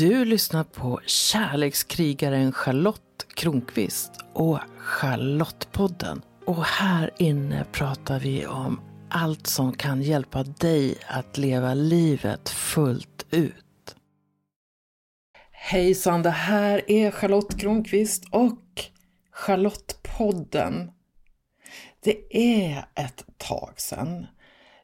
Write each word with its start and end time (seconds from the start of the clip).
Du 0.00 0.24
lyssnar 0.24 0.64
på 0.64 1.00
kärlekskrigaren 1.06 2.52
Charlotte 2.52 3.26
Kronqvist 3.34 4.12
och 4.32 4.58
Charlottepodden. 4.78 6.22
Och 6.46 6.64
här 6.64 7.10
inne 7.18 7.64
pratar 7.72 8.20
vi 8.20 8.46
om 8.46 8.80
allt 9.10 9.46
som 9.46 9.72
kan 9.72 10.02
hjälpa 10.02 10.42
dig 10.42 10.98
att 11.08 11.38
leva 11.38 11.74
livet 11.74 12.48
fullt 12.48 13.26
ut. 13.30 13.96
Hejsan, 15.50 16.22
det 16.22 16.30
här 16.30 16.90
är 16.90 17.10
Charlotte 17.10 17.60
Kronqvist 17.60 18.24
och 18.30 18.84
Charlottepodden. 19.30 20.90
Det 22.00 22.36
är 22.62 22.84
ett 22.94 23.24
tag 23.38 23.72
sedan 23.76 24.26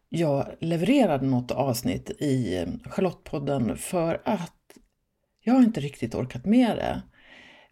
jag 0.08 0.46
levererade 0.60 1.26
något 1.26 1.50
avsnitt 1.50 2.10
i 2.10 2.66
Charlottepodden 2.84 3.76
för 3.76 4.22
att 4.24 4.55
jag 5.46 5.54
har 5.54 5.62
inte 5.62 5.80
riktigt 5.80 6.14
orkat 6.14 6.44
med 6.44 6.76
det. 6.76 7.02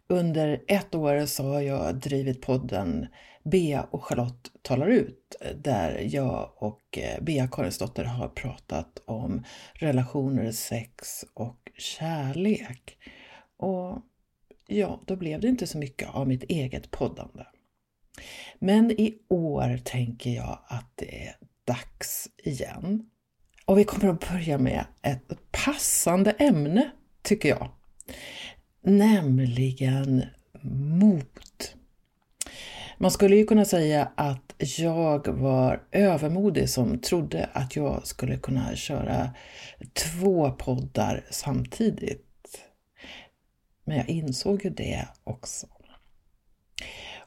Under 0.07 0.63
ett 0.67 0.95
år 0.95 1.25
så 1.25 1.43
har 1.43 1.61
jag 1.61 1.95
drivit 1.95 2.41
podden 2.41 3.07
Bea 3.43 3.83
och 3.83 4.03
Charlotte 4.03 4.51
talar 4.61 4.87
ut 4.87 5.35
där 5.55 6.07
jag 6.11 6.51
och 6.55 6.97
eh, 6.97 7.23
Bea 7.23 7.47
Karinsdotter 7.47 8.03
har 8.03 8.27
pratat 8.27 9.01
om 9.05 9.43
relationer, 9.73 10.51
sex 10.51 11.25
och 11.33 11.71
kärlek. 11.77 12.97
Och 13.57 14.01
ja, 14.67 15.01
då 15.05 15.15
blev 15.15 15.41
det 15.41 15.47
inte 15.47 15.67
så 15.67 15.77
mycket 15.77 16.09
av 16.09 16.27
mitt 16.27 16.43
eget 16.43 16.91
poddande. 16.91 17.43
Men 18.59 18.91
i 18.91 19.17
år 19.27 19.79
tänker 19.83 20.29
jag 20.29 20.59
att 20.67 20.91
det 20.95 21.27
är 21.27 21.35
dags 21.65 22.27
igen. 22.37 23.09
Och 23.65 23.77
vi 23.77 23.83
kommer 23.83 24.13
att 24.13 24.29
börja 24.29 24.57
med 24.57 24.85
ett 25.01 25.51
passande 25.51 26.31
ämne, 26.31 26.91
tycker 27.25 27.49
jag. 27.49 27.69
Nämligen 28.81 30.25
mod. 31.01 31.25
Man 32.97 33.11
skulle 33.11 33.35
ju 33.35 33.45
kunna 33.45 33.65
säga 33.65 34.11
att 34.15 34.55
jag 34.77 35.27
var 35.27 35.83
övermodig 35.91 36.69
som 36.69 36.99
trodde 36.99 37.49
att 37.53 37.75
jag 37.75 38.07
skulle 38.07 38.37
kunna 38.37 38.75
köra 38.75 39.29
två 39.93 40.51
poddar 40.51 41.25
samtidigt. 41.29 42.21
Men 43.85 43.97
jag 43.97 44.09
insåg 44.09 44.63
ju 44.63 44.69
det 44.69 45.07
också. 45.23 45.67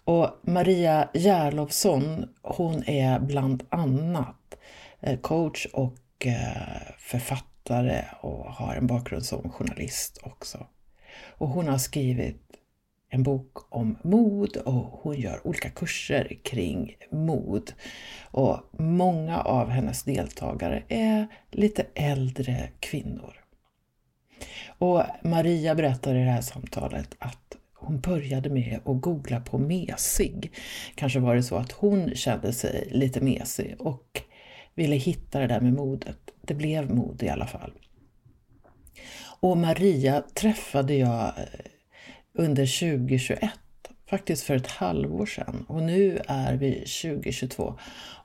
Och 0.04 0.40
Maria 0.42 1.08
Järlovsson, 1.14 2.28
hon 2.42 2.84
är 2.88 3.20
bland 3.20 3.62
annat 3.68 4.58
eh, 5.00 5.18
coach 5.20 5.66
och 5.72 6.26
eh, 6.26 6.92
författare 6.98 7.57
författare 7.68 8.04
och 8.20 8.44
har 8.52 8.74
en 8.74 8.86
bakgrund 8.86 9.24
som 9.24 9.50
journalist 9.50 10.18
också. 10.22 10.66
Och 11.38 11.48
hon 11.48 11.68
har 11.68 11.78
skrivit 11.78 12.42
en 13.10 13.22
bok 13.22 13.74
om 13.74 13.96
mod 14.02 14.56
och 14.56 15.00
hon 15.02 15.20
gör 15.20 15.46
olika 15.46 15.70
kurser 15.70 16.38
kring 16.44 16.96
mod. 17.10 17.72
Och 18.30 18.60
många 18.78 19.40
av 19.40 19.68
hennes 19.68 20.02
deltagare 20.02 20.82
är 20.88 21.26
lite 21.50 21.86
äldre 21.94 22.68
kvinnor. 22.80 23.34
Och 24.78 25.02
Maria 25.22 25.74
berättar 25.74 26.14
i 26.14 26.24
det 26.24 26.30
här 26.30 26.42
samtalet 26.42 27.16
att 27.18 27.56
hon 27.74 28.00
började 28.00 28.50
med 28.50 28.80
att 28.84 29.00
googla 29.00 29.40
på 29.40 29.58
mesig. 29.58 30.52
Kanske 30.94 31.20
var 31.20 31.34
det 31.34 31.42
så 31.42 31.56
att 31.56 31.72
hon 31.72 32.14
kände 32.14 32.52
sig 32.52 32.88
lite 32.90 33.20
mesig 33.20 33.76
och 33.78 34.22
ville 34.74 34.96
hitta 34.96 35.40
det 35.40 35.46
där 35.46 35.60
med 35.60 35.72
modet. 35.72 36.27
Det 36.48 36.54
blev 36.54 36.90
mod 36.94 37.22
i 37.22 37.28
alla 37.28 37.46
fall. 37.46 37.72
Och 39.40 39.56
Maria 39.56 40.22
träffade 40.34 40.94
jag 40.94 41.26
eh, 41.26 41.44
under 42.32 42.96
2021, 42.98 43.50
faktiskt 44.10 44.42
för 44.42 44.56
ett 44.56 44.66
halvår 44.66 45.26
sedan. 45.26 45.64
Och 45.68 45.82
nu 45.82 46.20
är 46.26 46.54
vi 46.54 46.72
2022 46.72 47.74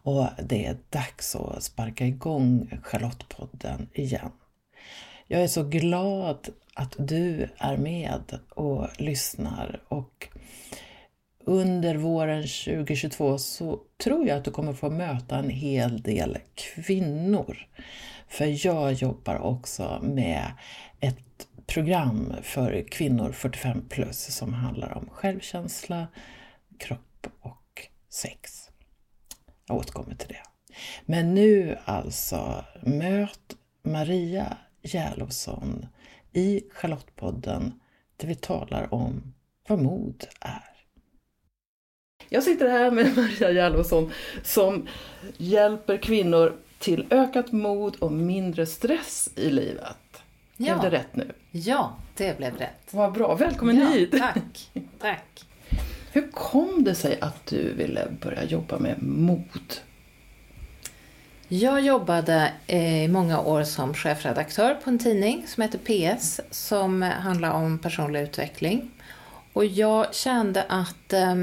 och 0.04 0.28
det 0.44 0.66
är 0.66 0.78
dags 0.90 1.36
att 1.36 1.64
sparka 1.64 2.06
igång 2.06 2.80
Charlottepodden 2.84 3.90
igen. 3.94 4.32
Jag 5.28 5.42
är 5.44 5.48
så 5.48 5.64
glad 5.64 6.50
att 6.74 6.96
du 6.98 7.50
är 7.58 7.78
med 7.78 8.40
och 8.50 8.88
lyssnar 8.98 9.82
och 9.88 10.28
under 11.46 11.96
våren 11.96 12.42
2022 12.42 13.38
så 13.38 13.80
tror 14.04 14.28
jag 14.28 14.38
att 14.38 14.46
du 14.46 14.52
kommer 14.52 14.74
få 14.74 14.90
möta 14.90 15.38
en 15.38 15.50
hel 15.50 16.02
del 16.02 16.38
kvinnor. 16.56 17.58
För 18.28 18.66
jag 18.66 18.94
jobbar 18.94 19.40
också 19.40 20.00
med 20.02 20.52
ett 21.00 21.48
program 21.68 22.36
för 22.42 22.88
kvinnor 22.92 23.32
45 23.32 23.90
plus 23.90 24.36
som 24.36 24.54
handlar 24.54 24.98
om 24.98 25.10
självkänsla, 25.10 26.08
kropp 26.80 27.28
och 27.42 27.88
sex. 28.10 28.70
Jag 29.68 29.78
återkommer 29.78 30.16
till 30.16 30.28
det. 30.28 30.44
Men 31.06 31.34
nu 31.34 31.78
alltså, 31.86 32.66
möt 32.82 33.56
Maria 33.84 34.58
Järlovsson 34.82 35.86
i 36.34 36.62
Charlottepodden 36.72 37.80
där 38.18 38.28
vi 38.28 38.36
talar 38.36 38.94
om 38.94 39.34
vad 39.68 39.80
mod 39.80 40.26
är. 40.42 40.73
Jag 42.30 42.44
sitter 42.44 42.70
här 42.70 42.92
med 42.92 43.12
Maria 43.18 43.52
Järlovsson 43.52 44.12
som 44.44 44.88
hjälper 45.38 45.98
kvinnor 45.98 46.54
till 46.80 47.06
ökat 47.10 47.52
mod 47.52 47.96
och 47.96 48.12
mindre 48.12 48.66
stress 48.66 49.30
i 49.36 49.50
livet. 49.50 49.98
Ja. 50.58 50.80
Blev 50.80 50.92
det 50.92 50.98
rätt 50.98 51.16
nu? 51.16 51.32
Ja, 51.52 51.96
det 52.18 52.38
blev 52.38 52.58
rätt. 52.58 52.88
Vad 52.92 53.14
bra. 53.14 53.36
Välkommen 53.36 53.78
ja, 53.78 53.88
hit! 53.88 54.12
Tack, 54.12 54.72
tack. 55.00 55.46
Hur 56.12 56.32
kom 56.32 56.84
det 56.84 56.96
sig 56.96 57.18
att 57.22 57.46
du 57.46 57.74
ville 57.74 58.08
börja 58.22 58.44
jobba 58.44 58.80
med 58.80 59.04
mod? 59.04 59.74
Jag 61.48 61.82
jobbade 61.82 62.54
i 62.68 63.08
många 63.08 63.40
år 63.42 63.64
som 63.64 63.94
chefredaktör 63.94 64.76
på 64.76 64.90
en 64.90 65.00
tidning 65.00 65.44
som 65.48 65.64
heter 65.64 65.80
PS 65.80 66.42
som 66.52 67.02
handlar 67.02 67.52
om 67.52 67.80
personlig 67.80 68.22
utveckling. 68.22 68.92
Och 69.54 69.66
jag 69.66 70.16
kände 70.16 70.64
att 70.70 71.14
eh, 71.14 71.36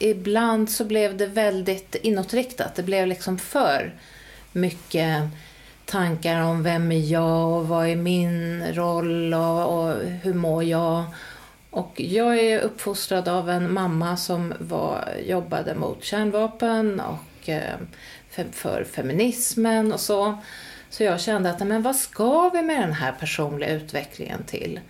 ibland 0.00 0.70
så 0.70 0.84
blev 0.84 1.16
det 1.16 1.26
väldigt 1.26 1.94
inåtriktat. 1.94 2.74
Det 2.74 2.82
blev 2.82 3.06
liksom 3.06 3.38
för 3.38 3.94
mycket 4.52 5.22
tankar 5.84 6.42
om 6.42 6.62
vem 6.62 6.92
är 6.92 7.12
jag 7.12 7.58
och 7.58 7.68
vad 7.68 7.88
är 7.88 7.96
min 7.96 8.64
roll 8.74 9.34
och, 9.34 9.78
och 9.78 9.96
hur 10.22 10.34
mår 10.34 10.64
jag. 10.64 11.04
Och 11.70 12.00
jag 12.00 12.38
är 12.38 12.60
uppfostrad 12.60 13.28
av 13.28 13.50
en 13.50 13.72
mamma 13.72 14.16
som 14.16 14.54
var, 14.58 15.08
jobbade 15.26 15.74
mot 15.74 16.04
kärnvapen 16.04 17.00
och 17.00 17.48
eh, 17.48 17.76
för 18.52 18.84
feminismen 18.84 19.92
och 19.92 20.00
så. 20.00 20.38
Så 20.90 21.02
jag 21.02 21.20
kände 21.20 21.50
att, 21.50 21.66
men 21.66 21.82
vad 21.82 21.96
ska 21.96 22.48
vi 22.48 22.62
med 22.62 22.80
den 22.80 22.92
här 22.92 23.12
personliga 23.12 23.70
utvecklingen 23.70 24.44
till? 24.44 24.80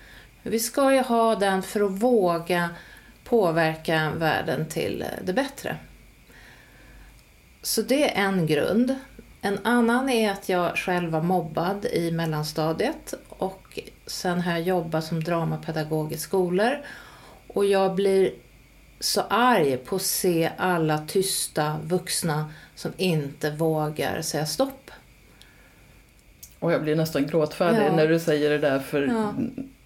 Vi 0.43 0.59
ska 0.59 0.95
ju 0.95 1.01
ha 1.01 1.35
den 1.35 1.63
för 1.63 1.81
att 1.81 1.91
våga 1.91 2.69
påverka 3.31 4.13
världen 4.17 4.67
till 4.67 5.05
det 5.25 5.33
bättre. 5.33 5.77
Så 7.63 7.83
det 7.83 8.17
är 8.17 8.25
en 8.25 8.47
grund. 8.47 8.95
En 9.43 9.59
annan 9.63 10.09
är 10.09 10.31
att 10.31 10.49
jag 10.49 10.77
själv 10.77 11.11
var 11.11 11.23
mobbad 11.23 11.85
i 11.85 12.11
mellanstadiet 12.11 13.15
och 13.29 13.79
sen 14.07 14.41
har 14.41 14.53
jag 14.53 14.63
jobbat 14.63 15.05
som 15.05 15.25
dramapedagog 15.25 16.13
i 16.13 16.17
skolor. 16.17 16.79
Och 17.47 17.65
jag 17.65 17.95
blir 17.95 18.31
så 19.01 19.21
arg 19.21 19.77
på 19.77 19.97
att 19.97 20.03
se 20.03 20.51
alla 20.57 20.99
tysta 20.99 21.77
vuxna 21.85 22.53
som 22.75 22.93
inte 22.97 23.51
vågar 23.51 24.23
säga 24.23 24.47
stopp. 24.47 24.91
Och 26.59 26.73
jag 26.73 26.83
blir 26.83 26.97
nästan 26.97 27.27
gråtfärdig 27.27 27.87
ja. 27.87 27.97
när 27.97 28.09
du 28.09 28.21
säger 28.21 28.51
det 28.51 28.59
där 28.59 28.79
för 28.79 29.03
ja. 29.03 29.35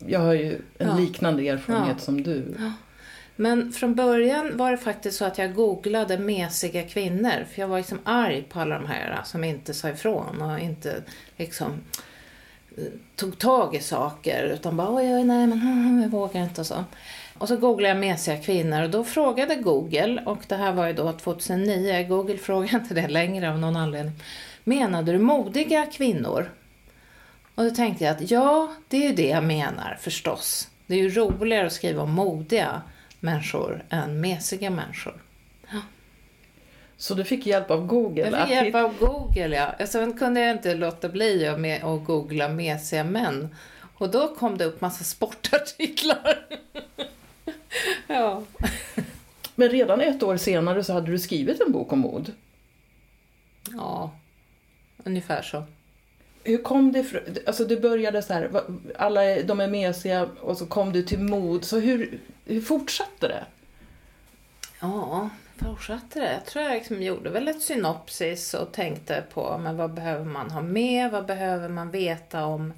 jag 0.06 0.21
har 0.21 0.33
ju 0.33 0.63
en 0.78 0.89
ja. 0.89 0.97
liknande 0.97 1.48
erfarenhet 1.48 2.01
som 2.01 2.22
du. 2.22 2.54
Men 3.36 3.72
från 3.72 3.95
början 3.95 4.57
var 4.57 4.71
det 4.71 4.77
faktiskt 4.77 5.19
så 5.19 5.25
att 5.25 5.39
jag 5.39 5.54
googlade 5.54 6.19
mesiga 6.19 6.83
kvinnor. 6.83 7.47
För 7.53 7.60
jag 7.60 7.69
var 7.69 7.78
liksom 7.78 7.98
arg 8.04 8.42
på 8.42 8.60
alla 8.60 8.78
de 8.78 8.86
här 8.86 9.21
som 9.25 9.45
inte 9.45 9.75
sa 9.75 9.89
ifrån 9.89 10.42
och 10.42 10.59
inte 10.59 11.03
liksom 11.36 11.72
eh, 12.77 12.84
tog 13.16 13.39
tag 13.39 13.75
i 13.75 13.81
saker. 13.81 14.45
Utan 14.45 14.77
bara, 14.77 14.95
oj, 14.95 15.25
nej 15.25 15.47
men 15.47 16.03
jag 16.03 16.09
vågar 16.09 16.42
inte 16.42 16.60
och 16.60 16.66
så. 16.66 16.84
Och 17.39 17.48
så 17.48 17.57
googlade 17.57 17.89
jag 17.89 17.97
mesiga 17.97 18.36
kvinnor 18.36 18.83
och 18.83 18.91
då 18.91 19.04
frågade 19.04 19.54
Google, 19.54 20.22
och 20.27 20.39
det 20.48 20.57
här 20.57 20.72
var 20.72 20.86
ju 20.86 20.92
då 20.92 21.13
2009, 21.13 22.07
Google 22.09 22.39
frågade 22.39 22.77
inte 22.77 22.95
det 22.95 23.09
längre 23.09 23.51
av 23.51 23.59
någon 23.59 23.77
anledning. 23.77 24.15
Menade 24.65 25.13
du 25.13 25.19
modiga 25.19 25.86
kvinnor? 25.86 26.51
Och 27.54 27.65
då 27.65 27.71
tänkte 27.71 28.04
jag 28.04 28.16
att 28.16 28.31
ja, 28.31 28.75
det 28.89 28.97
är 28.97 29.09
ju 29.09 29.15
det 29.15 29.28
jag 29.28 29.45
menar 29.45 29.98
förstås. 30.01 30.69
Det 30.86 30.95
är 30.95 30.98
ju 30.98 31.10
roligare 31.10 31.66
att 31.66 31.72
skriva 31.72 32.03
om 32.03 32.10
modiga 32.10 32.83
människor 33.24 33.84
än 33.91 34.21
mesiga 34.21 34.71
människor. 34.71 35.22
Ja. 35.72 35.80
Så 36.97 37.15
du 37.15 37.24
fick 37.24 37.47
hjälp 37.47 37.71
av 37.71 37.86
Google? 37.86 38.30
Jag 38.30 38.48
fick 38.48 38.56
hjälp 38.56 38.74
av 38.74 38.98
Google, 38.98 39.56
ja. 39.78 39.86
Sen 39.86 40.18
kunde 40.18 40.41
jag 40.41 40.50
inte 40.50 40.74
låta 40.74 41.09
bli 41.09 41.47
att 41.82 42.04
googla 42.04 42.48
mesiga 42.48 43.04
män 43.04 43.54
Och 43.94 44.10
då 44.10 44.34
kom 44.34 44.59
det 44.59 44.65
upp 44.65 44.80
massa 44.80 45.04
sportartiklar. 45.04 46.47
ja. 48.06 48.42
Men 49.54 49.68
redan 49.68 50.00
ett 50.00 50.22
år 50.22 50.36
senare 50.36 50.84
så 50.84 50.92
hade 50.92 51.10
du 51.10 51.18
skrivit 51.18 51.60
en 51.60 51.72
bok 51.72 51.92
om 51.92 51.98
mod. 51.98 52.32
Ja, 53.71 54.10
ungefär 55.04 55.42
så. 55.42 55.65
Hur 56.45 56.63
kom 56.63 56.93
det 56.93 56.99
ifrån? 56.99 57.23
Alltså 57.47 57.65
du 57.65 57.81
började 57.81 58.23
så 58.23 58.33
här, 58.33 58.51
alla 58.97 59.43
de 59.43 59.61
är 59.61 59.69
mesiga 59.69 60.29
och 60.41 60.59
så 60.59 60.67
kom 60.67 60.93
du 60.93 61.03
till 61.03 61.19
mod. 61.19 61.65
Så 61.65 61.79
hur, 61.79 62.19
hur 62.45 62.61
fortsatte 62.61 63.29
det? 63.29 63.45
Ja, 64.81 65.31
fortsatte 65.57 66.21
det. 66.21 66.33
Jag 66.33 66.45
tror 66.45 66.65
jag 66.65 66.75
liksom 66.75 67.03
gjorde 67.03 67.31
väl 67.31 67.49
ett 67.49 67.63
synopsis 67.63 68.55
och 68.55 68.73
tänkte 68.73 69.25
på 69.35 69.59
men 69.59 69.77
vad 69.77 69.95
behöver 69.95 70.25
man 70.25 70.51
ha 70.51 70.61
med, 70.61 71.11
vad 71.11 71.27
behöver 71.27 71.69
man 71.69 71.91
veta 71.91 72.45
om, 72.45 72.73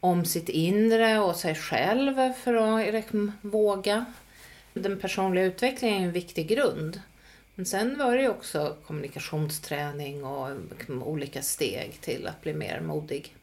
om 0.00 0.24
sitt 0.24 0.48
inre 0.48 1.18
och 1.18 1.36
sig 1.36 1.54
själv 1.54 2.32
för 2.32 2.54
att 2.54 2.94
liksom 2.94 3.32
våga. 3.40 4.04
Den 4.74 4.98
personliga 4.98 5.44
utvecklingen 5.44 6.02
är 6.02 6.06
en 6.06 6.12
viktig 6.12 6.48
grund. 6.48 7.00
Men 7.62 7.66
sen 7.66 7.98
var 7.98 8.16
det 8.16 8.22
ju 8.22 8.28
också 8.28 8.76
kommunikationsträning 8.86 10.24
och 10.24 10.50
olika 10.88 11.42
steg 11.42 12.00
till 12.00 12.26
att 12.26 12.40
bli 12.40 12.54
mer 12.54 12.80
modig. 12.80 13.36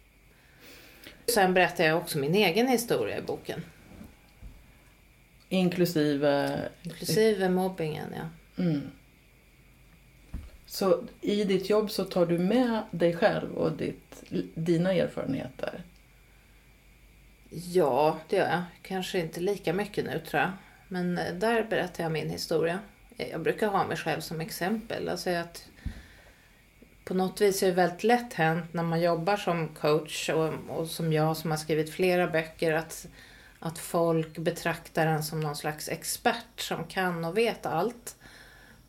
Sen 1.34 1.54
berättar 1.54 1.84
jag 1.84 1.98
också 1.98 2.18
min 2.18 2.36
egen 2.36 2.68
historia 2.68 3.18
i 3.18 3.22
boken. 3.22 3.62
Inklusive... 5.50 6.60
Inklusive 6.84 7.50
mobbingen, 7.50 8.14
ja. 8.16 8.64
Mm. 8.64 8.82
Så 10.66 11.04
i 11.22 11.44
ditt 11.44 11.70
jobb 11.70 11.92
så 11.92 12.06
tar 12.06 12.26
du 12.26 12.38
med 12.38 12.84
dig 12.92 13.16
själv 13.16 13.56
och 13.56 13.72
ditt, 13.72 14.24
dina 14.54 14.94
erfarenheter? 14.94 15.84
Ja, 17.50 18.20
det 18.30 18.36
gör 18.36 18.50
jag. 18.50 18.64
Kanske 18.82 19.20
inte 19.20 19.40
lika 19.40 19.74
mycket 19.74 20.06
nu 20.06 20.22
tror 20.30 20.42
jag. 20.42 20.52
Men 20.88 21.18
eh, 21.18 21.34
där 21.34 21.64
berättar 21.64 22.04
jag 22.04 22.12
min 22.12 22.30
historia. 22.30 22.80
Jag 23.32 23.42
brukar 23.42 23.68
ha 23.68 23.88
mig 23.88 23.98
själv 23.98 24.22
som 24.22 24.42
exempel. 24.42 25.10
Alltså 25.10 25.30
att 25.30 25.70
på 27.04 27.14
något 27.14 27.42
vis 27.42 27.64
är 27.64 27.68
det 27.68 27.74
väldigt 27.74 28.04
lätt 28.04 28.34
hänt 28.34 28.74
när 28.74 28.84
man 28.84 29.02
jobbar 29.02 29.38
som 29.38 29.68
coach 29.68 30.30
och, 30.30 30.54
och 30.68 30.88
som 30.88 31.14
jag 31.14 31.38
som 31.38 31.52
har 31.52 31.58
skrivit 31.58 31.94
flera 31.94 32.28
böcker 32.28 32.74
att, 32.74 33.08
att 33.60 33.80
folk 33.80 34.38
betraktar 34.38 35.08
en 35.08 35.24
som 35.24 35.40
någon 35.40 35.56
slags 35.56 35.90
expert 35.90 36.60
som 36.60 36.84
kan 36.84 37.26
och 37.26 37.38
vet 37.38 37.66
allt. 37.66 38.16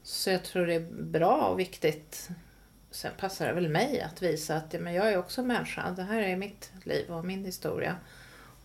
Så 0.02 0.30
jag 0.30 0.44
tror 0.44 0.66
det 0.66 0.74
är 0.74 0.90
bra 0.90 1.36
och 1.36 1.58
viktigt. 1.58 2.28
Sen 2.90 3.12
passar 3.18 3.46
det 3.46 3.52
väl 3.52 3.68
mig 3.68 4.00
att 4.00 4.22
visa 4.22 4.56
att 4.56 4.74
ja, 4.74 4.80
men 4.80 4.94
jag 4.94 5.12
är 5.12 5.18
också 5.18 5.42
människa. 5.42 5.90
Det 5.90 6.02
här 6.02 6.22
är 6.22 6.36
mitt 6.36 6.72
liv 6.84 7.10
och 7.10 7.24
min 7.24 7.44
historia. 7.44 7.96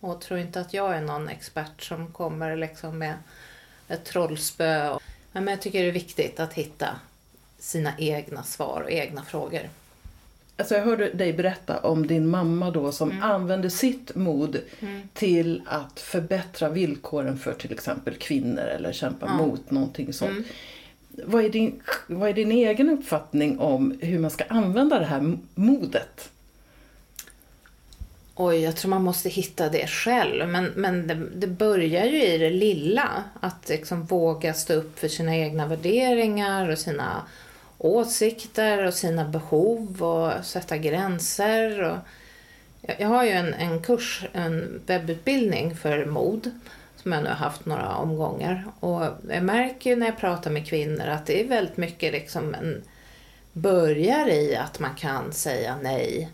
Och 0.00 0.20
tror 0.20 0.40
inte 0.40 0.60
att 0.60 0.74
jag 0.74 0.96
är 0.96 1.00
någon 1.00 1.28
expert 1.28 1.82
som 1.82 2.12
kommer 2.12 2.56
liksom 2.56 2.98
med 2.98 3.14
ett 3.88 4.04
trollspö. 4.04 4.98
Men 5.40 5.48
jag 5.48 5.60
tycker 5.60 5.82
det 5.82 5.88
är 5.88 5.92
viktigt 5.92 6.40
att 6.40 6.52
hitta 6.52 6.88
sina 7.58 7.92
egna 7.98 8.42
svar 8.42 8.80
och 8.84 8.90
egna 8.90 9.22
frågor. 9.22 9.60
Alltså 10.56 10.74
jag 10.74 10.84
hörde 10.84 11.10
dig 11.12 11.32
berätta 11.32 11.80
om 11.80 12.06
din 12.06 12.28
mamma 12.28 12.70
då 12.70 12.92
som 12.92 13.22
använde 13.22 13.70
sitt 13.70 14.14
mod 14.14 14.60
till 15.12 15.62
att 15.66 16.00
förbättra 16.00 16.68
villkoren 16.68 17.38
för 17.38 17.52
till 17.52 17.72
exempel 17.72 18.14
kvinnor 18.14 18.62
eller 18.62 18.92
kämpa 18.92 19.26
Ja. 19.26 19.36
mot 19.36 19.70
någonting 19.70 20.12
sånt. 20.12 20.46
Vad, 21.08 21.44
är 21.44 21.48
din, 21.48 21.82
vad 22.06 22.28
är 22.28 22.34
din 22.34 22.52
egen 22.52 22.90
uppfattning 22.90 23.58
om 23.58 23.98
hur 24.00 24.18
man 24.18 24.30
ska 24.30 24.44
använda 24.48 24.98
det 24.98 25.04
här 25.06 25.38
modet? 25.54 26.30
Oj, 28.38 28.56
jag 28.56 28.76
tror 28.76 28.90
man 28.90 29.02
måste 29.02 29.28
hitta 29.28 29.68
det 29.68 29.86
själv. 29.86 30.48
Men, 30.48 30.64
men 30.64 31.06
det, 31.06 31.14
det 31.14 31.46
börjar 31.46 32.04
ju 32.04 32.22
i 32.22 32.38
det 32.38 32.50
lilla. 32.50 33.24
Att 33.40 33.68
liksom 33.68 34.04
våga 34.04 34.54
stå 34.54 34.74
upp 34.74 34.98
för 34.98 35.08
sina 35.08 35.36
egna 35.36 35.66
värderingar 35.66 36.70
och 36.70 36.78
sina 36.78 37.22
åsikter 37.78 38.86
och 38.86 38.94
sina 38.94 39.24
behov 39.24 40.02
och 40.02 40.44
sätta 40.44 40.76
gränser. 40.76 41.82
Och 41.82 41.96
jag, 42.98 43.08
har 43.08 43.24
ju 43.24 43.30
en, 43.30 43.54
en 43.54 43.82
kurs, 43.82 44.24
en 44.32 44.82
webbutbildning 44.86 45.76
för 45.76 46.04
mod 46.04 46.50
som 46.96 47.12
jag 47.12 47.22
nu 47.22 47.28
har 47.28 47.36
haft 47.36 47.66
några 47.66 47.96
omgångar. 47.96 48.64
Och 48.80 49.04
jag 49.28 49.42
märker 49.42 49.90
ju 49.90 49.96
när 49.96 50.06
jag 50.06 50.18
pratar 50.18 50.50
med 50.50 50.66
kvinnor 50.66 51.06
att 51.06 51.26
det 51.26 51.40
är 51.40 51.48
väldigt 51.48 51.76
mycket 51.76 52.12
liksom 52.12 52.54
en 52.54 52.82
börjar 53.52 54.28
i 54.28 54.56
att 54.56 54.80
man 54.80 54.94
kan 54.94 55.32
säga 55.32 55.76
nej 55.82 56.30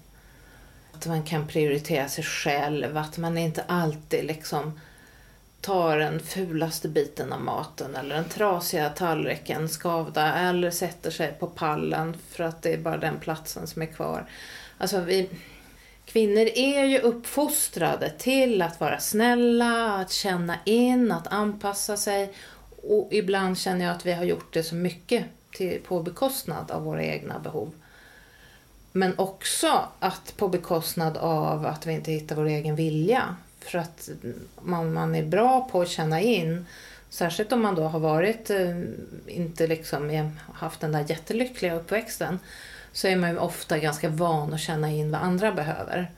att 1.03 1.09
man 1.09 1.23
kan 1.23 1.47
prioritera 1.47 2.09
sig 2.09 2.25
själv, 2.25 2.97
att 2.97 3.19
man 3.19 3.39
inte 3.39 3.65
alltid 3.67 4.25
liksom 4.25 4.81
tar 5.61 5.99
den 5.99 6.21
fulaste 6.21 6.89
biten 6.89 7.33
av 7.33 7.41
maten 7.41 7.97
eller 7.97 8.15
den 8.15 8.29
trasiga 8.29 8.89
tallriken 8.89 9.69
skavda 9.69 10.35
eller 10.35 10.71
sätter 10.71 11.11
sig 11.11 11.33
på 11.33 11.47
pallen 11.47 12.17
för 12.29 12.45
att 12.45 12.63
det 12.63 12.73
är 12.73 12.79
bara 12.79 12.97
den 12.97 13.21
platsen 13.21 13.67
som 13.67 13.83
är 13.83 13.87
kvar. 13.87 14.27
Alltså 14.79 15.01
vi, 15.01 15.29
kvinnor 16.05 16.49
är 16.55 16.85
ju 16.85 16.99
uppfostrade 16.99 18.11
till 18.11 18.63
att 18.63 18.81
vara 18.81 19.01
snälla, 19.01 19.93
att 19.93 20.13
känna 20.13 20.59
in, 20.65 21.13
att 21.13 21.27
anpassa 21.27 21.97
sig 21.97 22.33
och 22.83 23.09
ibland 23.13 23.59
känner 23.59 23.85
jag 23.85 23.95
att 23.97 24.07
vi 24.07 24.13
har 24.13 24.25
gjort 24.25 24.55
det 24.55 24.63
så 24.63 24.75
mycket 24.75 25.25
till, 25.53 25.81
på 25.81 26.03
bekostnad 26.03 26.71
av 26.71 26.83
våra 26.83 27.05
egna 27.05 27.39
behov. 27.39 27.73
Men 28.93 29.19
också 29.19 29.89
att 29.99 30.37
på 30.37 30.49
bekostnad 30.49 31.17
av 31.17 31.67
att 31.67 31.87
vi 31.87 31.93
inte 31.93 32.13
hittar 32.13 32.37
vår 32.37 32.47
egen 32.47 32.77
vilja. 32.77 33.37
För 33.61 33.79
att 33.79 34.09
man, 34.63 34.93
man 34.93 35.15
är 35.15 35.25
bra 35.25 35.69
på 35.73 35.83
att 35.83 35.89
känna 35.89 36.21
in, 36.21 36.67
särskilt 37.11 37.53
om 37.53 37.63
man 37.63 37.75
då 37.75 37.83
har 37.83 38.01
varit, 38.01 38.51
eh, 38.51 38.83
inte 39.27 39.67
liksom 39.67 40.31
haft 40.55 40.81
den 40.81 40.93
där 40.93 41.05
jättelyckliga 41.09 41.75
uppväxten, 41.75 42.39
så 42.93 43.09
är 43.09 43.17
man 43.17 43.31
ju 43.31 43.39
ofta 43.39 43.79
ganska 43.79 44.09
van 44.09 44.55
att 44.55 44.61
känna 44.61 44.91
in 44.91 45.11
vad 45.11 45.21
andra 45.21 45.53
behöver. 45.53 46.11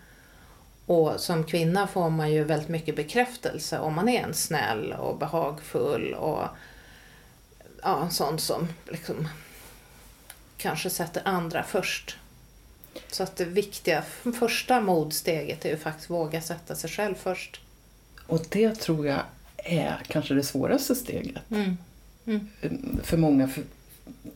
Och 0.86 1.20
som 1.20 1.44
kvinna 1.44 1.86
får 1.86 2.10
man 2.10 2.32
ju 2.32 2.44
väldigt 2.44 2.68
mycket 2.68 2.96
bekräftelse 2.96 3.78
om 3.78 3.94
man 3.94 4.08
är 4.08 4.22
en 4.22 4.34
snäll 4.34 4.92
och 4.92 5.18
behagfull 5.18 6.14
och 6.14 6.42
ja, 7.82 8.02
en 8.02 8.10
sån 8.10 8.38
som 8.38 8.68
liksom 8.88 9.28
kanske 10.56 10.90
sätter 10.90 11.22
andra 11.24 11.62
först. 11.62 12.18
Så 13.14 13.22
att 13.22 13.36
det 13.36 13.44
viktiga 13.44 14.02
första 14.38 14.80
modsteget 14.80 15.64
är 15.64 15.68
ju 15.68 15.76
faktiskt 15.76 16.10
våga 16.10 16.40
sätta 16.40 16.74
sig 16.74 16.90
själv 16.90 17.14
först. 17.14 17.60
Och 18.26 18.42
det 18.48 18.74
tror 18.74 19.06
jag 19.06 19.20
är 19.56 20.02
kanske 20.08 20.34
det 20.34 20.42
svåraste 20.42 20.94
steget 20.94 21.42
Mm. 21.50 22.48
för 23.02 23.16
många. 23.16 23.48
För, 23.48 23.62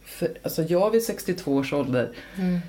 för, 0.05 0.39
alltså 0.43 0.63
jag 0.63 0.91
vid 0.91 1.03
62 1.05 1.55
års 1.55 1.73
ålder 1.73 2.13
Mm. 2.37 2.61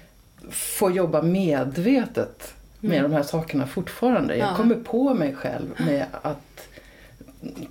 får 0.52 0.92
jobba 0.92 1.22
medvetet 1.22 2.54
med 2.80 3.04
de 3.04 3.12
här 3.14 3.24
sakerna 3.24 3.68
fortfarande. 3.68 4.36
Jag 4.38 4.50
Ja. 4.50 4.56
kommer 4.56 4.76
på 4.76 5.14
mig 5.14 5.36
själv 5.36 5.70
med 5.78 6.06
att 6.22 6.68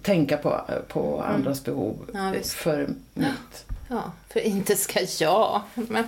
tänka 0.03 0.37
på, 0.37 0.61
på 0.89 1.23
andras 1.23 1.65
behov 1.65 2.11
Mm. 2.15 2.35
Ja, 2.35 2.41
för 2.45 2.89
mitt. 3.15 3.65
Ja, 3.89 4.13
för 4.29 4.41
inte 4.41 4.77
ska 4.77 5.01
jag. 5.21 5.63
Men, 5.75 6.05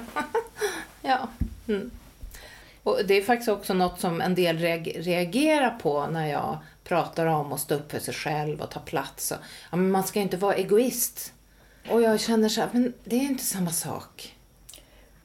ja. 1.02 1.28
Mm. 1.68 1.90
Och 2.82 2.98
det 3.06 3.14
är 3.14 3.22
faktiskt 3.22 3.48
också 3.48 3.74
något 3.74 4.00
som 4.00 4.20
en 4.20 4.34
del 4.34 4.58
reag- 4.58 5.02
reagerar 5.02 5.70
på 5.70 6.06
när 6.06 6.26
jag 6.26 6.58
pratar 6.84 7.26
om 7.26 7.52
att 7.52 7.60
stå 7.60 7.74
upp 7.74 7.90
för 7.92 7.98
sig 7.98 8.14
själv 8.14 8.60
och 8.60 8.70
ta 8.70 8.80
plats. 8.80 9.30
Och, 9.30 9.36
ja, 9.70 9.76
men 9.76 9.90
man 9.90 10.04
ska 10.04 10.20
inte 10.20 10.36
vara 10.36 10.54
egoist. 10.54 11.32
Och 11.90 12.02
jag 12.02 12.20
känner 12.20 12.48
så 12.48 12.60
här, 12.60 12.68
men 12.72 12.92
det 13.04 13.16
är 13.16 13.20
inte 13.22 13.44
samma 13.44 13.70
sak. 13.70 14.34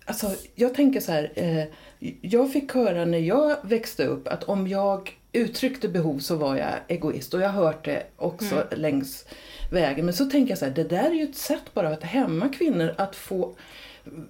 Alltså, 0.05 0.35
jag 0.55 0.73
tänker 0.75 0.99
så 0.99 1.11
här. 1.11 1.31
Eh, 1.35 1.63
jag 2.21 2.53
fick 2.53 2.73
höra 2.73 3.05
när 3.05 3.17
jag 3.17 3.55
växte 3.63 4.05
upp 4.05 4.27
att 4.27 4.43
om 4.43 4.67
jag 4.67 5.17
uttryckte 5.31 5.87
behov 5.89 6.19
så 6.19 6.35
var 6.35 6.55
jag 6.55 6.69
egoist. 6.87 7.33
Och 7.33 7.41
jag 7.41 7.49
har 7.49 7.63
hört 7.63 7.85
det 7.85 8.03
också 8.15 8.55
Mm. 8.55 8.67
längs 8.71 9.25
vägen. 9.71 10.05
Men 10.05 10.13
så 10.13 10.25
tänker 10.25 10.51
jag 10.51 10.57
så 10.59 10.65
här, 10.65 10.71
det 10.71 10.83
där 10.83 11.03
är 11.09 11.13
ju 11.13 11.23
ett 11.23 11.37
sätt 11.37 11.73
bara 11.73 11.89
att 11.89 12.03
hämma 12.03 12.49
kvinnor 12.49 12.95
att 12.97 13.15
få 13.15 13.55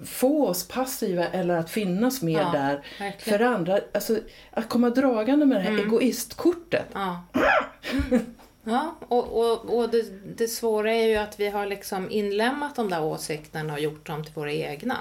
få 0.06 0.48
oss 0.48 0.68
passiva 0.68 1.28
eller 1.28 1.56
att 1.58 1.70
finnas 1.70 2.22
mer 2.22 2.40
Ja, 2.42 2.52
där 2.52 2.86
verkligen. 3.00 3.40
för 3.40 3.46
andra. 3.46 3.80
Alltså, 3.94 4.20
att 4.52 4.70
komma 4.70 4.90
dragande 4.90 5.46
med 5.46 5.58
det 5.58 5.62
här 5.62 5.80
egoistkortet. 5.80 6.86
Ja. 6.94 7.24
Ja, 8.68 8.96
och, 9.00 9.28
och, 9.40 9.78
och 9.78 9.90
det, 9.90 10.06
det 10.38 10.48
svåra 10.48 10.94
är 10.94 11.08
ju 11.08 11.16
att 11.16 11.40
vi 11.40 11.50
har 11.50 11.66
liksom 11.66 12.12
inlämnat 12.12 12.76
de 12.76 12.90
där 12.90 13.04
åsikterna 13.04 13.74
och 13.74 13.80
gjort 13.80 14.06
dem 14.08 14.24
till 14.24 14.34
våra 14.34 14.52
egna. 14.52 14.98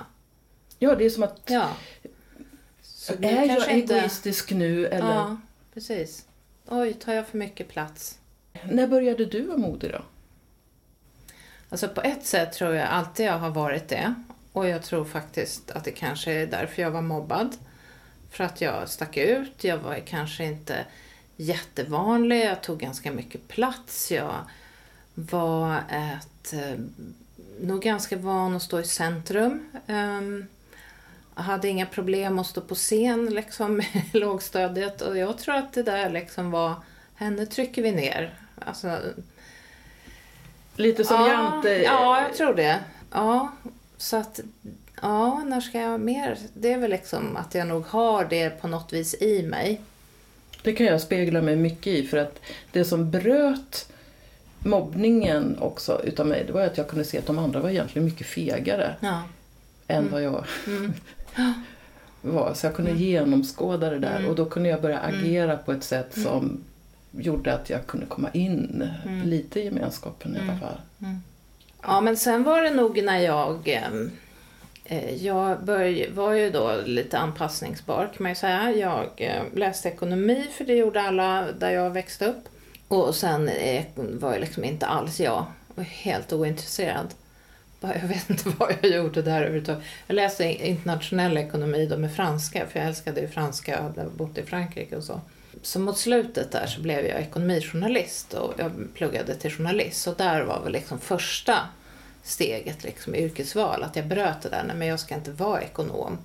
Ja, 0.78 0.94
det 0.94 1.04
är 1.04 1.10
som 1.10 1.22
att, 1.22 1.40
Ja. 1.46 1.68
Är 3.20 3.46
jag 3.46 3.70
inte- 3.70 3.94
egoistisk 3.94 4.50
nu 4.50 4.86
eller? 4.86 5.14
Ja, 5.14 5.36
precis. 5.74 6.24
Oj, 6.68 6.92
tar 6.94 7.12
jag 7.12 7.26
för 7.28 7.38
mycket 7.38 7.68
plats? 7.68 8.18
När 8.64 8.86
började 8.86 9.24
du 9.24 9.42
vara 9.46 9.58
modig 9.58 9.90
då? 9.92 10.02
Alltså 11.68 11.88
på 11.88 12.00
ett 12.02 12.26
sätt 12.26 12.52
tror 12.52 12.74
jag 12.74 12.88
alltid 12.88 13.26
jag 13.26 13.38
har 13.38 13.50
varit 13.50 13.88
det. 13.88 14.14
Och 14.54 14.68
jag 14.68 14.82
tror 14.82 15.04
faktiskt 15.04 15.70
att 15.70 15.84
det 15.84 15.90
kanske 15.90 16.32
är 16.32 16.46
därför 16.46 16.82
jag 16.82 16.90
var 16.90 17.02
mobbad. 17.02 17.56
För 18.30 18.44
att 18.44 18.60
jag 18.60 18.88
stack 18.88 19.16
ut. 19.16 19.64
Jag 19.64 19.78
var 19.78 19.98
kanske 20.06 20.44
inte 20.44 20.84
jättevanlig, 21.36 22.44
jag 22.44 22.62
tog 22.62 22.78
ganska 22.78 23.12
mycket 23.12 23.48
plats, 23.48 24.12
jag 24.12 24.34
var 25.14 25.76
ett, 25.90 26.52
eh, 26.52 26.78
nog 27.60 27.82
ganska 27.82 28.16
van 28.16 28.56
att 28.56 28.62
stå 28.62 28.80
i 28.80 28.84
centrum. 28.84 29.66
Um, 29.86 30.46
jag 31.36 31.42
hade 31.42 31.68
inga 31.68 31.86
problem 31.86 32.38
att 32.38 32.46
stå 32.46 32.60
på 32.60 32.74
scen 32.74 33.26
liksom, 33.26 33.80
i 34.12 34.18
lågstadiet 34.18 35.00
och 35.00 35.18
jag 35.18 35.38
tror 35.38 35.54
att 35.54 35.72
det 35.72 35.82
där 35.82 36.10
liksom 36.10 36.50
var, 36.50 36.74
henne 37.14 37.46
trycker 37.46 37.82
vi 37.82 37.92
ner. 37.92 38.38
Alltså, 38.58 38.98
Lite 40.76 41.04
som 41.04 41.20
ja, 41.20 41.28
Jante? 41.28 41.82
Ja, 41.82 42.22
jag 42.22 42.34
tror 42.34 42.54
det. 42.54 42.80
Ja, 43.10 43.52
så 43.96 44.16
att, 44.16 44.40
ja, 45.02 45.42
när 45.46 45.60
ska 45.60 45.78
jag 45.80 46.00
mer? 46.00 46.38
Det 46.54 46.72
är 46.72 46.78
väl 46.78 46.90
liksom 46.90 47.36
att 47.36 47.54
jag 47.54 47.66
nog 47.66 47.86
har 47.86 48.24
det 48.24 48.50
på 48.60 48.68
något 48.68 48.92
vis 48.92 49.14
i 49.22 49.42
mig. 49.42 49.80
Det 50.62 50.72
kan 50.72 50.86
jag 50.86 51.00
spegla 51.00 51.42
mig 51.42 51.56
mycket 51.56 51.86
i 51.86 52.06
för 52.06 52.16
att 52.16 52.40
det 52.72 52.84
som 52.84 53.10
bröt 53.10 53.88
mobbningen 54.58 55.56
också 55.60 56.00
utav 56.04 56.26
mig, 56.26 56.44
det 56.46 56.52
var 56.52 56.60
att 56.62 56.78
jag 56.78 56.88
kunde 56.88 57.04
se 57.04 57.18
att 57.18 57.26
de 57.26 57.38
andra 57.38 57.60
var 57.60 57.70
egentligen 57.70 58.04
mycket 58.06 58.26
fegare 58.26 58.94
Ja. 59.00 59.22
än 59.88 59.98
Mm. 59.98 60.12
vad 60.12 60.22
jag 60.22 60.44
Mm. 60.66 60.92
var. 62.22 62.54
Så 62.54 62.66
jag 62.66 62.74
kunde 62.74 62.90
Mm. 62.90 63.02
genomskåda 63.02 63.90
det 63.90 63.98
där 63.98 64.16
Mm. 64.18 64.30
och 64.30 64.36
då 64.36 64.44
kunde 64.44 64.68
jag 64.68 64.82
börja 64.82 64.98
Mm. 65.00 65.20
agera 65.20 65.56
på 65.56 65.72
ett 65.72 65.84
sätt 65.84 66.16
Mm. 66.16 66.28
som 66.28 66.64
gjorde 67.10 67.54
att 67.54 67.70
jag 67.70 67.86
kunde 67.86 68.06
komma 68.06 68.30
in 68.32 68.88
lite 69.24 69.60
i 69.60 69.64
gemenskapen 69.64 70.36
i 70.36 70.38
alla 70.38 70.58
fall. 70.58 70.80
Ja, 71.86 72.00
men 72.00 72.16
sen 72.16 72.42
var 72.42 72.62
det 72.62 72.70
nog 72.70 73.02
när 73.02 73.18
jag... 73.18 73.68
Ehm, 73.68 74.10
eh, 74.84 75.14
jag 75.24 75.64
börj, 75.64 76.10
var 76.10 76.32
ju 76.32 76.50
då 76.50 76.80
lite 76.84 77.18
anpassningsbar 77.18 78.04
kan 78.04 78.22
man 78.22 78.30
ju 78.30 78.36
säga. 78.36 78.72
Jag 78.72 79.08
eh, 79.16 79.42
läste 79.54 79.88
ekonomi 79.88 80.46
för 80.52 80.64
det 80.64 80.74
gjorde 80.74 81.02
alla 81.02 81.46
där 81.52 81.70
jag 81.70 81.90
växte 81.90 82.26
upp. 82.26 82.48
Och 82.88 83.14
sen 83.14 83.48
eh, 83.48 83.84
var 83.96 84.32
jag 84.32 84.40
liksom 84.40 84.64
inte 84.64 84.86
alls 84.86 85.20
jag. 85.20 85.44
Jag 85.68 85.74
var 85.74 85.84
helt 85.84 86.32
ointresserad. 86.32 87.14
Jag 87.80 88.08
vet 88.08 88.30
inte 88.30 88.48
vad 88.58 88.74
jag 88.82 88.90
gjorde 88.90 89.22
där 89.22 89.36
överhuvudtaget. 89.36 89.82
Jag 90.06 90.14
läste 90.14 90.44
internationell 90.44 91.36
ekonomi 91.36 91.86
då 91.86 91.96
med 91.96 92.14
franska 92.14 92.66
för 92.66 92.78
jag 92.78 92.88
älskade 92.88 93.20
ju 93.20 93.28
franska. 93.28 93.78
och 93.78 93.84
hade 93.84 94.10
bott 94.10 94.38
i 94.38 94.42
Frankrike 94.42 94.96
och 94.96 95.04
så. 95.04 95.20
Så 95.64 95.80
mot 95.80 95.98
slutet 95.98 96.52
där 96.52 96.66
så 96.66 96.80
blev 96.80 97.06
jag 97.06 97.20
ekonomijournalist 97.20 98.34
och 98.34 98.54
jag 98.56 98.70
pluggade 98.94 99.34
till 99.34 99.50
journalist. 99.50 100.02
Så 100.02 100.12
där 100.12 100.42
var 100.42 100.60
väl 100.64 100.72
liksom 100.72 100.98
första 100.98 101.58
steget 102.22 102.84
liksom 102.84 103.14
i 103.14 103.18
yrkesval. 103.18 103.82
Att 103.82 103.96
jag 103.96 104.06
bröt 104.06 104.42
det 104.42 104.48
där, 104.48 104.64
nej 104.66 104.76
men 104.76 104.88
jag 104.88 105.00
ska 105.00 105.14
inte 105.14 105.30
vara 105.30 105.60
ekonom. 105.62 106.18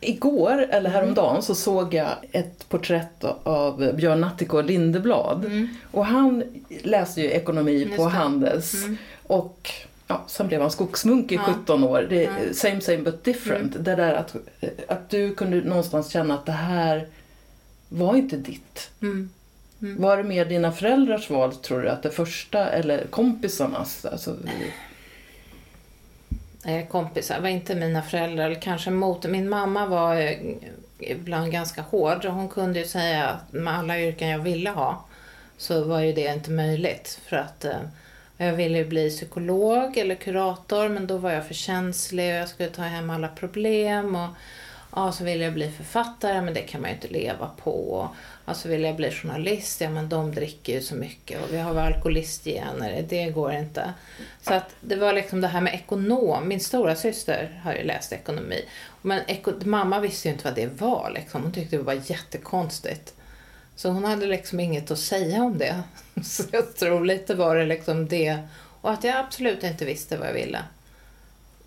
Igår, 0.00 0.52
Mm. 0.52 0.70
eller 0.70 0.90
häromdagen, 0.90 1.42
så 1.42 1.54
såg 1.54 1.94
jag 1.94 2.08
ett 2.32 2.68
porträtt 2.68 3.24
av 3.42 3.92
Björn 3.94 4.20
Natthiko 4.20 4.60
Lindeblad. 4.60 5.68
Och 5.90 6.06
han 6.06 6.44
läste 6.82 7.20
ju 7.20 7.30
ekonomi 7.30 7.76
Mm. 7.76 7.88
Just 7.88 7.96
på 7.96 8.04
det. 8.04 8.10
Handels. 8.10 8.74
Mm. 8.74 8.96
Och 9.26 9.70
ja, 10.06 10.24
sen 10.26 10.48
blev 10.48 10.60
han 10.60 10.70
skogsmunk 10.70 11.32
i 11.32 11.34
Ja. 11.34 11.42
17 11.62 11.84
år. 11.84 12.06
Det 12.10 12.56
same 12.56 12.80
same 12.80 12.98
but 12.98 13.24
different. 13.24 13.84
Det 13.84 13.94
där 13.94 14.14
att, 14.14 14.36
att 14.88 15.10
du 15.10 15.34
kunde 15.34 15.56
någonstans 15.60 16.10
känna 16.10 16.34
att 16.34 16.46
det 16.46 16.52
här 16.52 17.06
var 17.88 18.16
inte 18.16 18.36
ditt. 18.36 18.90
Mm. 19.02 19.30
Mm. 19.82 20.02
Var 20.02 20.16
det 20.16 20.22
mer 20.22 20.44
dina 20.44 20.72
föräldrars 20.72 21.30
val, 21.30 21.54
tror 21.54 21.82
du? 21.82 21.88
Att 21.88 22.02
det 22.02 22.10
första, 22.10 22.70
eller 22.70 23.06
kompisarnas? 23.06 24.04
Alltså, 24.04 24.36
kompisar, 26.88 27.40
var 27.40 27.48
inte 27.48 27.74
mina 27.74 28.02
föräldrar, 28.02 28.44
eller 28.44 28.60
kanske 28.60 28.90
mot. 28.90 29.26
Min 29.26 29.48
mamma 29.48 29.86
var 29.86 30.16
eh, 30.16 30.38
ibland 30.98 31.52
ganska 31.52 31.82
hård 31.82 32.24
och 32.24 32.32
hon 32.32 32.48
kunde 32.48 32.78
ju 32.78 32.86
säga 32.86 33.26
att 33.26 33.52
med 33.52 33.78
alla 33.78 34.00
yrken 34.00 34.28
jag 34.28 34.38
ville 34.38 34.70
ha 34.70 35.04
så 35.56 35.84
var 35.84 36.00
ju 36.00 36.12
det 36.12 36.34
inte 36.34 36.50
möjligt. 36.50 37.20
För 37.26 37.36
att 37.36 37.64
eh, 37.64 37.80
jag 38.36 38.52
ville 38.52 38.78
ju 38.78 38.84
bli 38.84 39.10
psykolog 39.10 39.96
eller 39.96 40.14
kurator 40.14 40.88
men 40.88 41.06
då 41.06 41.16
var 41.16 41.30
jag 41.30 41.46
för 41.46 41.54
känslig 41.54 42.30
och 42.30 42.40
jag 42.40 42.48
skulle 42.48 42.70
ta 42.70 42.82
hem 42.82 43.10
alla 43.10 43.28
problem. 43.28 44.16
Och 44.16 44.28
ja, 44.94 45.12
så 45.12 45.24
ville 45.24 45.44
jag 45.44 45.54
bli 45.54 45.70
författare 45.70 46.40
men 46.42 46.54
det 46.54 46.60
kan 46.60 46.80
man 46.80 46.90
ju 46.90 46.94
inte 46.96 47.08
leva 47.08 47.50
på. 47.62 48.08
Ja, 48.44 48.54
så 48.54 48.68
vill 48.68 48.82
jag 48.82 48.96
bli 48.96 49.10
journalist, 49.10 49.80
ja 49.80 49.90
men 49.90 50.08
de 50.08 50.34
dricker 50.34 50.72
ju 50.72 50.80
så 50.80 50.94
mycket 50.94 51.42
och 51.42 51.52
vi 51.54 51.58
har 51.58 51.74
väl 51.74 51.94
alkoholistgener, 51.94 53.04
det 53.08 53.30
går 53.30 53.52
inte. 53.52 53.92
Så 54.42 54.54
att 54.54 54.74
det 54.80 54.96
var 54.96 55.12
liksom 55.12 55.40
det 55.40 55.48
här 55.48 55.60
med 55.60 55.74
ekonom. 55.74 56.48
Min 56.48 56.60
stora 56.60 56.96
syster 56.96 57.60
har 57.64 57.74
ju 57.74 57.82
läst 57.82 58.12
ekonomi. 58.12 58.64
Men 59.02 59.20
eko- 59.26 59.64
mamma 59.66 60.00
visste 60.00 60.28
ju 60.28 60.32
inte 60.32 60.44
vad 60.44 60.54
det 60.54 60.66
var 60.80 61.10
liksom. 61.14 61.42
Hon 61.42 61.52
tyckte 61.52 61.76
det 61.76 61.82
var 61.82 62.02
jättekonstigt. 62.10 63.14
Så 63.76 63.88
hon 63.90 64.04
hade 64.04 64.26
liksom 64.26 64.60
inget 64.60 64.90
att 64.90 64.98
säga 64.98 65.42
om 65.42 65.58
det. 65.58 65.82
Så 66.22 66.42
jag 66.52 66.76
tror 66.76 67.04
lite 67.04 67.34
var 67.34 67.56
det 67.56 67.66
liksom 67.66 68.08
det. 68.08 68.38
Och 68.80 68.90
att 68.90 69.04
jag 69.04 69.16
absolut 69.16 69.62
inte 69.64 69.84
visste 69.84 70.16
vad 70.16 70.28
jag 70.28 70.32
ville. 70.34 70.58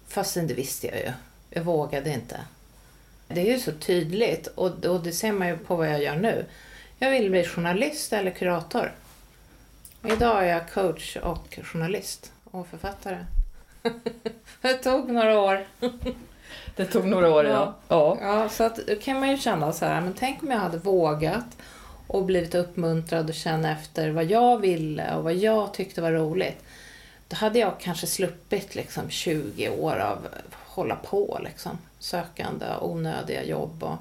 Fastän 0.07 0.47
det 0.47 0.53
visste 0.53 0.87
jag 0.87 0.97
ju. 0.97 1.11
Jag 1.49 1.63
vågade 1.63 2.09
inte. 2.09 2.39
Det 3.35 3.41
är 3.41 3.53
ju 3.53 3.59
så 3.59 3.71
tydligt 3.71 4.47
och, 4.47 4.85
och 4.85 5.03
det 5.03 5.11
ser 5.11 5.31
man 5.31 5.47
ju 5.47 5.57
på 5.57 5.75
vad 5.75 5.89
jag 5.89 6.03
gör 6.03 6.15
nu. 6.15 6.45
Jag 6.99 7.11
vill 7.11 7.31
bli 7.31 7.43
journalist 7.43 8.13
eller 8.13 8.31
kurator. 8.31 8.91
Idag 10.03 10.43
är 10.43 10.47
jag 10.47 10.71
coach 10.71 11.17
och 11.17 11.59
journalist 11.63 12.31
och 12.43 12.67
författare. 12.67 13.25
det 14.61 14.73
tog 14.73 15.09
några 15.11 15.39
år. 15.39 15.65
det 16.75 16.85
tog 16.85 17.05
några 17.05 17.33
år, 17.33 17.45
ja. 17.45 17.75
ja. 17.87 18.17
Ja, 18.21 18.49
så 18.49 18.63
att, 18.63 18.87
då 18.87 18.95
kan 18.95 19.19
man 19.19 19.29
ju 19.29 19.37
känna 19.37 19.73
så 19.73 19.85
här, 19.85 20.01
men 20.01 20.13
tänk 20.13 20.43
om 20.43 20.51
jag 20.51 20.57
hade 20.57 20.77
vågat 20.77 21.57
och 22.07 22.25
blivit 22.25 22.55
uppmuntrad 22.55 23.29
och 23.29 23.35
känna 23.35 23.71
efter 23.71 24.09
vad 24.09 24.25
jag 24.25 24.57
ville 24.57 25.15
och 25.15 25.23
vad 25.23 25.33
jag 25.33 25.73
tyckte 25.73 26.01
var 26.01 26.11
roligt. 26.11 26.63
Då 27.27 27.35
hade 27.35 27.59
jag 27.59 27.79
kanske 27.79 28.07
sluppit 28.07 28.75
liksom 28.75 29.09
20 29.09 29.69
år 29.69 29.97
av 29.97 30.27
hålla 30.71 30.95
på 30.95 31.39
liksom. 31.43 31.77
Sökande, 31.99 32.65
onödiga 32.81 33.43
jobb 33.43 33.83
och 33.83 33.97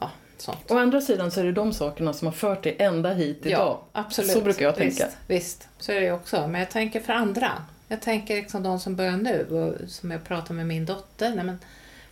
ja, 0.00 0.10
sånt. 0.38 0.70
Å 0.70 0.78
andra 0.78 1.00
sidan 1.00 1.30
så 1.30 1.40
är 1.40 1.44
det 1.44 1.52
de 1.52 1.72
sakerna 1.72 2.12
som 2.12 2.26
har 2.26 2.32
fört 2.32 2.62
dig 2.62 2.76
ända 2.78 3.12
hit 3.12 3.46
idag. 3.46 3.60
Ja, 3.60 3.84
absolut. 3.92 4.30
Så 4.30 4.40
brukar 4.40 4.64
jag 4.64 4.76
visst, 4.76 4.98
tänka. 4.98 5.14
Visst, 5.26 5.68
så 5.78 5.92
är 5.92 6.00
det 6.00 6.06
ju 6.06 6.12
också. 6.12 6.46
Men 6.46 6.60
jag 6.60 6.70
tänker 6.70 7.00
för 7.00 7.12
andra. 7.12 7.52
Jag 7.88 8.02
tänker 8.02 8.36
liksom 8.36 8.62
de 8.62 8.80
som 8.80 8.96
börjar 8.96 9.16
nu 9.16 9.46
och 9.50 9.90
som 9.90 10.10
jag 10.10 10.24
pratar 10.24 10.54
med 10.54 10.66
min 10.66 10.86
dotter. 10.86 11.34
Nej, 11.34 11.44
men 11.44 11.58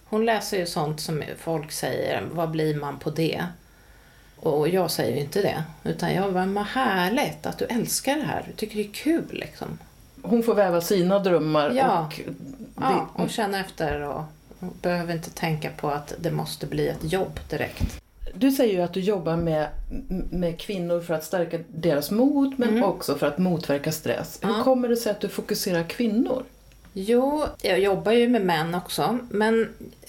hon 0.04 0.24
läser 0.24 0.58
ju 0.58 0.66
sånt 0.66 1.00
som 1.00 1.22
folk 1.38 1.72
säger, 1.72 2.28
vad 2.32 2.50
blir 2.50 2.74
man 2.74 2.98
på 2.98 3.10
det? 3.10 3.46
Och 4.36 4.68
jag 4.68 4.90
säger 4.90 5.16
ju 5.16 5.20
inte 5.20 5.42
det. 5.42 5.64
Utan 5.84 6.14
jag 6.14 6.32
bara, 6.32 6.46
vad 6.46 6.66
härligt 6.66 7.46
att 7.46 7.58
du 7.58 7.64
älskar 7.64 8.16
det 8.16 8.22
här. 8.22 8.44
Du 8.46 8.52
tycker 8.52 8.76
det 8.76 8.88
är 8.88 8.92
kul 8.92 9.28
liksom. 9.30 9.78
Hon 10.22 10.42
får 10.42 10.54
väva 10.54 10.80
sina 10.80 11.18
drömmar 11.18 11.70
Ja. 11.70 12.06
och... 12.06 12.20
Ja, 12.80 13.08
och 13.14 13.30
känna 13.30 13.60
efter 13.60 14.00
och, 14.00 14.22
behöver 14.82 15.12
inte 15.14 15.30
tänka 15.30 15.70
på 15.76 15.88
att 15.90 16.14
det 16.20 16.30
måste 16.30 16.66
bli 16.66 16.88
ett 16.88 17.12
jobb 17.12 17.40
direkt. 17.50 18.00
Du 18.34 18.50
säger 18.50 18.74
ju 18.74 18.80
att 18.82 18.92
du 18.94 19.00
jobbar 19.00 19.36
med, 19.36 19.68
med 20.30 20.60
kvinnor 20.60 21.00
för 21.00 21.14
att 21.14 21.24
stärka 21.24 21.58
deras 21.68 22.10
mod 22.10 22.54
men 22.58 22.68
Mm. 22.68 22.82
också 22.82 23.14
för 23.14 23.26
att 23.26 23.38
motverka 23.38 23.92
stress. 23.92 24.38
Hur 24.42 24.48
Ja. 24.50 24.62
kommer 24.64 24.88
det 24.88 24.96
sig 24.96 25.12
att 25.12 25.20
du 25.20 25.28
fokuserar 25.28 25.82
kvinnor? 25.84 26.42
Jo, 26.92 27.44
jag 27.62 27.80
jobbar 27.80 28.12
ju 28.12 28.28
med 28.28 28.42
män 28.46 28.74
också. 28.74 29.18
Men 29.30 29.60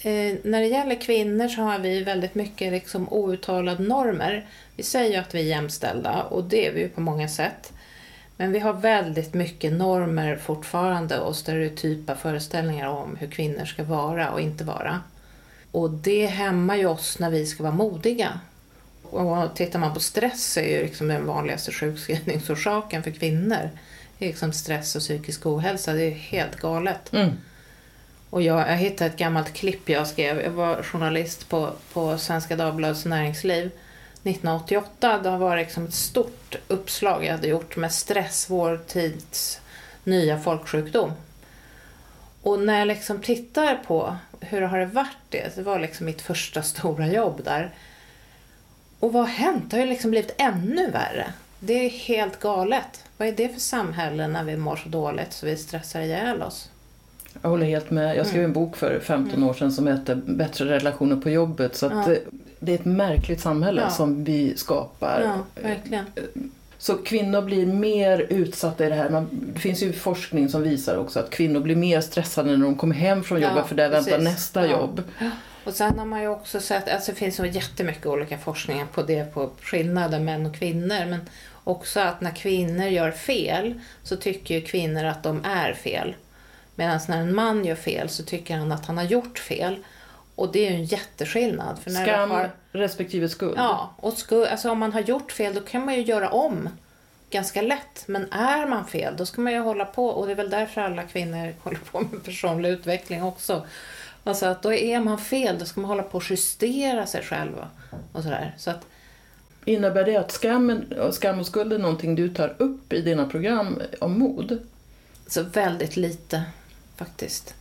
eh, 0.02 0.34
när 0.42 0.60
det 0.60 0.66
gäller 0.66 0.94
kvinnor 1.00 1.48
så 1.48 1.60
har 1.62 1.78
vi 1.78 2.02
väldigt 2.04 2.34
mycket 2.34 2.72
liksom 2.72 3.06
outtalade 3.12 3.82
normer. 3.82 4.46
Vi 4.76 4.82
säger 4.82 5.10
ju 5.10 5.16
att 5.16 5.34
vi 5.34 5.38
är 5.40 5.44
jämställda 5.44 6.22
och 6.22 6.44
det 6.44 6.66
är 6.66 6.72
vi 6.72 6.80
ju 6.80 6.88
på 6.88 7.00
många 7.00 7.28
sätt. 7.28 7.72
Men 8.36 8.52
vi 8.52 8.58
har 8.58 8.72
väldigt 8.72 9.34
mycket 9.34 9.72
normer 9.72 10.36
fortfarande 10.36 11.20
och 11.20 11.36
stereotypa 11.36 12.14
föreställningar 12.14 12.88
om 12.88 13.16
hur 13.16 13.26
kvinnor 13.26 13.64
ska 13.64 13.84
vara 13.84 14.30
och 14.30 14.40
inte 14.40 14.64
vara. 14.64 15.00
Och 15.70 15.90
det 15.90 16.26
hämmar 16.26 16.76
ju 16.76 16.86
oss 16.86 17.18
när 17.18 17.30
vi 17.30 17.46
ska 17.46 17.62
vara 17.62 17.74
modiga. 17.74 18.40
Och 19.02 19.54
tittar 19.54 19.78
man 19.78 19.94
på 19.94 20.00
stress 20.00 20.52
så 20.52 20.60
är 20.60 20.76
ju 20.78 20.82
liksom 20.82 21.08
den 21.08 21.26
vanligaste 21.26 21.72
sjukskrivningsorsaken 21.72 23.02
för 23.02 23.10
kvinnor. 23.10 23.70
Det 24.18 24.24
är 24.24 24.28
liksom 24.28 24.52
stress 24.52 24.96
och 24.96 25.02
psykisk 25.02 25.46
ohälsa. 25.46 25.92
Det 25.92 26.02
är 26.02 26.10
helt 26.10 26.56
galet. 26.56 27.12
Mm. 27.12 27.30
Och 28.30 28.42
jag, 28.42 28.58
jag 28.58 28.76
hittade 28.76 29.10
ett 29.10 29.16
gammalt 29.16 29.52
klipp 29.52 29.88
jag 29.88 30.06
skrev. 30.06 30.40
Jag 30.40 30.50
var 30.50 30.82
journalist 30.82 31.48
på, 31.48 31.72
på 31.92 32.18
Svenska 32.18 32.56
Dagbladets 32.56 33.04
näringsliv 33.04 33.70
1988. 34.24 35.18
Det 35.22 35.36
var 35.36 35.56
liksom 35.56 35.84
ett 35.84 35.94
stort 35.94 36.56
uppslag 36.68 37.24
jag 37.24 37.32
hade 37.32 37.48
gjort 37.48 37.76
med 37.76 37.92
stress, 37.92 38.50
vår 38.50 38.80
tids 38.86 39.60
nya 40.04 40.38
folksjukdom. 40.38 41.12
Och 42.42 42.58
när 42.58 42.78
jag 42.78 42.88
liksom 42.88 43.20
tittar 43.20 43.76
på 43.76 44.16
hur 44.40 44.60
har 44.60 44.78
det 44.78 44.86
varit 44.86 45.16
det, 45.28 45.56
det 45.56 45.62
var 45.62 45.78
liksom 45.78 46.06
mitt 46.06 46.22
första 46.22 46.62
stora 46.62 47.06
jobb 47.06 47.40
där. 47.44 47.74
Och 49.00 49.12
vad 49.12 49.22
har 49.22 49.30
hänt? 49.30 49.70
Det 49.70 49.76
har 49.76 49.84
ju 49.84 49.90
liksom 49.90 50.10
blivit 50.10 50.34
ännu 50.38 50.90
värre. 50.90 51.32
Det 51.58 51.72
är 51.72 51.90
helt 51.90 52.40
galet. 52.40 53.04
Vad 53.16 53.28
är 53.28 53.32
det 53.32 53.48
för 53.48 53.60
samhälle 53.60 54.28
när 54.28 54.44
vi 54.44 54.56
mår 54.56 54.76
så 54.76 54.88
dåligt 54.88 55.32
så 55.32 55.46
vi 55.46 55.56
stressar 55.56 56.00
ihjäl 56.00 56.42
oss? 56.42 56.70
Jag 57.42 57.50
håller 57.50 57.66
helt 57.66 57.90
med. 57.90 58.16
Jag 58.16 58.26
skrev 58.26 58.38
Mm. 58.40 58.50
en 58.50 58.52
bok 58.54 58.76
för 58.76 59.00
15 59.00 59.42
år 59.42 59.54
sedan 59.54 59.72
som 59.72 59.86
hette 59.86 60.14
Bättre 60.14 60.64
relationer 60.64 61.16
på 61.16 61.30
jobbet. 61.30 61.76
Så 61.76 61.86
Ja. 61.86 62.12
eh, 62.12 62.18
det 62.60 62.72
är 62.72 62.74
ett 62.78 62.84
märkligt 62.84 63.40
samhälle 63.40 63.80
Ja. 63.80 63.90
som 63.90 64.24
vi 64.24 64.56
skapar. 64.56 65.20
Ja, 65.24 65.62
verkligen. 65.62 66.04
Så 66.78 66.94
kvinnor 66.96 67.42
blir 67.42 67.66
mer 67.66 68.26
utsatta 68.28 68.86
i 68.86 68.88
det 68.88 68.94
här. 68.94 69.10
Man, 69.10 69.28
det 69.54 69.60
finns 69.60 69.82
ju 69.82 69.92
forskning 69.92 70.48
som 70.48 70.62
visar 70.62 70.96
också 70.96 71.18
att 71.20 71.30
kvinnor 71.30 71.60
blir 71.60 71.76
mer 71.76 72.00
stressade 72.00 72.56
när 72.56 72.64
de 72.64 72.74
kommer 72.76 72.94
hem 72.94 73.24
från 73.24 73.40
Ja, 73.40 73.48
jobbet 73.48 73.66
för 73.66 73.74
där 73.74 73.88
väntar 73.90 74.18
nästa 74.18 74.66
Ja. 74.66 74.72
jobb. 74.72 75.02
Och 75.64 75.72
sen 75.74 75.98
har 75.98 76.06
man 76.06 76.20
ju 76.22 76.28
också 76.28 76.60
sett, 76.60 76.88
alltså 76.88 77.12
det 77.12 77.18
finns 77.18 77.36
så 77.36 77.44
jättemycket 77.46 78.06
olika 78.06 78.38
forskningar 78.38 78.86
på 78.94 79.02
det, 79.02 79.34
på 79.34 79.50
skillnaden 79.60 80.24
män 80.24 80.46
och 80.46 80.54
kvinnor. 80.54 81.06
Men 81.06 81.20
också 81.64 82.00
att 82.00 82.20
när 82.20 82.30
kvinnor 82.30 82.86
gör 82.86 83.10
fel 83.10 83.74
så 84.02 84.16
tycker 84.16 84.60
kvinnor 84.60 85.04
att 85.04 85.22
de 85.22 85.44
är 85.44 85.72
fel. 85.74 86.14
Medan 86.74 87.00
när 87.08 87.20
en 87.20 87.34
man 87.34 87.64
gör 87.64 87.74
fel 87.74 88.08
så 88.08 88.22
tycker 88.22 88.56
han 88.56 88.72
att 88.72 88.86
han 88.86 88.96
har 88.96 89.04
gjort 89.04 89.38
fel. 89.38 89.76
Och 90.34 90.52
det 90.52 90.66
är 90.66 90.70
ju 90.70 90.76
en 90.76 90.84
jätteskillnad. 90.84 91.78
För 91.78 91.90
när 91.90 92.04
Skam 92.04 92.30
har, 92.30 92.50
respektive 92.72 93.28
skuld. 93.28 93.54
ja, 93.56 93.94
och 93.96 94.12
sku, 94.12 94.46
alltså 94.46 94.70
om 94.70 94.78
man 94.78 94.92
har 94.92 95.00
gjort 95.00 95.32
fel 95.32 95.54
då 95.54 95.60
kan 95.60 95.84
man 95.84 95.94
ju 95.94 96.02
göra 96.02 96.28
om 96.28 96.68
ganska 97.30 97.62
lätt. 97.62 98.04
Men 98.06 98.32
är 98.32 98.66
man 98.66 98.86
fel 98.86 99.14
då 99.16 99.26
ska 99.26 99.40
man 99.40 99.52
ju 99.52 99.58
hålla 99.58 99.84
på 99.84 100.06
och 100.06 100.26
det 100.26 100.32
är 100.32 100.36
väl 100.36 100.50
därför 100.50 100.80
alla 100.80 101.02
kvinnor 101.02 101.54
håller 101.62 101.78
på 101.78 102.00
med 102.00 102.24
personlig 102.24 102.68
utveckling 102.68 103.22
också. 103.22 103.66
Alltså 104.24 104.46
att 104.46 104.62
då 104.62 104.72
är 104.72 105.00
man 105.00 105.18
fel, 105.18 105.58
då 105.58 105.64
ska 105.64 105.80
man 105.80 105.90
hålla 105.90 106.02
på 106.02 106.16
och 106.18 106.30
justera 106.30 107.06
sig 107.06 107.22
själva. 107.22 107.68
Och 108.12 108.22
sådär. 108.22 108.54
Så 108.58 108.70
att, 108.70 108.86
Innebär 109.66 110.04
det 110.04 110.16
att 110.16 110.32
skammen, 110.32 110.92
och 110.92 111.14
skam 111.14 111.40
och 111.40 111.46
skuld 111.46 111.72
är 111.72 111.78
någonting 111.78 112.14
du 112.14 112.28
tar 112.28 112.54
upp 112.58 112.92
i 112.92 113.00
dina 113.00 113.26
program 113.26 113.82
om 114.00 114.18
mod? 114.18 114.58
så 115.26 115.42
väldigt 115.42 115.96
lite 115.96 116.42
faktiskt. 116.96 117.54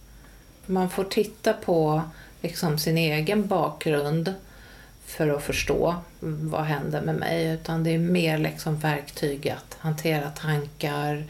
Man 0.65 0.89
får 0.89 1.03
titta 1.03 1.53
på 1.53 2.01
liksom 2.41 2.77
sin 2.79 2.97
egen 2.97 3.47
bakgrund 3.47 4.33
för 5.05 5.29
att 5.29 5.43
förstå 5.43 5.95
vad 6.19 6.63
händer 6.63 7.01
med 7.01 7.15
mig. 7.15 7.45
Utan 7.47 7.83
det 7.83 7.89
är 7.89 7.99
mer 7.99 8.37
liksom 8.37 8.77
verktyg 8.77 9.49
att 9.49 9.77
hantera 9.79 10.29
tankar, 10.29 11.23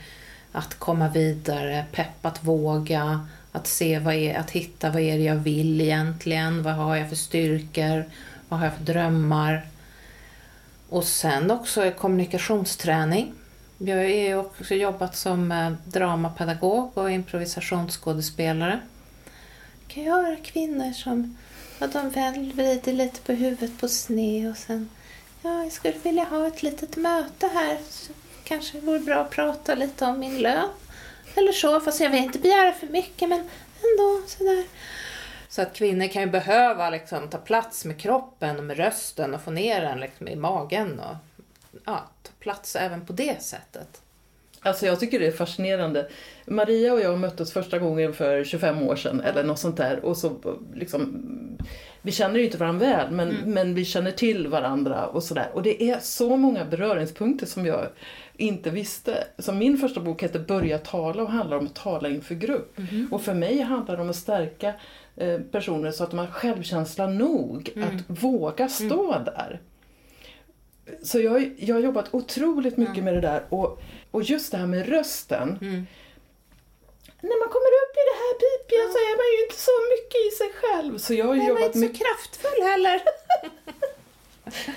att 0.51 0.79
komma 0.79 1.09
vidare, 1.09 1.85
pepp 1.91 2.25
att 2.25 2.43
våga, 2.43 3.27
att 3.51 3.67
se 3.67 3.99
vad 3.99 4.13
är, 4.13 4.35
att 4.35 4.51
hitta 4.51 4.89
vad 4.89 5.01
är 5.01 5.17
det 5.17 5.23
jag 5.23 5.35
vill 5.35 5.81
egentligen, 5.81 6.63
vad 6.63 6.73
har 6.73 6.95
jag 6.95 7.09
för 7.09 7.15
styrkor, 7.15 8.05
vad 8.49 8.59
har 8.59 8.67
jag 8.67 8.75
för 8.75 8.83
drömmar. 8.83 9.67
Och 10.89 11.03
sen 11.03 11.51
också 11.51 11.91
kommunikationsträning. 11.91 13.33
Jag 13.85 13.97
har 13.97 14.35
också 14.35 14.75
jobbat 14.75 15.15
som 15.15 15.51
eh, 15.51 15.71
dramapedagog 15.85 16.97
och 16.97 17.11
improvisationsskådespelare. 17.11 18.79
Jag 19.79 19.95
kan 19.95 20.03
höra 20.03 20.35
kvinnor 20.35 20.91
som 20.91 21.37
ja, 21.79 21.87
de 21.87 22.09
väl 22.09 22.53
vrider 22.53 22.93
lite 22.93 23.21
på 23.21 23.31
huvudet 23.31 23.79
på 23.79 23.87
sned 23.87 24.51
och 24.51 24.57
sen 24.57 24.89
ja, 25.41 25.63
jag 25.63 25.71
skulle 25.71 25.97
vilja 26.03 26.23
ha 26.23 26.47
ett 26.47 26.63
litet 26.63 26.97
möte 26.97 27.47
här. 27.47 27.77
Så 27.89 28.13
kanske 28.43 28.79
det 28.79 28.85
vore 28.85 28.99
bra 28.99 29.15
att 29.15 29.29
prata 29.29 29.75
lite 29.75 30.05
om 30.05 30.19
min 30.19 30.39
lön. 30.39 30.69
Eller 31.35 31.51
så, 31.51 31.79
fast 31.79 31.99
jag 31.99 32.09
vill 32.09 32.23
inte 32.23 32.39
begära 32.39 32.71
för 32.73 32.87
mycket 32.87 33.29
men 33.29 33.39
ändå 33.83 34.21
sådär. 34.27 34.63
Så 35.49 35.61
att 35.61 35.73
kvinnor 35.73 36.07
kan 36.07 36.21
ju 36.21 36.29
behöva 36.29 36.89
liksom, 36.89 37.29
ta 37.29 37.37
plats 37.37 37.85
med 37.85 37.99
kroppen 37.99 38.57
och 38.57 38.63
med 38.63 38.77
rösten 38.77 39.33
och 39.33 39.41
få 39.41 39.51
ner 39.51 39.81
den 39.81 39.99
liksom, 39.99 40.27
i 40.27 40.35
magen 40.35 40.99
och 40.99 41.15
ja, 41.85 42.09
ta 42.23 42.31
plats 42.39 42.75
även 42.75 43.05
på 43.05 43.13
det 43.13 43.43
sättet. 43.43 44.01
Alltså 44.63 44.85
jag 44.85 44.99
tycker 44.99 45.19
det 45.19 45.27
är 45.27 45.31
fascinerande. 45.31 46.07
Maria 46.45 46.93
och 46.93 47.01
jag 47.01 47.19
möttes 47.19 47.53
första 47.53 47.79
gången 47.79 48.13
för 48.13 48.43
25 48.43 48.81
år 48.81 48.95
sedan 48.95 49.21
eller 49.21 49.43
något 49.43 49.59
sånt 49.59 49.77
där. 49.77 50.05
Och 50.05 50.17
så 50.17 50.57
liksom, 50.73 51.27
vi 52.01 52.11
känner 52.11 52.39
ju 52.39 52.45
inte 52.45 52.57
varandra 52.57 52.85
väl 52.85 53.11
men, 53.11 53.35
men 53.45 53.75
vi 53.75 53.85
känner 53.85 54.11
till 54.11 54.47
varandra 54.47 55.07
och 55.07 55.23
sådär. 55.23 55.49
Och 55.53 55.63
det 55.63 55.83
är 55.83 55.99
så 55.99 56.37
många 56.37 56.65
beröringspunkter 56.65 57.45
som 57.45 57.65
jag 57.65 57.87
inte 58.37 58.69
visste. 58.69 59.23
Så 59.37 59.51
min 59.51 59.77
första 59.77 59.99
bok 59.99 60.23
heter 60.23 60.39
Börja 60.39 60.77
tala 60.77 61.23
och 61.23 61.29
handlar 61.29 61.57
om 61.57 61.65
att 61.65 61.75
tala 61.75 62.09
inför 62.09 62.35
grupp. 62.35 62.77
Och 63.11 63.21
för 63.21 63.33
mig 63.33 63.61
handlar 63.61 63.95
det 63.95 64.01
om 64.01 64.09
att 64.09 64.15
stärka 64.15 64.73
eh, 65.15 65.39
personer 65.39 65.91
så 65.91 66.03
att 66.03 66.09
de 66.09 66.19
har 66.19 66.27
självkänsla 66.27 67.07
nog 67.07 67.69
att 67.75 68.23
våga 68.23 68.69
stå 68.69 69.19
där. 69.25 69.61
Så 71.03 71.19
jag, 71.19 71.51
jag 71.57 71.75
har 71.75 71.81
jobbat 71.81 72.13
otroligt 72.13 72.77
mycket 72.77 73.03
med 73.03 73.13
det 73.13 73.21
där 73.21 73.45
och, 73.49 73.81
och 74.11 74.23
just 74.23 74.51
det 74.51 74.57
här 74.57 74.67
med 74.67 74.89
rösten. 74.89 75.47
När 77.21 77.39
man 77.39 77.49
kommer 77.49 77.73
upp 77.83 77.93
i 78.01 78.03
det 78.11 78.17
här 78.23 78.33
pipiga 78.43 78.83
så 78.93 78.97
är 78.97 79.15
man 79.17 79.27
ju 79.37 79.43
inte 79.43 79.55
så 79.69 79.71
mycket 79.93 80.19
i 80.27 80.29
sig 80.37 80.51
själv. 80.61 80.97
Så 80.97 81.13
jag 81.13 81.25
har 81.25 81.35
ju 81.35 81.41
Jag 81.41 81.53
var 81.53 81.61
jobbat 81.61 81.75
inte 81.75 81.87
så 81.97 82.03
kraftfull 82.03 82.63
heller. 82.63 83.01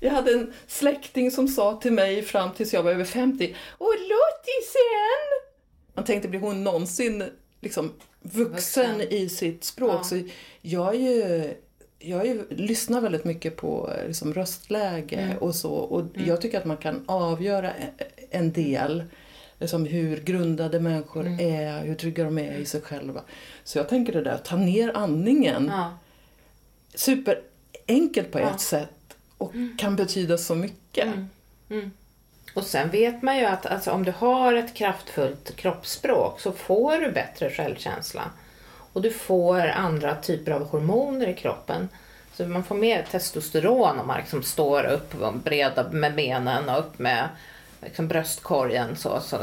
Jag 0.00 0.10
hade 0.10 0.32
en 0.32 0.52
släkting 0.66 1.30
som 1.30 1.48
sa 1.48 1.80
till 1.80 1.92
mig 1.92 2.22
fram 2.22 2.52
tills 2.52 2.72
jag 2.72 2.82
var 2.82 2.90
över 2.90 3.04
50 3.04 3.56
Åh, 3.78 3.94
lottisen! 3.94 5.48
Man 5.94 6.04
tänkte, 6.04 6.28
blir 6.28 6.40
hon 6.40 6.64
någonsin 6.64 7.24
liksom 7.60 7.92
vuxen, 8.20 8.98
Vuxen. 8.98 9.00
i 9.00 9.28
sitt 9.28 9.64
språk? 9.64 10.00
Ja. 10.00 10.04
Så 10.04 10.22
jag 10.60 10.94
är 10.94 10.98
ju 10.98 11.54
jag 12.02 12.26
ju, 12.26 12.44
lyssnar 12.50 13.00
väldigt 13.00 13.24
mycket 13.24 13.56
på 13.56 13.92
liksom, 14.06 14.34
röstläge 14.34 15.16
Mm. 15.16 15.38
och 15.38 15.54
så. 15.54 15.72
Och 15.72 16.04
jag 16.26 16.40
tycker 16.40 16.58
att 16.58 16.64
man 16.64 16.76
kan 16.76 17.04
avgöra 17.06 17.72
en 18.30 18.52
del. 18.52 19.04
Liksom 19.58 19.86
hur 19.86 20.16
grundade 20.20 20.80
människor 20.80 21.26
Mm. 21.26 21.40
är, 21.40 21.84
hur 21.84 21.94
trygga 21.94 22.24
de 22.24 22.38
är 22.38 22.52
i 22.58 22.64
sig 22.64 22.80
själva. 22.80 23.20
Så 23.64 23.78
jag 23.78 23.88
tänker 23.88 24.12
det 24.12 24.22
där, 24.22 24.38
ta 24.38 24.56
ner 24.56 24.96
andningen. 24.96 25.68
Ja. 25.72 25.98
Superenkelt 26.94 28.32
på 28.32 28.38
ett 28.38 28.44
Ja. 28.52 28.58
sätt 28.58 29.16
och 29.38 29.52
kan 29.78 29.96
betyda 29.96 30.38
så 30.38 30.54
mycket. 30.54 31.08
Och 32.54 32.62
sen 32.64 32.90
vet 32.90 33.22
man 33.22 33.38
ju 33.38 33.44
att 33.44 33.66
alltså, 33.66 33.90
om 33.90 34.04
du 34.04 34.12
har 34.16 34.54
ett 34.54 34.74
kraftfullt 34.74 35.56
kroppsspråk 35.56 36.40
så 36.40 36.52
får 36.52 36.98
du 36.98 37.12
bättre 37.12 37.50
självkänsla. 37.50 38.22
Och 38.92 39.02
du 39.02 39.10
får 39.10 39.60
andra 39.68 40.16
typer 40.16 40.52
av 40.52 40.68
hormoner 40.70 41.26
i 41.26 41.34
kroppen. 41.34 41.88
Så 42.34 42.46
man 42.46 42.64
får 42.64 42.74
mer 42.74 43.06
testosteron 43.10 43.98
om 44.00 44.06
man 44.06 44.18
liksom 44.18 44.42
står 44.42 44.84
upp 44.84 45.22
och 45.22 45.34
breda 45.34 45.90
med 45.90 46.14
benen 46.14 46.68
och 46.68 46.78
upp 46.78 46.98
med 46.98 47.28
liksom 47.82 48.08
bröstkorgen. 48.08 48.96
Så, 48.96 49.20
så 49.20 49.36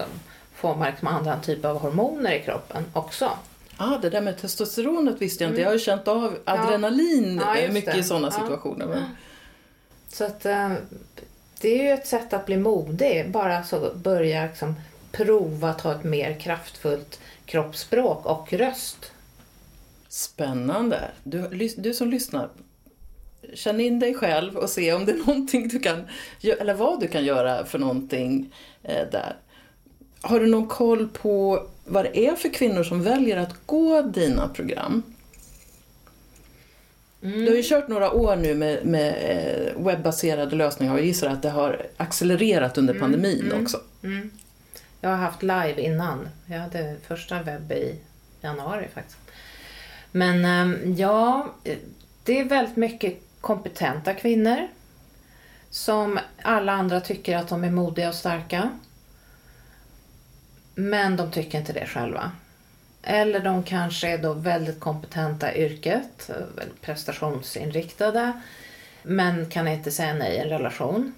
får 0.55 0.75
man 0.75 0.87
liksom 0.89 1.07
andra 1.07 1.39
typer 1.39 1.69
av 1.69 1.79
hormoner 1.79 2.31
i 2.31 2.39
kroppen 2.43 2.85
också. 2.93 3.29
Ah, 3.77 3.97
det 3.97 4.09
där 4.09 4.21
med 4.21 4.37
testosteronet 4.41 5.21
visste 5.21 5.43
jag 5.43 5.51
inte. 5.51 5.61
Jag 5.61 5.67
har 5.69 5.73
ju 5.73 5.79
känt 5.79 6.07
av 6.07 6.37
adrenalin 6.45 7.23
Mm. 7.25 7.43
Ja, 7.47 7.55
eh, 7.55 7.61
just 7.63 7.73
mycket 7.73 7.93
det. 7.93 7.99
i 7.99 8.03
sådana 8.03 8.27
Ja. 8.27 8.41
situationer. 8.41 8.85
Men, 8.85 9.03
Så 10.07 10.23
att 10.25 10.45
eh, 10.45 10.71
det 11.61 11.79
är 11.79 11.83
ju 11.83 11.89
ett 11.91 12.07
sätt 12.07 12.33
att 12.33 12.45
bli 12.45 12.57
modig. 12.57 13.31
Bara 13.31 13.63
så 13.63 13.91
börja 13.95 14.43
liksom 14.45 14.75
prova 15.11 15.69
att 15.69 15.81
ha 15.81 15.91
ett 15.91 16.03
mer 16.03 16.39
kraftfullt 16.39 17.19
kroppsspråk 17.45 18.25
och 18.25 18.53
röst. 18.53 19.11
Spännande. 20.09 21.11
Du, 21.23 21.69
du 21.77 21.93
som 21.93 22.09
lyssnar, 22.09 22.49
känn 23.53 23.79
in 23.79 23.99
dig 23.99 24.13
själv 24.13 24.57
och 24.57 24.69
se 24.69 24.93
om 24.93 25.05
det 25.05 25.11
är 25.11 25.17
någonting 25.27 25.67
du 25.67 25.79
kan 25.79 26.07
gö- 26.41 26.61
eller 26.61 26.73
vad 26.73 26.99
du 26.99 27.07
kan 27.07 27.25
göra 27.25 27.65
för 27.65 27.79
någonting 27.79 28.53
eh, 28.83 29.09
där. 29.11 29.35
Har 30.21 30.39
du 30.39 30.47
någon 30.47 30.67
koll 30.67 31.07
på 31.07 31.67
vad 31.85 32.05
det 32.05 32.27
är 32.27 32.35
för 32.35 32.49
kvinnor 32.49 32.83
som 32.83 33.03
väljer 33.03 33.37
att 33.37 33.65
gå 33.65 34.01
dina 34.01 34.47
program? 34.47 35.03
Du 37.21 37.47
har 37.47 37.55
ju 37.55 37.63
kört 37.63 37.87
några 37.87 38.11
år 38.11 38.35
nu 38.35 38.55
med, 38.55 38.85
med 38.85 39.15
eh, 39.19 39.83
webbaserade 39.85 40.55
lösningar 40.55 40.93
och 40.93 40.99
jag 40.99 41.05
gissar 41.05 41.29
att 41.29 41.41
det 41.41 41.49
har 41.49 41.85
accelererat 41.97 42.77
under 42.77 42.93
pandemin 42.93 43.53
också. 43.61 43.81
Mm. 44.03 44.31
Jag 45.01 45.09
har 45.09 45.17
haft 45.17 45.43
live 45.43 45.81
innan. 45.81 46.29
Jag 46.45 46.59
hade 46.59 46.95
första 47.07 47.41
webb 47.41 47.71
i 47.71 47.95
januari 48.41 48.87
faktiskt. 48.93 49.17
Men 50.11 50.45
ehm, 50.45 50.95
ja, 50.95 51.53
det 52.23 52.39
är 52.39 52.43
väldigt 52.43 52.75
mycket 52.75 53.19
kompetenta 53.41 54.13
kvinnor 54.13 54.67
som 55.69 56.19
alla 56.41 56.71
andra 56.71 57.01
tycker 57.01 57.37
att 57.37 57.47
de 57.47 57.63
är 57.63 57.71
modiga 57.71 58.09
och 58.09 58.15
starka. 58.15 58.69
Men 60.75 61.15
de 61.15 61.31
tycker 61.31 61.57
inte 61.57 61.73
det 61.73 61.85
själva. 61.85 62.31
Eller 63.03 63.39
de 63.39 63.63
kanske 63.63 64.09
är 64.09 64.17
då 64.17 64.33
väldigt 64.33 64.79
kompetenta 64.79 65.53
i 65.53 65.65
yrket, 65.65 66.29
eh, 66.29 66.65
prestationsinriktade, 66.81 68.41
men 69.03 69.49
kan 69.49 69.67
inte 69.67 69.91
säga 69.91 70.13
nej 70.13 70.35
i 70.35 70.37
en 70.37 70.49
relation. 70.49 71.13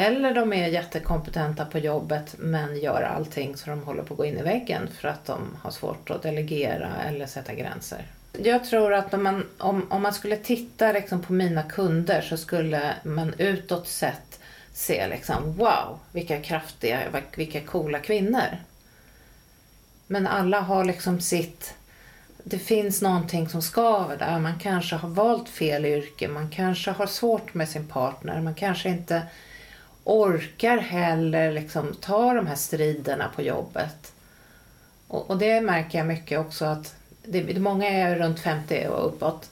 Eller 0.00 0.34
de 0.34 0.52
är 0.52 0.68
jättekompetenta 0.68 1.64
på 1.64 1.78
jobbet 1.78 2.34
men 2.38 2.80
gör 2.80 3.02
allting 3.02 3.56
så 3.56 3.70
de 3.70 3.82
håller 3.82 4.02
på 4.02 4.14
att 4.14 4.18
gå 4.18 4.24
in 4.24 4.38
i 4.38 4.42
väggen 4.42 4.88
för 5.00 5.08
att 5.08 5.24
de 5.24 5.56
har 5.62 5.70
svårt 5.70 6.10
att 6.10 6.22
delegera 6.22 6.88
eller 7.08 7.26
sätta 7.26 7.54
gränser. 7.54 8.06
Jag 8.32 8.64
tror 8.64 8.94
att 8.94 9.14
om 9.14 9.22
man, 9.22 9.46
om, 9.58 9.86
om 9.90 10.02
man 10.02 10.12
skulle 10.12 10.36
titta 10.36 10.92
liksom 10.92 11.22
på 11.22 11.32
mina 11.32 11.62
kunder 11.62 12.20
så 12.20 12.36
skulle 12.36 12.94
man 13.02 13.34
utåt 13.38 13.88
sett 13.88 14.40
se 14.72 15.08
liksom 15.08 15.56
wow, 15.56 15.98
vilka 16.12 16.40
kraftiga, 16.40 16.98
vilka 17.34 17.60
coola 17.60 17.98
kvinnor. 17.98 18.56
Men 20.06 20.26
alla 20.26 20.60
har 20.60 20.84
liksom 20.84 21.20
sitt 21.20 21.74
det 22.44 22.58
finns 22.58 23.02
någonting 23.02 23.48
som 23.48 23.62
skaver 23.62 24.16
där. 24.16 24.38
Man 24.38 24.58
kanske 24.58 24.96
har 24.96 25.08
valt 25.08 25.48
fel 25.48 25.84
yrke, 25.84 26.28
man 26.28 26.50
kanske 26.50 26.90
har 26.90 27.06
svårt 27.06 27.54
med 27.54 27.68
sin 27.68 27.86
partner, 27.86 28.40
man 28.40 28.54
kanske 28.54 28.88
inte 28.88 29.22
orkar 30.04 30.78
heller 30.78 31.52
liksom 31.52 31.94
ta 32.00 32.34
de 32.34 32.46
här 32.46 32.54
striderna 32.54 33.30
på 33.36 33.42
jobbet. 33.42 34.12
Och, 35.08 35.30
och 35.30 35.38
det 35.38 35.60
märker 35.60 35.98
jag 35.98 36.06
mycket 36.06 36.38
också 36.38 36.64
att 36.64 36.94
det, 37.22 37.58
många 37.58 37.88
är 37.88 38.16
runt 38.16 38.40
50 38.40 38.86
och 38.88 39.06
uppåt. 39.06 39.50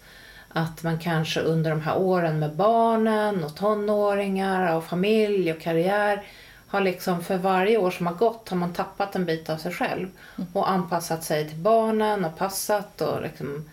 Att 0.48 0.82
man 0.82 0.98
kanske 0.98 1.40
under 1.40 1.70
de 1.70 1.80
här 1.80 1.98
åren 1.98 2.38
med 2.38 2.56
barnen 2.56 3.44
och 3.44 3.56
tonåringar 3.56 4.76
och 4.76 4.84
familj 4.84 5.52
och 5.52 5.60
karriär 5.60 6.22
har 6.68 6.80
liksom 6.80 7.24
för 7.24 7.36
varje 7.36 7.78
år 7.78 7.90
som 7.90 8.06
har 8.06 8.14
gått 8.14 8.48
har 8.48 8.56
man 8.56 8.72
tappat 8.72 9.16
en 9.16 9.24
bit 9.24 9.50
av 9.50 9.56
sig 9.56 9.72
själv 9.72 10.08
mm. 10.36 10.48
och 10.52 10.70
anpassat 10.70 11.24
sig 11.24 11.48
till 11.48 11.58
barnen 11.58 12.24
och 12.24 12.38
passat 12.38 13.00
och 13.00 13.22
liksom 13.22 13.64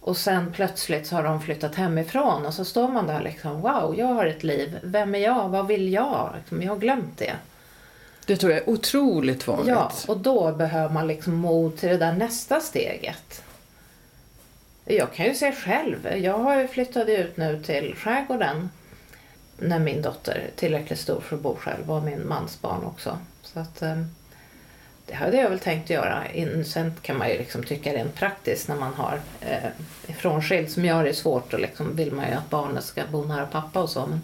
och 0.00 0.16
sen 0.16 0.52
plötsligt 0.52 1.06
så 1.06 1.16
har 1.16 1.22
de 1.22 1.42
flyttat 1.42 1.74
hemifrån 1.74 2.46
och 2.46 2.54
så 2.54 2.64
står 2.64 2.88
man 2.88 3.06
där 3.06 3.22
liksom 3.22 3.60
wow, 3.60 3.94
jag 3.98 4.06
har 4.06 4.26
ett 4.26 4.44
liv. 4.44 4.78
Vem 4.82 5.14
är 5.14 5.18
jag? 5.18 5.48
Vad 5.48 5.66
vill 5.66 5.92
jag? 5.92 6.34
Liksom, 6.36 6.62
jag 6.62 6.72
har 6.72 6.78
glömt 6.78 7.18
det. 7.18 7.32
Det 8.26 8.36
tror 8.36 8.52
jag 8.52 8.62
är 8.62 8.70
otroligt 8.70 9.46
vanligt. 9.46 9.68
Ja, 9.68 9.92
och 10.08 10.18
då 10.18 10.52
behöver 10.52 10.94
man 10.94 11.06
liksom 11.06 11.34
mod 11.34 11.76
till 11.76 11.88
det 11.88 11.96
där 11.96 12.12
nästa 12.12 12.60
steget. 12.60 13.42
Jag 14.84 15.12
kan 15.12 15.26
ju 15.26 15.34
se 15.34 15.52
själv. 15.52 16.16
Jag 16.16 16.38
har 16.38 16.60
ju 16.60 16.68
flyttat 16.68 17.08
ut 17.08 17.36
nu 17.36 17.62
till 17.62 17.94
skärgården 17.96 18.70
när 19.58 19.78
min 19.78 20.02
dotter 20.02 20.32
är 20.32 20.50
tillräckligt 20.56 20.98
stor 20.98 21.20
för 21.20 21.36
att 21.36 21.42
bo 21.42 21.56
själv 21.56 21.90
och 21.90 22.02
min 22.02 22.28
mans 22.28 22.60
barn 22.60 22.84
också. 22.84 23.18
Så 23.42 23.60
att, 23.60 23.82
eh, 23.82 24.02
det 25.10 25.16
hade 25.16 25.36
jag 25.36 25.50
väl 25.50 25.58
tänkt 25.58 25.90
göra. 25.90 26.24
Sen 26.64 26.92
kan 27.02 27.18
man 27.18 27.28
ju 27.28 27.38
liksom 27.38 27.62
tycka 27.62 27.94
rent 27.94 28.14
praktiskt 28.14 28.68
när 28.68 28.76
man 28.76 28.94
har 28.94 29.20
eh, 29.40 29.70
frånskild 30.18 30.70
som 30.70 30.84
jag 30.84 31.08
är 31.08 31.12
svårt 31.12 31.52
och 31.52 31.60
liksom 31.60 31.96
vill 31.96 32.12
man 32.12 32.28
ju 32.28 32.34
att 32.34 32.50
barnet 32.50 32.84
ska 32.84 33.02
bo 33.12 33.24
nära 33.24 33.46
pappa 33.46 33.82
och 33.82 33.90
så. 33.90 34.06
Men 34.06 34.20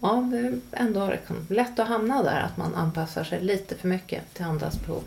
ja, 0.00 0.28
det 0.30 0.38
är 0.38 0.60
ändå 0.72 1.10
liksom 1.10 1.36
lätt 1.48 1.78
att 1.78 1.88
hamna 1.88 2.22
där 2.22 2.40
att 2.40 2.56
man 2.56 2.74
anpassar 2.74 3.24
sig 3.24 3.40
lite 3.40 3.74
för 3.74 3.88
mycket 3.88 4.34
till 4.34 4.44
andras 4.44 4.80
behov. 4.86 5.02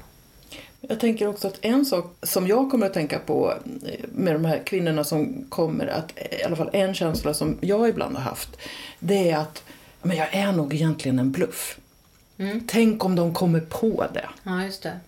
Jag 0.82 1.00
tänker 1.00 1.28
också 1.28 1.48
att 1.48 1.58
en 1.62 1.86
sak 1.86 2.16
som 2.24 2.48
jag 2.48 2.72
kommer 2.72 2.86
att 2.86 2.94
tänka 2.94 3.20
på 3.20 3.54
eh, 3.86 4.06
med 4.12 4.36
de 4.36 4.46
här 4.46 4.62
kvinnorna 4.66 5.04
som 5.04 5.46
kommer, 5.50 5.88
att 5.88 6.12
eh, 6.16 6.40
i 6.40 6.44
alla 6.44 6.56
fall 6.56 6.70
en 6.74 6.94
känsla 6.94 7.34
som 7.34 7.58
jag 7.62 7.90
ibland 7.90 8.16
har 8.16 8.24
haft, 8.24 8.58
det 9.00 9.32
är 9.32 9.38
att 9.38 9.64
men 10.02 10.18
jag 10.18 10.36
är 10.36 10.52
nog 10.52 10.74
egentligen 10.74 11.20
en 11.20 11.32
bluff. 11.32 11.78
Mm. 12.38 12.68
Tänk 12.68 13.06
om 13.06 13.16
de 13.16 13.34
kommer 13.34 13.60
på 13.60 14.06
det. 14.14 14.30
Ja, 14.44 14.64
just 14.64 14.84
det. 14.84 15.00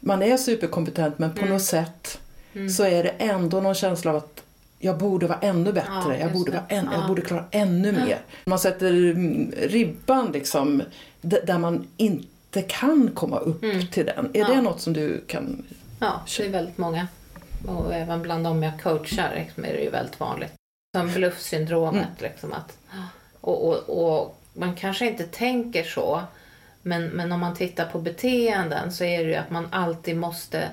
Man 0.00 0.22
är 0.22 0.36
superkompetent 0.36 1.18
men 1.18 1.32
på 1.32 1.40
mm. 1.40 1.52
något 1.52 1.62
sätt 1.62 2.20
mm. 2.54 2.70
så 2.70 2.84
är 2.84 3.02
det 3.02 3.08
ändå 3.18 3.60
någon 3.60 3.74
känsla 3.74 4.10
av 4.10 4.16
att 4.16 4.42
jag 4.78 4.98
borde 4.98 5.26
vara 5.26 5.38
ännu 5.38 5.72
bättre, 5.72 5.90
ja, 6.04 6.16
jag, 6.16 6.32
borde 6.32 6.50
vara 6.50 6.64
än, 6.68 6.88
ja. 6.92 6.98
jag 6.98 7.08
borde 7.08 7.22
klara 7.22 7.44
ännu 7.50 7.92
mer. 7.92 8.18
Man 8.44 8.58
sätter 8.58 8.92
ribban 9.68 10.32
liksom 10.32 10.82
där 11.20 11.58
man 11.58 11.86
inte 11.96 12.62
kan 12.62 13.10
komma 13.14 13.38
upp 13.38 13.62
mm. 13.62 13.86
till 13.86 14.06
den. 14.06 14.30
Är 14.34 14.40
ja. 14.40 14.48
det 14.48 14.60
något 14.60 14.80
som 14.80 14.92
du 14.92 15.24
kan... 15.26 15.64
Ja, 16.00 16.20
det 16.36 16.46
är 16.46 16.50
väldigt 16.50 16.78
många. 16.78 17.08
Och 17.66 17.94
även 17.94 18.22
bland 18.22 18.44
dem 18.44 18.62
jag 18.62 18.82
coachar 18.82 19.34
liksom, 19.34 19.64
är 19.64 19.72
det 19.72 19.80
ju 19.80 19.90
väldigt 19.90 20.20
vanligt. 20.20 20.52
Som 20.96 21.12
bluffsyndromet. 21.12 22.20
Mm. 22.20 22.32
Liksom, 22.32 22.52
att, 22.52 22.78
och, 23.40 23.68
och, 23.68 23.88
och 23.88 24.37
man 24.58 24.74
kanske 24.74 25.06
inte 25.06 25.24
tänker 25.24 25.84
så. 25.84 26.22
Men, 26.82 27.06
men 27.08 27.32
om 27.32 27.40
man 27.40 27.54
tittar 27.54 27.86
på 27.86 27.98
beteenden 27.98 28.92
så 28.92 29.04
är 29.04 29.24
det 29.24 29.30
ju 29.30 29.36
att 29.36 29.50
man 29.50 29.68
alltid 29.70 30.16
måste 30.16 30.68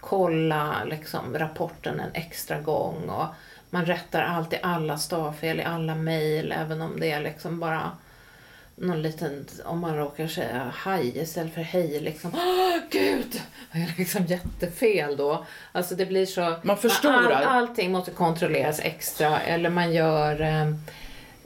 kolla 0.00 0.84
liksom, 0.84 1.38
rapporten 1.38 2.00
en 2.00 2.14
extra 2.14 2.60
gång. 2.60 3.08
Och 3.08 3.26
man 3.70 3.86
rättar 3.86 4.22
alltid 4.22 4.58
alla 4.62 4.98
stavfel 4.98 5.60
i 5.60 5.64
alla 5.64 5.94
mejl 5.94 6.52
även 6.52 6.80
om 6.80 7.00
det 7.00 7.10
är 7.10 7.20
liksom 7.20 7.60
bara 7.60 7.90
någon 8.76 9.02
liten, 9.02 9.46
om 9.64 9.80
man 9.80 9.96
råkar 9.96 10.26
säga 10.26 10.72
haj 10.74 11.18
istället 11.18 11.54
för 11.54 11.60
hej 11.60 12.00
liksom. 12.00 12.30
Åh 12.34 12.82
gud! 12.90 13.40
Det 13.72 13.78
är 13.78 13.94
liksom 13.98 14.24
jättefel 14.24 15.16
då. 15.16 15.46
Alltså 15.72 15.94
det 15.94 16.06
blir 16.06 16.26
så. 16.26 16.54
Man 16.62 16.76
förstorar. 16.76 17.30
All, 17.30 17.44
allting 17.44 17.92
måste 17.92 18.10
kontrolleras 18.10 18.80
extra 18.80 19.40
eller 19.40 19.70
man 19.70 19.92
gör 19.92 20.40
eh, 20.40 20.74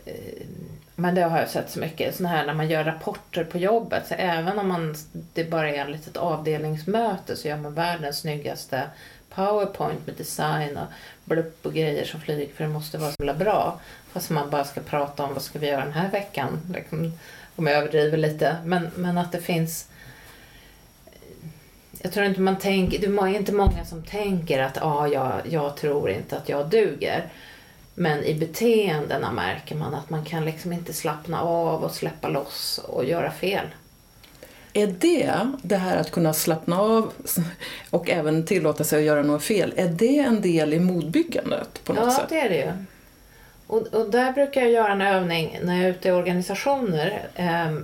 Eh, 0.04 0.46
men 0.94 1.14
det 1.14 1.22
har 1.22 1.38
jag 1.38 1.48
sett 1.48 1.70
så 1.70 1.78
mycket, 1.78 2.16
sådana 2.16 2.36
här 2.36 2.46
när 2.46 2.54
man 2.54 2.70
gör 2.70 2.84
rapporter 2.84 3.44
på 3.44 3.58
jobbet. 3.58 4.06
Så 4.08 4.14
även 4.14 4.58
om 4.58 4.68
man, 4.68 4.94
det 5.34 5.44
bara 5.44 5.70
är 5.70 5.84
ett 5.84 5.90
litet 5.90 6.16
avdelningsmöte 6.16 7.36
så 7.36 7.48
gör 7.48 7.56
man 7.56 7.74
världens 7.74 8.18
snyggaste 8.18 8.82
powerpoint 9.34 10.06
med 10.06 10.14
design 10.14 10.76
och 10.76 10.86
blupp 11.24 11.66
och 11.66 11.74
grejer 11.74 12.04
som 12.04 12.20
flyger 12.20 12.54
för 12.54 12.64
det 12.64 12.70
måste 12.70 12.98
vara 12.98 13.12
så 13.12 13.34
bra. 13.34 13.80
Fast 14.12 14.30
man 14.30 14.50
bara 14.50 14.64
ska 14.64 14.80
prata 14.80 15.24
om 15.24 15.34
vad 15.34 15.42
ska 15.42 15.58
vi 15.58 15.68
göra 15.68 15.84
den 15.84 15.92
här 15.92 16.10
veckan. 16.10 16.60
Liksom, 16.74 17.18
om 17.56 17.66
jag 17.66 17.76
överdriver 17.76 18.18
lite. 18.18 18.56
Men, 18.64 18.90
men 18.94 19.18
att 19.18 19.32
det 19.32 19.40
finns 19.40 19.88
jag 22.02 22.12
tror 22.12 22.26
inte 22.26 22.40
man 22.40 22.58
tänker, 22.58 22.98
det 22.98 23.06
är 23.06 23.36
inte 23.36 23.52
många 23.52 23.84
som 23.84 24.02
tänker 24.02 24.62
att 24.62 24.82
ah, 24.82 25.06
jag, 25.06 25.32
jag 25.44 25.76
tror 25.76 26.10
inte 26.10 26.36
att 26.36 26.48
jag 26.48 26.68
duger. 26.68 27.24
Men 27.94 28.24
i 28.24 28.34
beteendena 28.34 29.32
märker 29.32 29.74
man 29.74 29.94
att 29.94 30.10
man 30.10 30.24
kan 30.24 30.44
liksom 30.44 30.72
inte 30.72 30.92
slappna 30.92 31.42
av 31.42 31.84
och 31.84 31.90
släppa 31.90 32.28
loss 32.28 32.80
och 32.88 33.04
göra 33.04 33.30
fel. 33.30 33.66
Är 34.72 34.86
det, 34.86 35.52
det 35.62 35.76
här 35.76 35.96
att 35.96 36.10
kunna 36.10 36.32
slappna 36.32 36.80
av 36.80 37.12
och 37.90 38.10
även 38.10 38.46
tillåta 38.46 38.84
sig 38.84 38.98
att 38.98 39.04
göra 39.04 39.22
något 39.22 39.42
fel, 39.42 39.72
är 39.76 39.88
det 39.88 40.18
en 40.18 40.40
del 40.40 40.74
i 40.74 40.80
modbyggandet 40.80 41.84
på 41.84 41.92
något 41.92 42.04
ja, 42.04 42.10
sätt? 42.10 42.26
Ja, 42.30 42.36
det 42.36 42.40
är 42.40 42.48
det 42.48 42.56
ju. 42.56 42.72
Och, 43.66 43.86
och, 43.86 44.10
där 44.10 44.32
brukar 44.32 44.60
jag 44.60 44.70
göra 44.70 44.92
en 44.92 45.00
övning 45.00 45.58
när 45.62 45.76
jag 45.76 45.84
är 45.84 45.90
ute 45.90 46.08
i 46.08 46.12
organisationer 46.12 47.28
eh, 47.34 47.78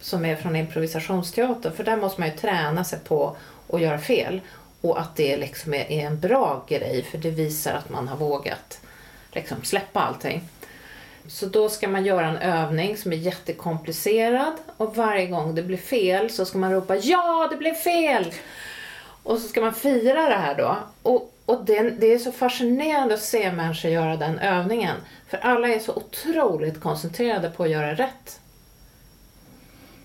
som 0.00 0.24
är 0.24 0.36
från 0.36 0.56
improvisationsteater, 0.56 1.70
för 1.70 1.84
där 1.84 1.96
måste 1.96 2.20
man 2.20 2.28
ju 2.28 2.36
träna 2.36 2.84
sig 2.84 2.98
på 2.98 3.36
att 3.72 3.80
göra 3.80 3.98
fel. 3.98 4.40
Och 4.80 5.00
att 5.00 5.16
det 5.16 5.36
liksom 5.36 5.74
är, 5.74 5.92
är 5.92 6.06
en 6.06 6.20
bra 6.20 6.64
grej, 6.68 7.06
för 7.10 7.18
det 7.18 7.30
visar 7.30 7.72
att 7.72 7.90
man 7.90 8.08
har 8.08 8.16
vågat 8.16 8.80
liksom 9.34 9.64
släppa 9.64 10.00
allting. 10.00 10.48
Så 11.26 11.46
då 11.46 11.68
ska 11.68 11.88
man 11.88 12.04
göra 12.04 12.26
en 12.26 12.36
övning 12.36 12.96
som 12.96 13.12
är 13.12 13.16
jättekomplicerad 13.16 14.52
och 14.76 14.96
varje 14.96 15.26
gång 15.26 15.54
det 15.54 15.62
blir 15.62 15.76
fel 15.76 16.30
så 16.30 16.44
ska 16.44 16.58
man 16.58 16.72
ropa 16.72 16.96
ja, 16.96 17.48
det 17.50 17.56
blev 17.56 17.74
fel! 17.74 18.32
Och 19.22 19.38
så 19.38 19.48
ska 19.48 19.60
man 19.60 19.74
fira 19.74 20.28
det 20.28 20.34
här 20.34 20.54
då. 20.54 20.76
Och, 21.02 21.34
och 21.46 21.64
det, 21.64 21.90
det 21.90 22.06
är 22.06 22.18
så 22.18 22.32
fascinerande 22.32 23.14
att 23.14 23.22
se 23.22 23.52
människor 23.52 23.90
göra 23.90 24.16
den 24.16 24.38
övningen. 24.38 24.96
För 25.28 25.38
alla 25.38 25.68
är 25.68 25.78
så 25.78 25.94
otroligt 25.94 26.80
koncentrerade 26.80 27.50
på 27.50 27.64
att 27.64 27.70
göra 27.70 27.94
rätt. 27.94 28.40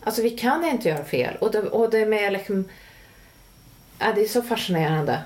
Alltså 0.04 0.22
vi 0.22 0.30
kan 0.30 0.66
inte 0.66 0.90
göra 0.90 1.06
fel. 1.06 1.36
Och 1.36 1.52
det, 1.52 1.62
och 1.62 1.90
det 1.90 2.00
är 2.00 2.32
liksom... 2.32 2.70
Ja, 4.00 4.12
det 4.16 4.22
är 4.22 4.28
så 4.28 4.42
fascinerande, 4.42 5.22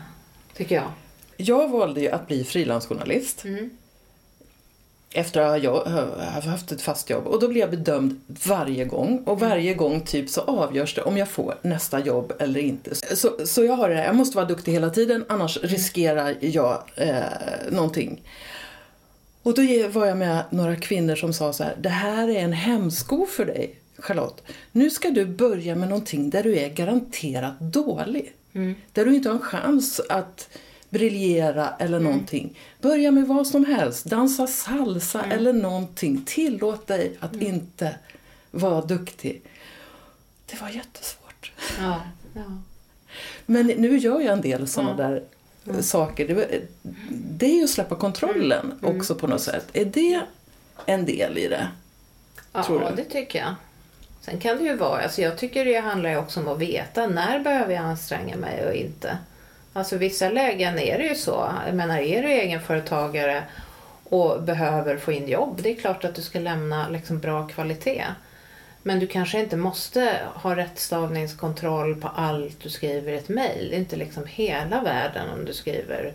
tycker 0.53 0.75
jag. 0.75 0.91
Jag 1.37 1.67
valde 1.67 2.01
ju 2.01 2.09
att 2.09 2.27
bli 2.27 2.43
frilansjournalist. 2.43 3.45
Mm 3.45 3.69
efter 5.13 5.41
att 5.41 5.63
jag 5.63 5.85
har 5.85 6.41
haft 6.41 6.71
ett 6.71 6.81
fast 6.81 7.09
jobb 7.09 7.27
och 7.27 7.39
då 7.39 7.47
blir 7.47 7.61
jag 7.61 7.71
bedömd 7.71 8.21
varje 8.27 8.85
gång 8.85 9.23
och 9.25 9.39
varje 9.39 9.73
gång 9.73 10.01
typ 10.01 10.29
så 10.29 10.41
avgörs 10.41 10.95
det 10.95 11.01
om 11.01 11.17
jag 11.17 11.27
får 11.27 11.55
nästa 11.61 11.99
jobb 11.99 12.33
eller 12.39 12.59
inte. 12.59 13.15
Så, 13.15 13.45
så 13.45 13.63
jag 13.63 13.73
har 13.73 13.89
det 13.89 13.95
här, 13.95 14.05
jag 14.05 14.15
måste 14.15 14.37
vara 14.37 14.47
duktig 14.47 14.71
hela 14.71 14.89
tiden 14.89 15.25
annars 15.29 15.57
mm. 15.57 15.69
riskerar 15.69 16.35
jag 16.39 16.83
eh, 16.95 17.23
någonting. 17.71 18.21
Och 19.43 19.53
då 19.55 19.61
var 19.87 20.05
jag 20.05 20.17
med 20.17 20.43
några 20.49 20.75
kvinnor 20.75 21.15
som 21.15 21.33
sa 21.33 21.53
så 21.53 21.63
här, 21.63 21.75
det 21.79 21.89
här 21.89 22.27
är 22.27 22.39
en 22.39 22.53
hämsko 22.53 23.25
för 23.25 23.45
dig 23.45 23.75
Charlotte. 23.97 24.43
Nu 24.71 24.89
ska 24.89 25.09
du 25.09 25.25
börja 25.25 25.75
med 25.75 25.89
någonting 25.89 26.29
där 26.29 26.43
du 26.43 26.57
är 26.57 26.69
garanterat 26.69 27.59
dålig. 27.59 28.33
Mm. 28.53 28.75
Där 28.93 29.05
du 29.05 29.15
inte 29.15 29.29
har 29.29 29.35
en 29.35 29.41
chans 29.41 30.01
att 30.09 30.49
briljera 30.91 31.73
eller 31.79 31.97
mm. 31.97 32.11
någonting. 32.11 32.57
Börja 32.81 33.11
med 33.11 33.27
vad 33.27 33.47
som 33.47 33.65
helst, 33.65 34.05
dansa 34.05 34.47
salsa 34.47 35.23
mm. 35.23 35.37
eller 35.37 35.53
någonting. 35.53 36.23
Tillåt 36.25 36.87
dig 36.87 37.17
att 37.19 37.33
mm. 37.33 37.47
inte 37.47 37.95
vara 38.51 38.81
duktig. 38.81 39.41
Det 40.45 40.61
var 40.61 40.69
jättesvårt. 40.69 41.51
Ja, 41.79 42.01
ja. 42.33 42.57
Men 43.45 43.67
nu 43.67 43.97
gör 43.97 44.19
jag 44.19 44.33
en 44.33 44.41
del 44.41 44.67
sådana 44.67 44.91
ja. 44.97 45.07
där 45.07 45.23
mm. 45.67 45.83
saker. 45.83 46.27
Det, 46.27 46.61
det, 47.11 47.45
är 47.45 47.55
ju 47.55 47.63
att 47.63 47.69
släppa 47.69 47.95
kontrollen 47.95 48.71
mm. 48.81 48.97
också 48.97 49.15
på 49.15 49.27
något 49.27 49.41
sätt. 49.41 49.67
Är 49.73 49.85
det 49.85 50.21
en 50.85 51.05
del 51.05 51.37
i 51.37 51.47
det? 51.47 51.67
Ja, 52.53 52.91
det 52.95 53.03
tycker 53.03 53.39
jag. 53.39 53.55
Sen 54.21 54.39
kan 54.39 54.57
det 54.57 54.63
ju 54.63 54.75
vara, 54.75 55.01
alltså 55.01 55.21
jag 55.21 55.37
tycker 55.37 55.65
det 55.65 55.79
handlar 55.79 56.09
ju 56.09 56.17
också 56.17 56.39
om 56.39 56.47
att 56.47 56.59
veta 56.59 57.07
när 57.07 57.39
behöver 57.39 57.73
jag 57.73 57.83
anstränga 57.83 58.37
mig 58.37 58.67
och 58.67 58.73
inte. 58.73 59.17
Alltså 59.73 59.97
vissa 59.97 60.29
lägen 60.29 60.79
är 60.79 60.97
det 60.97 61.03
ju 61.03 61.15
så. 61.15 61.49
Jag 61.65 61.75
menar, 61.75 61.97
är 61.99 62.21
du 62.23 62.29
egenföretagare 62.31 63.43
och 64.03 64.43
behöver 64.43 64.97
få 64.97 65.11
in 65.11 65.27
jobb, 65.27 65.59
det 65.63 65.69
är 65.71 65.75
klart 65.75 66.05
att 66.05 66.15
du 66.15 66.21
ska 66.21 66.39
lämna 66.39 66.89
liksom 66.89 67.19
bra 67.19 67.47
kvalitet. 67.47 68.05
Men 68.83 68.99
du 68.99 69.07
kanske 69.07 69.39
inte 69.39 69.57
måste 69.57 70.17
ha 70.35 70.55
rättstavningskontroll 70.55 71.95
på 71.95 72.07
allt 72.07 72.59
du 72.63 72.69
skriver 72.69 73.13
i 73.13 73.17
ett 73.17 73.29
mejl. 73.29 73.69
Det 73.69 73.75
är 73.75 73.79
inte 73.79 73.95
liksom 73.95 74.23
hela 74.27 74.81
världen 74.81 75.29
om 75.39 75.45
du 75.45 75.53
skriver 75.53 76.13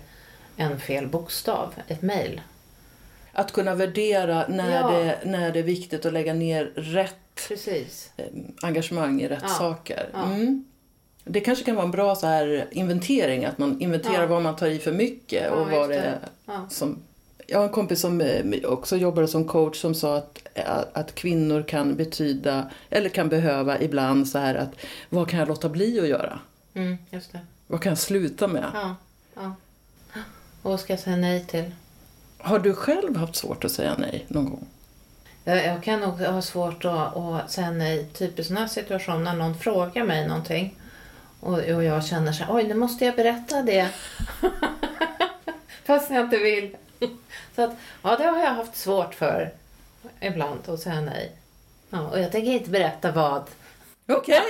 en 0.57 0.81
fel 0.81 1.07
bokstav 1.07 1.75
i 1.89 1.93
ett 1.93 2.03
mejl. 2.03 2.41
Att 3.33 3.53
kunna 3.53 3.75
värdera 3.75 4.45
när, 4.49 4.75
Ja. 4.81 4.91
det, 4.91 5.19
när 5.25 5.53
det 5.53 5.59
är 5.59 5.63
viktigt 5.63 6.07
att 6.07 6.13
lägga 6.13 6.35
ner 6.35 6.65
rätt 6.75 7.15
Precis. 7.49 8.11
eh, 8.17 8.25
engagemang 8.63 9.21
i 9.23 9.29
rätt 9.29 9.43
Ja. 9.43 9.49
saker. 9.49 10.09
Ja. 10.13 10.27
Det 11.29 11.41
kanske 11.41 11.65
kan 11.65 11.75
vara 11.75 11.85
en 11.85 11.91
bra 11.91 12.15
så 12.15 12.27
här 12.27 12.67
inventering, 12.71 13.45
att 13.45 13.59
man 13.59 13.81
inventerar 13.81 14.21
Ja. 14.23 14.27
vad 14.27 14.43
man 14.43 14.57
tar 14.57 14.67
i 14.67 14.79
för 14.79 14.93
mycket 14.93 15.43
Ja, 15.45 15.51
och 15.51 15.71
vad 15.71 15.89
det 15.89 16.19
Ja. 16.47 16.67
som... 16.71 16.99
Jag 17.47 17.59
har 17.59 17.65
en 17.65 17.73
kompis 17.73 18.01
som 18.01 18.21
eh, 18.21 18.65
också 18.65 18.97
jobbade 18.97 19.29
som 19.29 19.45
coach 19.49 19.81
som 19.81 19.95
sa 19.95 20.17
att, 20.17 20.39
att 20.93 21.15
kvinnor 21.15 21.63
kan 21.63 21.97
betyda, 21.97 22.71
eller 22.91 23.09
kan 23.09 23.29
behöva 23.29 23.81
ibland 23.81 24.29
så 24.29 24.39
här 24.39 24.55
att 24.55 24.71
vad 25.09 25.29
kan 25.29 25.39
jag 25.39 25.49
låta 25.49 25.69
bli 25.69 26.01
att 26.01 26.09
göra? 26.09 26.39
Mm, 26.75 26.97
just 27.11 27.33
det. 27.33 27.41
Vad 27.67 27.83
kan 27.83 27.91
jag 27.91 27.99
sluta 27.99 28.49
med? 28.49 28.65
Ja. 28.75 28.95
ja. 29.35 29.53
Och 30.63 30.71
vad 30.71 30.81
ska 30.81 30.93
jag 30.93 31.01
säga 31.01 31.17
nej 31.17 31.45
till? 31.47 31.71
Har 32.39 32.59
du 32.59 32.75
själv 32.75 33.17
haft 33.17 33.37
svårt 33.37 33.65
att 33.65 33.71
säga 33.73 33.95
nej 33.99 34.25
någon 34.29 34.45
gång? 34.51 34.67
Jag, 35.45 35.65
jag 35.67 35.83
kan 35.83 36.01
nog 36.01 36.21
ha 36.21 36.43
svårt 36.43 36.85
att, 36.85 37.17
att 37.17 37.51
säga 37.51 37.71
nej 37.71 38.07
typ 38.13 38.39
i 38.39 38.45
sådana 38.45 38.69
situationer 38.69 39.19
när 39.21 39.35
någon 39.37 39.59
frågar 39.59 40.05
mig 40.05 40.29
någonting 40.29 40.75
och, 41.47 41.59
och 41.77 41.85
jag 41.85 42.05
känner 42.05 42.33
så 42.33 42.45
här, 42.45 42.55
oj 42.57 42.65
nu 42.69 42.75
måste 42.75 43.05
jag 43.05 43.17
berätta 43.17 43.63
det. 43.63 43.89
Fast 45.85 46.11
jag 46.11 46.25
inte 46.25 46.37
vill. 46.39 46.77
Så 47.57 47.63
att, 47.63 47.77
ja 48.03 48.17
det 48.17 48.25
har 48.25 48.39
jag 48.39 48.55
haft 48.55 48.77
svårt 48.77 49.15
för 49.15 49.53
ibland 50.21 50.69
att 50.69 50.81
säga 50.81 51.01
nej. 51.01 51.33
Ja, 51.91 52.09
och 52.09 52.21
jag 52.21 52.33
tänker 52.33 52.51
inte 52.53 52.71
berätta 52.71 53.13
vad. 53.13 53.43
Okej. 54.09 54.41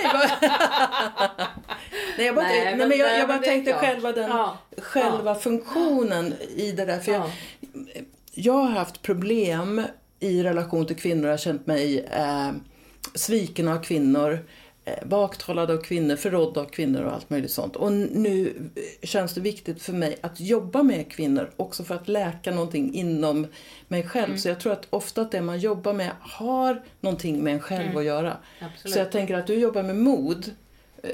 nej, 2.17 2.25
jag 2.25 2.35
bara, 2.35 2.45
Nej, 2.45 2.65
nej, 2.65 2.87
men- 2.87 2.97
jag, 2.97 3.19
jag 3.19 3.27
bara 3.27 3.37
tänkte 3.37 3.73
själva, 3.73 4.11
den, 4.11 4.29
Ja, 4.29 4.57
själva 4.77 5.35
funktionen 5.35 6.33
i 6.55 6.71
det 6.71 6.85
där. 6.85 6.99
För 6.99 7.11
jag, 7.11 7.21
ja, 7.21 8.01
jag 8.33 8.53
har 8.53 8.69
haft 8.69 9.01
problem 9.01 9.83
i 10.19 10.43
relation 10.43 10.85
till 10.85 10.95
kvinnor. 10.95 11.25
Jag 11.25 11.33
har 11.33 11.37
känt 11.37 11.67
mig 11.67 11.99
eh, 12.11 12.49
sviken 13.15 13.67
av 13.67 13.83
kvinnor, 13.83 14.45
eh, 14.87 15.07
baktalad 15.07 15.71
av 15.71 15.77
kvinnor, 15.77 16.15
förrådd 16.15 16.57
av 16.57 16.65
kvinnor 16.65 17.01
och 17.03 17.13
allt 17.13 17.29
möjligt 17.29 17.51
sånt. 17.51 17.75
Och 17.75 17.91
nu 17.91 18.53
känns 19.03 19.33
det 19.33 19.41
viktigt 19.41 19.81
för 19.81 19.93
mig 19.93 20.17
att 20.21 20.39
jobba 20.39 20.83
med 20.83 21.11
kvinnor 21.11 21.49
också 21.57 21.83
för 21.83 21.95
att 21.95 22.07
läka 22.07 22.51
någonting 22.51 22.93
inom 22.93 23.47
mig 23.87 24.03
själv. 24.07 24.25
Mm. 24.29 24.37
Så 24.39 24.47
jag 24.49 24.59
tror 24.59 24.73
att 24.73 24.87
ofta 24.89 25.21
att 25.21 25.31
det 25.31 25.41
man 25.41 25.59
jobbar 25.59 25.93
med 25.93 26.11
har 26.19 26.81
någonting 27.01 27.43
med 27.43 27.53
en 27.53 27.59
själv 27.59 27.83
Mm. 27.85 27.97
att 27.97 28.03
göra. 28.05 28.37
absolut. 28.61 28.93
Så 28.93 28.99
jag 28.99 29.11
tänker 29.11 29.33
att 29.37 29.47
du 29.47 29.53
jobbar 29.53 29.83
med 29.83 29.95
mod. 29.95 30.51
eh, 31.03 31.09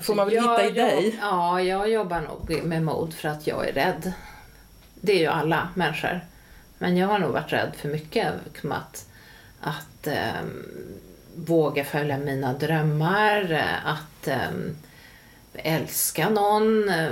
Får 0.00 0.14
man 0.14 0.26
väl 0.28 0.34
hitta 0.36 0.66
i 0.68 0.70
dig. 0.70 1.18
Ja, 1.20 1.62
jag 1.62 1.90
jobbar 1.90 2.20
nog 2.20 2.64
med 2.64 2.82
mod 2.82 3.14
för 3.14 3.28
att 3.28 3.46
jag 3.46 3.68
är 3.68 3.72
rädd. 3.72 4.12
Det 5.00 5.12
är 5.12 5.18
ju 5.18 5.26
alla 5.26 5.68
människor. 5.74 6.20
Men 6.78 6.96
jag 6.96 7.08
har 7.08 7.18
nog 7.18 7.32
varit 7.32 7.52
rädd 7.52 7.72
för 7.76 7.88
mycket. 7.88 8.32
Att 8.70 9.06
att 9.60 10.06
ehm, 10.06 10.64
våga 11.34 11.84
följa 11.84 12.18
mina 12.18 12.52
drömmar, 12.52 13.64
att 13.84 14.28
ehm, 14.28 14.76
älska 15.54 16.28
någon, 16.28 16.88
eh, 16.88 17.10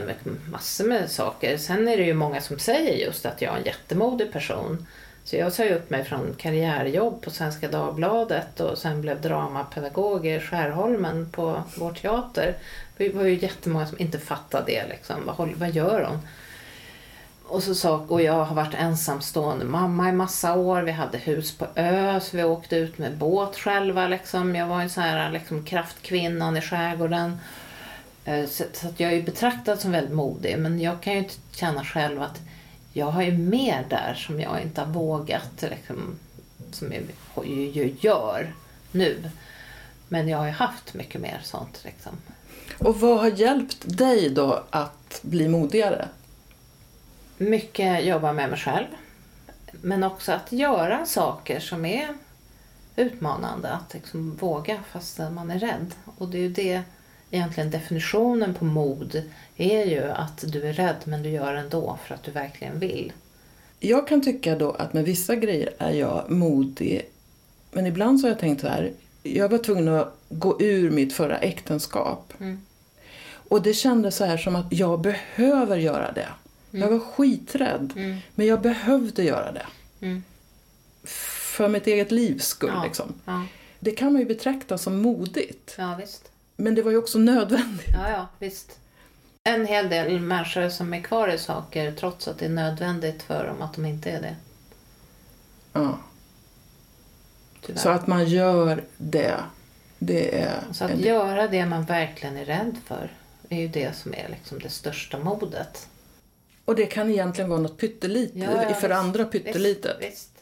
massor 0.51 0.85
med 0.85 1.11
saker. 1.11 1.57
Sen 1.57 1.89
är 1.89 1.97
det 1.97 2.03
ju 2.03 2.15
många 2.15 2.41
som 2.41 2.59
säger 2.59 3.07
just 3.07 3.27
att 3.27 3.43
jag 3.43 3.55
är 3.55 3.59
en 3.59 3.65
jättemodig 3.65 4.33
person. 4.33 4.87
Så 5.25 5.37
jag 5.37 5.53
sa 5.53 5.65
ju 5.65 5.75
upp 5.75 5.91
mig 5.91 6.05
från 6.05 6.35
karriärjobb 6.39 7.23
på 7.23 7.31
Svenska 7.31 7.69
Dagbladet 7.69 8.61
och 8.61 8.79
sen 8.79 9.01
blev 9.01 9.21
dramapedagog 9.21 10.27
i 10.27 10.41
Skärholmen 10.41 11.31
på 11.31 11.63
vår 11.77 11.93
teater. 11.93 12.57
Det 12.97 13.15
var 13.15 13.25
ju 13.25 13.39
jättemånga 13.39 13.87
som 13.87 13.99
inte 14.01 14.19
fattade 14.19 14.65
det. 14.67 14.87
Liksom. 14.89 15.17
Vad, 15.27 15.49
vad 15.49 15.71
gör 15.71 16.03
hon? 16.03 16.19
Och, 17.49 17.63
så 17.63 17.75
sa, 17.75 18.05
och 18.09 18.23
jag 18.23 18.45
har 18.45 18.55
varit 18.55 18.75
ensamstående 18.75 19.65
mamma 19.65 20.09
i 20.09 20.13
massa 20.13 20.55
år. 20.55 20.83
Vi 20.83 20.93
hade 20.93 21.19
hus 21.19 21.59
på 21.59 21.67
ö, 21.75 22.21
så 22.21 22.37
vi 22.37 22.45
åkte 22.45 22.77
ut 22.77 22.99
med 22.99 23.17
båt 23.17 23.57
själva. 23.57 24.09
Liksom. 24.09 24.55
Jag 24.55 24.67
var 24.67 24.81
en 24.81 24.91
sån 24.91 25.03
här 25.03 25.31
liksom, 25.31 25.65
kraftkvinnan 25.65 26.57
i 26.57 26.61
skärgården. 26.61 27.39
Eh, 28.25 28.47
så, 28.47 28.65
så 28.73 28.89
att 28.89 29.01
jag 29.01 29.13
är 29.13 29.17
ju 29.17 29.23
betraktad 29.23 29.81
som 29.81 29.93
väldigt 29.93 30.15
modig. 30.15 30.59
Men 30.59 30.81
jag 30.81 31.01
kan 31.01 31.13
ju 31.13 31.19
inte 31.19 31.35
känna 31.53 31.85
själv 31.85 32.23
att 32.23 32.41
jag 32.93 33.07
har 33.07 33.23
ju 33.23 33.33
mer 33.33 33.87
där 33.89 34.15
som 34.15 34.41
jag 34.41 34.63
inte 34.63 34.81
har 34.81 34.89
vågat. 34.89 35.63
Liksom, 35.63 36.19
som 36.73 36.93
jag 36.93 37.47
ju, 37.47 37.71
ju 37.71 37.97
gör 38.01 38.53
nu. 38.93 39.31
Men 40.09 40.29
jag 40.29 40.39
har 40.39 40.47
ju 40.47 40.53
haft 40.53 40.95
mycket 40.95 41.21
mer 41.21 41.41
sånt. 41.45 41.81
Liksom. 41.85 42.13
Och 42.79 43.01
vad 43.01 43.21
har 43.21 43.31
hjälpt 43.31 43.99
dig 43.99 44.31
då 44.31 44.65
att 44.71 45.21
bli 45.23 45.49
modigare? 45.49 46.09
Mycket 47.39 48.05
jobba 48.05 48.33
med 48.33 48.51
mig 48.51 48.59
själv. 48.59 48.87
Men 49.73 50.05
också 50.05 50.33
att 50.33 50.53
göra 50.53 51.07
saker 51.07 51.61
som 51.61 51.85
är 51.85 52.09
utmanande. 52.97 53.69
Att 53.69 53.95
liksom 53.95 54.37
våga 54.37 54.83
fast 54.93 55.19
man 55.19 55.51
är 55.51 55.59
rädd. 55.59 55.95
Och 56.05 56.29
det 56.29 56.39
är 56.39 56.43
ju 56.43 56.49
det, 56.49 56.83
egentligen 57.31 57.71
definitionen 57.71 58.55
på 58.55 58.65
mod 58.65 59.23
är 59.57 59.85
ju 59.85 60.03
att 60.03 60.45
du 60.47 60.63
är 60.69 60.73
rädd 60.73 60.97
men 61.05 61.23
du 61.23 61.29
gör 61.29 61.55
ändå 61.55 61.99
för 62.05 62.15
att 62.15 62.23
du 62.23 62.31
verkligen 62.31 62.79
vill. 62.79 63.13
Jag 63.81 64.09
kan 64.09 64.23
tycka 64.23 64.57
då 64.57 64.71
att 64.71 64.93
med 64.93 65.05
vissa 65.05 65.37
grejer 65.37 65.71
är 65.79 65.93
jag 65.93 66.31
modig. 66.31 67.09
Men 67.73 67.87
ibland 67.87 68.21
så 68.21 68.27
har 68.27 68.31
jag 68.31 68.39
tänkt 68.39 68.61
så 68.61 68.69
här. 68.69 68.93
Jag 69.23 69.49
var 69.49 69.59
tvungen 69.59 69.89
att 69.89 70.19
gå 70.29 70.63
ur 70.63 70.91
mitt 70.91 71.13
förra 71.13 71.39
äktenskap. 71.39 72.33
Mm. 72.41 72.61
Och 73.49 73.63
det 73.63 73.75
kändes 73.75 74.17
så 74.17 74.25
här 74.25 74.37
som 74.37 74.57
att 74.57 74.67
jag 74.71 75.01
behöver 75.01 75.77
göra 75.77 76.13
det. 76.13 76.29
Jag 76.71 76.89
var 76.91 76.99
skiträdd. 76.99 77.93
Mm. 77.97 78.19
Men 78.35 78.47
jag 78.47 78.61
behövde 78.61 79.23
göra 79.23 79.53
det. 79.53 79.67
Mm. 80.01 80.25
För 81.05 81.69
mitt 81.69 81.87
eget 81.87 82.11
livs 82.11 82.47
skull. 82.47 82.71
Ja. 82.75 82.85
Liksom. 82.85 83.15
Ja, 83.25 83.45
Det 83.81 83.91
kan 83.91 84.13
man 84.13 84.21
ju 84.23 84.29
betrakta 84.29 84.79
som 84.79 84.97
modigt. 85.03 85.75
ja 85.79 85.95
visst. 86.01 86.31
Men 86.57 86.75
det 86.75 86.83
var 86.83 86.91
ju 86.91 86.97
också 86.97 87.19
nödvändigt. 87.19 87.89
Ja, 87.93 88.11
ja, 88.11 88.27
visst. 88.39 88.79
En 89.45 89.67
hel 89.67 89.89
del 89.89 90.21
människor 90.21 90.69
som 90.69 90.95
är 90.95 91.01
kvar 91.01 91.29
i 91.29 91.39
saker 91.39 91.93
trots 91.93 92.29
att 92.29 92.39
det 92.39 92.45
är 92.45 92.49
nödvändigt 92.51 93.23
för 93.23 93.47
dem 93.47 93.63
att 93.63 93.75
de 93.75 93.85
inte 93.85 94.11
är 94.11 94.23
det. 94.23 94.37
Ja. 95.73 95.99
Tyvärr. 97.67 97.81
Så 97.81 97.89
att 97.89 98.07
man 98.07 98.25
gör 98.29 98.85
det. 98.97 99.35
Det 99.99 100.41
är... 100.41 100.61
Så 100.73 100.85
att 100.85 100.91
en- 100.91 101.01
göra 101.01 101.49
det 101.49 101.67
man 101.67 101.85
verkligen 101.85 102.37
är 102.37 102.45
rädd 102.45 102.77
för 102.87 103.13
är 103.49 103.61
ju 103.61 103.69
det 103.69 103.97
som 103.97 104.15
är 104.15 104.29
liksom 104.29 104.59
det 104.59 104.69
största 104.71 105.19
modet. 105.19 105.89
Och 106.69 106.75
det 106.75 106.87
kan 106.87 107.11
egentligen 107.11 107.51
vara 107.51 107.61
något 107.61 107.79
pyttelite. 107.79 108.39
Ja, 108.39 108.63
ja, 108.63 108.75
för 108.75 108.89
visst. 108.89 109.01
andra 109.01 109.25
pyttelitet. 109.25 109.97
Visst, 110.01 110.13
visst. 110.13 110.33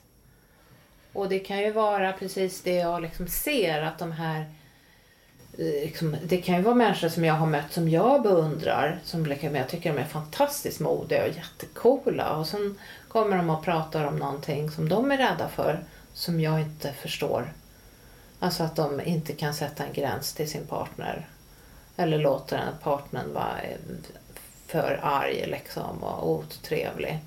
Och 1.12 1.28
det 1.28 1.38
kan 1.38 1.58
ju 1.58 1.72
vara 1.72 2.12
precis 2.12 2.62
det 2.62 2.74
jag 2.74 3.02
liksom 3.02 3.28
ser 3.28 3.82
att 3.82 3.98
de 3.98 4.12
här 4.12 4.40
eh, 5.58 5.64
Liksom, 5.64 6.16
det 6.24 6.36
kan 6.36 6.56
ju 6.56 6.62
vara 6.62 6.74
människor 6.74 7.08
som 7.08 7.24
jag 7.24 7.34
har 7.34 7.46
mött 7.46 7.72
som 7.72 7.88
jag 7.88 8.22
beundrar. 8.22 8.98
Som 9.04 9.26
liksom, 9.26 9.54
jag 9.54 9.68
tycker 9.68 9.92
de 9.92 9.98
är 10.00 10.04
fantastiskt 10.04 10.80
modiga 10.80 11.22
och 11.22 11.34
jättekola. 11.36 12.36
Och 12.36 12.46
sen 12.46 12.78
kommer 13.08 13.36
de 13.36 13.50
och 13.50 13.64
pratar 13.64 14.04
om 14.04 14.16
någonting 14.16 14.70
som 14.70 14.88
de 14.88 15.12
är 15.12 15.16
rädda 15.16 15.48
för. 15.48 15.84
Som 16.12 16.40
jag 16.40 16.60
inte 16.60 16.92
förstår. 16.92 17.52
Alltså 18.38 18.62
att 18.62 18.76
de 18.76 19.00
inte 19.00 19.32
kan 19.32 19.54
sätta 19.54 19.84
en 19.84 19.92
gräns 19.92 20.32
till 20.32 20.50
sin 20.50 20.66
partner. 20.66 21.28
Eller 21.96 22.18
låter 22.18 22.56
den 22.56 22.74
partnern 22.82 23.34
vara 23.34 23.60
eh, 23.62 23.76
för 24.66 25.00
arg 25.02 25.44
liksom 25.46 26.04
och 26.04 26.30
otrevlig. 26.30 27.18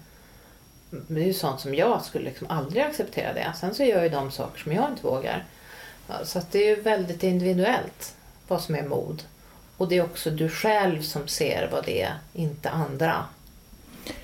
Det 0.89 1.21
är 1.21 1.25
ju 1.25 1.33
sånt 1.33 1.61
som 1.61 1.75
jag 1.75 2.01
skulle 2.05 2.25
liksom 2.25 2.47
aldrig 2.49 2.83
acceptera 2.83 3.33
det. 3.33 3.53
Sen 3.59 3.75
så 3.75 3.83
gör 3.83 4.03
ju 4.03 4.09
de 4.09 4.31
saker 4.31 4.59
som 4.59 4.71
jag 4.71 4.89
inte 4.89 5.03
vågar. 5.03 5.45
Så 6.23 6.41
det 6.51 6.59
är 6.59 6.75
ju 6.75 6.81
väldigt 6.81 7.23
individuellt 7.23 8.15
vad 8.47 8.61
som 8.61 8.75
är 8.75 8.83
mod. 8.87 9.23
Och 9.77 9.87
det 9.87 9.97
är 9.97 10.03
också 10.03 10.29
du 10.29 10.49
själv 10.49 11.01
som 11.01 11.27
ser 11.27 11.69
vad 11.71 11.85
det 11.85 12.01
är, 12.01 12.13
inte 12.33 12.69
andra. 12.69 13.25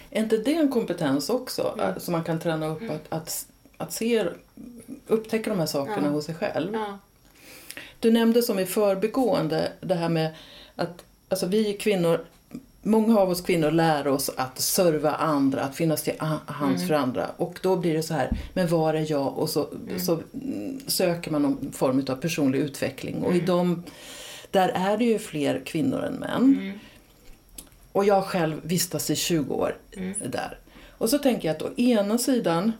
Är 0.09 0.19
inte 0.19 0.37
det 0.37 0.55
en 0.55 0.71
kompetens 0.71 1.29
också? 1.29 1.75
Mm. 1.79 1.99
Som 1.99 2.11
man 2.11 2.23
kan 2.23 2.39
träna 2.39 2.67
upp 2.67 2.81
att, 2.89 3.01
att, 3.09 3.45
att 3.77 3.93
se, 3.93 4.25
upptäcka 5.07 5.49
de 5.49 5.59
här 5.59 5.65
sakerna 5.65 6.07
Ja. 6.07 6.09
hos 6.09 6.25
sig 6.25 6.35
själv. 6.35 6.73
Ja. 6.73 6.97
Du 7.99 8.11
nämnde 8.11 8.41
som 8.41 8.59
i 8.59 8.65
förbigående 8.65 9.71
det 9.81 9.95
här 9.95 10.09
med 10.09 10.35
att 10.75 11.03
alltså 11.29 11.45
vi 11.45 11.73
kvinnor, 11.73 12.25
många 12.85 13.19
av 13.19 13.29
oss 13.29 13.41
kvinnor 13.41 13.71
lär 13.71 14.07
oss 14.07 14.29
att 14.37 14.59
serva 14.59 15.11
andra, 15.11 15.61
att 15.61 15.75
finnas 15.75 16.03
till 16.03 16.13
hands 16.19 16.75
Mm. 16.81 16.87
för 16.87 16.93
andra. 16.93 17.29
Och 17.37 17.59
då 17.61 17.75
blir 17.75 17.93
det 17.93 18.03
så 18.03 18.13
här, 18.13 18.29
men 18.53 18.67
var 18.67 18.93
är 18.93 19.11
jag? 19.11 19.37
Och 19.37 19.49
så, 19.49 19.67
så 19.97 20.19
mm, 20.33 20.79
söker 20.87 21.31
man 21.31 21.41
någon 21.41 21.71
form 21.71 22.05
av 22.09 22.15
personlig 22.15 22.59
utveckling. 22.59 23.23
Och 23.23 23.31
i 23.31 23.35
Mm. 23.35 23.45
dem, 23.45 23.83
där 24.51 24.69
är 24.69 24.97
det 24.97 25.05
ju 25.05 25.19
fler 25.19 25.61
kvinnor 25.65 26.03
än 26.03 26.13
män. 26.13 26.57
Mm. 26.59 26.79
Och 27.91 28.05
jag 28.05 28.23
själv 28.23 28.59
vistas 28.63 29.09
i 29.09 29.15
20 29.15 29.53
år 29.53 29.77
Mm. 29.97 30.13
där. 30.29 30.57
Och 30.97 31.09
så 31.09 31.17
tänker 31.17 31.47
jag 31.47 31.55
att 31.55 31.61
å 31.61 31.69
ena 31.77 32.17
sidan 32.17 32.71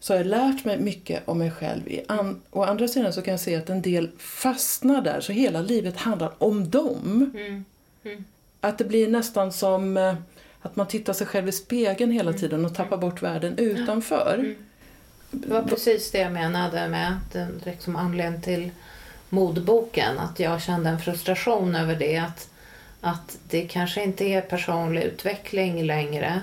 så 0.00 0.12
har 0.12 0.18
jag 0.18 0.26
lärt 0.26 0.64
mig 0.64 0.78
mycket 0.80 1.28
om 1.28 1.38
mig 1.38 1.50
själv. 1.50 1.88
I 1.88 2.02
an, 2.08 2.40
å 2.50 2.62
andra 2.62 2.88
sidan 2.88 3.12
så 3.12 3.22
kan 3.22 3.30
jag 3.32 3.40
se 3.40 3.56
att 3.56 3.70
en 3.70 3.82
del 3.82 4.10
fastnar 4.18 5.02
där, 5.02 5.20
så 5.20 5.32
hela 5.32 5.60
livet 5.60 5.96
handlar 5.96 6.32
om 6.38 6.70
dem. 6.70 7.30
Mm. 7.34 7.64
Mm. 8.04 8.24
Att 8.60 8.78
det 8.78 8.84
blir 8.84 9.08
nästan 9.08 9.52
som 9.52 9.96
eh, 9.96 10.14
att 10.62 10.76
man 10.76 10.88
tittar 10.88 11.12
sig 11.12 11.26
själv 11.26 11.48
i 11.48 11.52
spegeln 11.52 12.12
hela 12.12 12.32
tiden 12.32 12.64
och 12.64 12.74
tappar 12.74 12.96
bort 12.96 13.22
världen 13.22 13.58
utanför. 13.58 14.34
Mm. 14.34 14.54
Det 15.30 15.48
var 15.48 15.62
precis 15.62 16.10
det 16.10 16.18
jag 16.18 16.32
menade 16.32 16.88
med 16.88 17.20
den 17.32 17.62
liksom 17.64 17.96
anledningen 17.96 18.42
till 18.42 18.70
modboken. 19.28 20.18
Att 20.18 20.40
jag 20.40 20.62
kände 20.62 20.90
en 20.90 21.00
frustration 21.00 21.74
över 21.74 21.96
det. 21.96 22.16
Att, 22.16 22.48
att 23.00 23.38
det 23.48 23.62
kanske 23.62 24.02
inte 24.02 24.24
är 24.24 24.40
personlig 24.40 25.02
utveckling 25.02 25.84
längre. 25.84 26.42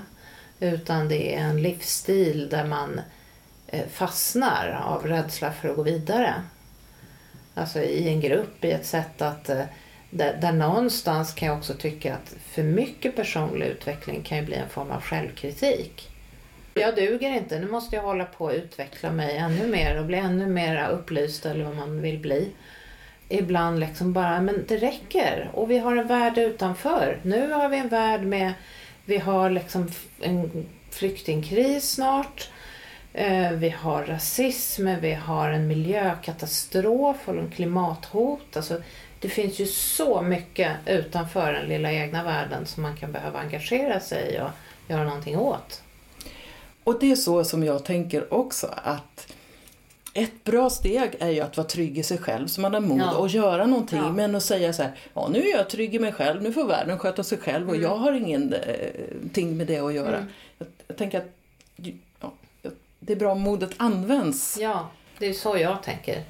Utan 0.59 1.09
det 1.09 1.35
är 1.35 1.39
en 1.39 1.61
livsstil 1.61 2.49
där 2.49 2.65
man 2.65 3.01
eh, 3.67 3.87
fastnar 3.91 4.81
av 4.85 5.07
rädsla 5.07 5.51
för 5.51 5.69
att 5.69 5.75
gå 5.75 5.83
vidare. 5.83 6.33
Alltså 7.53 7.79
i 7.79 8.09
en 8.09 8.21
grupp, 8.21 8.65
i 8.65 8.71
ett 8.71 8.85
sätt 8.85 9.21
att 9.21 9.49
eh, 9.49 9.63
där, 10.17 10.37
där 10.41 10.51
någonstans 10.51 11.33
kan 11.33 11.47
jag 11.47 11.57
också 11.57 11.73
tycka 11.73 12.13
att 12.13 12.35
för 12.51 12.63
mycket 12.63 13.15
personlig 13.15 13.65
utveckling 13.65 14.23
kan 14.23 14.37
ju 14.37 14.45
bli 14.45 14.55
en 14.55 14.69
form 14.69 14.91
av 14.91 15.01
självkritik. 15.01 16.09
Jag 16.73 16.95
duger 16.95 17.29
inte, 17.29 17.59
nu 17.59 17.67
måste 17.67 17.95
jag 17.95 18.03
hålla 18.03 18.25
på 18.25 18.45
och 18.45 18.51
utveckla 18.51 19.11
mig 19.11 19.37
ännu 19.37 19.67
mer 19.67 19.99
och 19.99 20.05
bli 20.05 20.17
ännu 20.17 20.47
mer 20.47 20.89
upplyst 20.89 21.45
eller 21.45 21.65
vad 21.65 21.75
man 21.75 22.01
vill 22.01 22.19
bli. 22.19 22.51
Ibland 23.29 23.79
liksom 23.79 24.13
bara, 24.13 24.41
men 24.41 24.65
det 24.67 24.77
räcker 24.77 25.49
och 25.53 25.71
vi 25.71 25.77
har 25.77 25.95
en 25.95 26.07
värld 26.07 26.37
utanför. 26.37 27.19
Nu 27.23 27.51
har 27.51 27.69
vi 27.69 27.77
en 27.77 27.89
värld 27.89 28.21
med, 28.21 28.53
vi 29.05 29.17
har 29.17 29.49
liksom 29.49 29.91
en 30.21 30.65
flyktingkris 30.91 31.91
snart. 31.91 32.49
Eh, 33.13 33.51
vi 33.51 33.69
har 33.69 34.03
rasism, 34.05 34.87
vi 35.01 35.13
har 35.13 35.49
en 35.49 35.67
miljökatastrof 35.67 37.17
och 37.25 37.35
en 37.35 37.51
klimathot. 37.51 38.57
Alltså, 38.57 38.81
det 39.19 39.29
finns 39.29 39.59
ju 39.59 39.65
så 39.65 40.21
mycket 40.21 40.71
utanför 40.85 41.53
den 41.53 41.65
lilla 41.69 41.91
egna 41.91 42.23
världen 42.23 42.65
som 42.65 42.83
man 42.83 42.97
kan 42.97 43.11
behöva 43.11 43.39
engagera 43.39 43.99
sig 43.99 44.33
i 44.35 44.39
och 44.39 44.49
göra 44.87 45.03
någonting 45.03 45.37
åt. 45.37 45.81
Och 46.83 46.99
det 46.99 47.11
är 47.11 47.15
så 47.15 47.43
som 47.43 47.63
jag 47.63 47.85
tänker 47.85 48.33
också 48.33 48.67
att 48.83 49.33
ett 50.13 50.43
bra 50.43 50.69
steg 50.69 51.15
är 51.19 51.29
ju 51.29 51.39
att 51.41 51.57
vara 51.57 51.67
trygg 51.67 51.97
i 51.97 52.03
sig 52.03 52.17
själv 52.17 52.47
så 52.47 52.61
man 52.61 52.73
har 52.73 52.81
mod 52.81 52.99
Ja. 52.99 53.25
att 53.25 53.33
göra 53.33 53.65
någonting. 53.65 53.99
Ja. 53.99 54.11
Men 54.11 54.35
att 54.35 54.43
säga 54.43 54.73
så 54.73 54.83
här, 54.83 54.91
ja 55.13 55.27
nu 55.31 55.39
är 55.39 55.57
jag 55.57 55.69
trygg 55.69 55.95
i 55.95 55.99
mig 55.99 56.11
själv, 56.13 56.41
nu 56.43 56.53
får 56.53 56.65
världen 56.67 56.99
sköta 56.99 57.23
sig 57.23 57.37
själv 57.37 57.69
och 57.69 57.75
Mm. 57.75 57.83
jag 57.89 57.97
har 57.97 58.13
ingenting 58.13 59.57
med 59.57 59.67
det 59.67 59.79
att 59.79 59.93
göra. 59.93 60.17
Mm. 60.17 60.29
Jag, 60.57 60.67
jag 60.87 60.97
tänker 60.97 61.17
att 61.17 61.31
ja, 62.21 62.31
det 62.99 63.13
är 63.13 63.17
bra 63.17 63.31
om 63.31 63.41
modet 63.41 63.71
används. 63.77 64.57
Ja, 64.61 64.89
det 65.19 65.25
är 65.25 65.33
så 65.33 65.57
jag 65.57 65.83
tänker. 65.83 66.23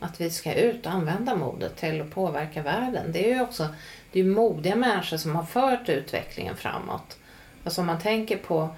Att 0.00 0.20
vi 0.20 0.30
ska 0.30 0.54
ut 0.54 0.86
och 0.86 0.92
använda 0.92 1.36
modet 1.36 1.76
till 1.76 2.00
att 2.00 2.10
påverka 2.10 2.62
världen. 2.62 3.12
Det 3.12 3.30
är 3.30 3.34
ju 3.34 3.42
också 3.42 3.68
det 4.12 4.20
är 4.20 4.24
modiga 4.24 4.76
människor 4.76 5.16
som 5.16 5.36
har 5.36 5.44
fört 5.44 5.88
utvecklingen 5.88 6.56
framåt. 6.56 7.18
Alltså 7.64 7.80
om 7.80 7.86
man 7.86 8.00
tänker 8.00 8.36
på, 8.36 8.68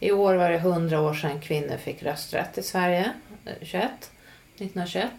i 0.00 0.12
år 0.12 0.34
var 0.34 0.50
det 0.50 0.56
100 0.56 1.00
år 1.00 1.14
sedan 1.14 1.40
kvinnor 1.40 1.76
fick 1.76 2.02
rösträtt 2.02 2.58
i 2.58 2.62
Sverige, 2.62 3.12
eh, 3.44 3.52
21, 3.62 3.90
1921. 4.54 5.10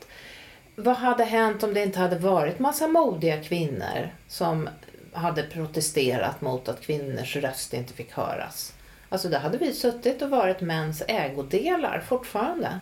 Vad 0.75 0.95
hade 0.95 1.23
hänt 1.23 1.63
om 1.63 1.73
det 1.73 1.83
inte 1.83 1.99
hade 1.99 2.15
varit 2.15 2.59
massa 2.59 2.87
modiga 2.87 3.43
kvinnor 3.43 4.09
som 4.27 4.69
hade 5.13 5.43
protesterat 5.43 6.41
mot 6.41 6.69
att 6.69 6.81
kvinnors 6.81 7.35
röst 7.35 7.73
inte 7.73 7.93
fick 7.93 8.11
höras? 8.11 8.73
Alltså 9.09 9.29
då 9.29 9.37
hade 9.37 9.57
vi 9.57 9.73
suttit 9.73 10.21
och 10.21 10.29
varit 10.29 10.61
mäns 10.61 11.03
ägodelar 11.07 12.03
fortfarande. 12.07 12.79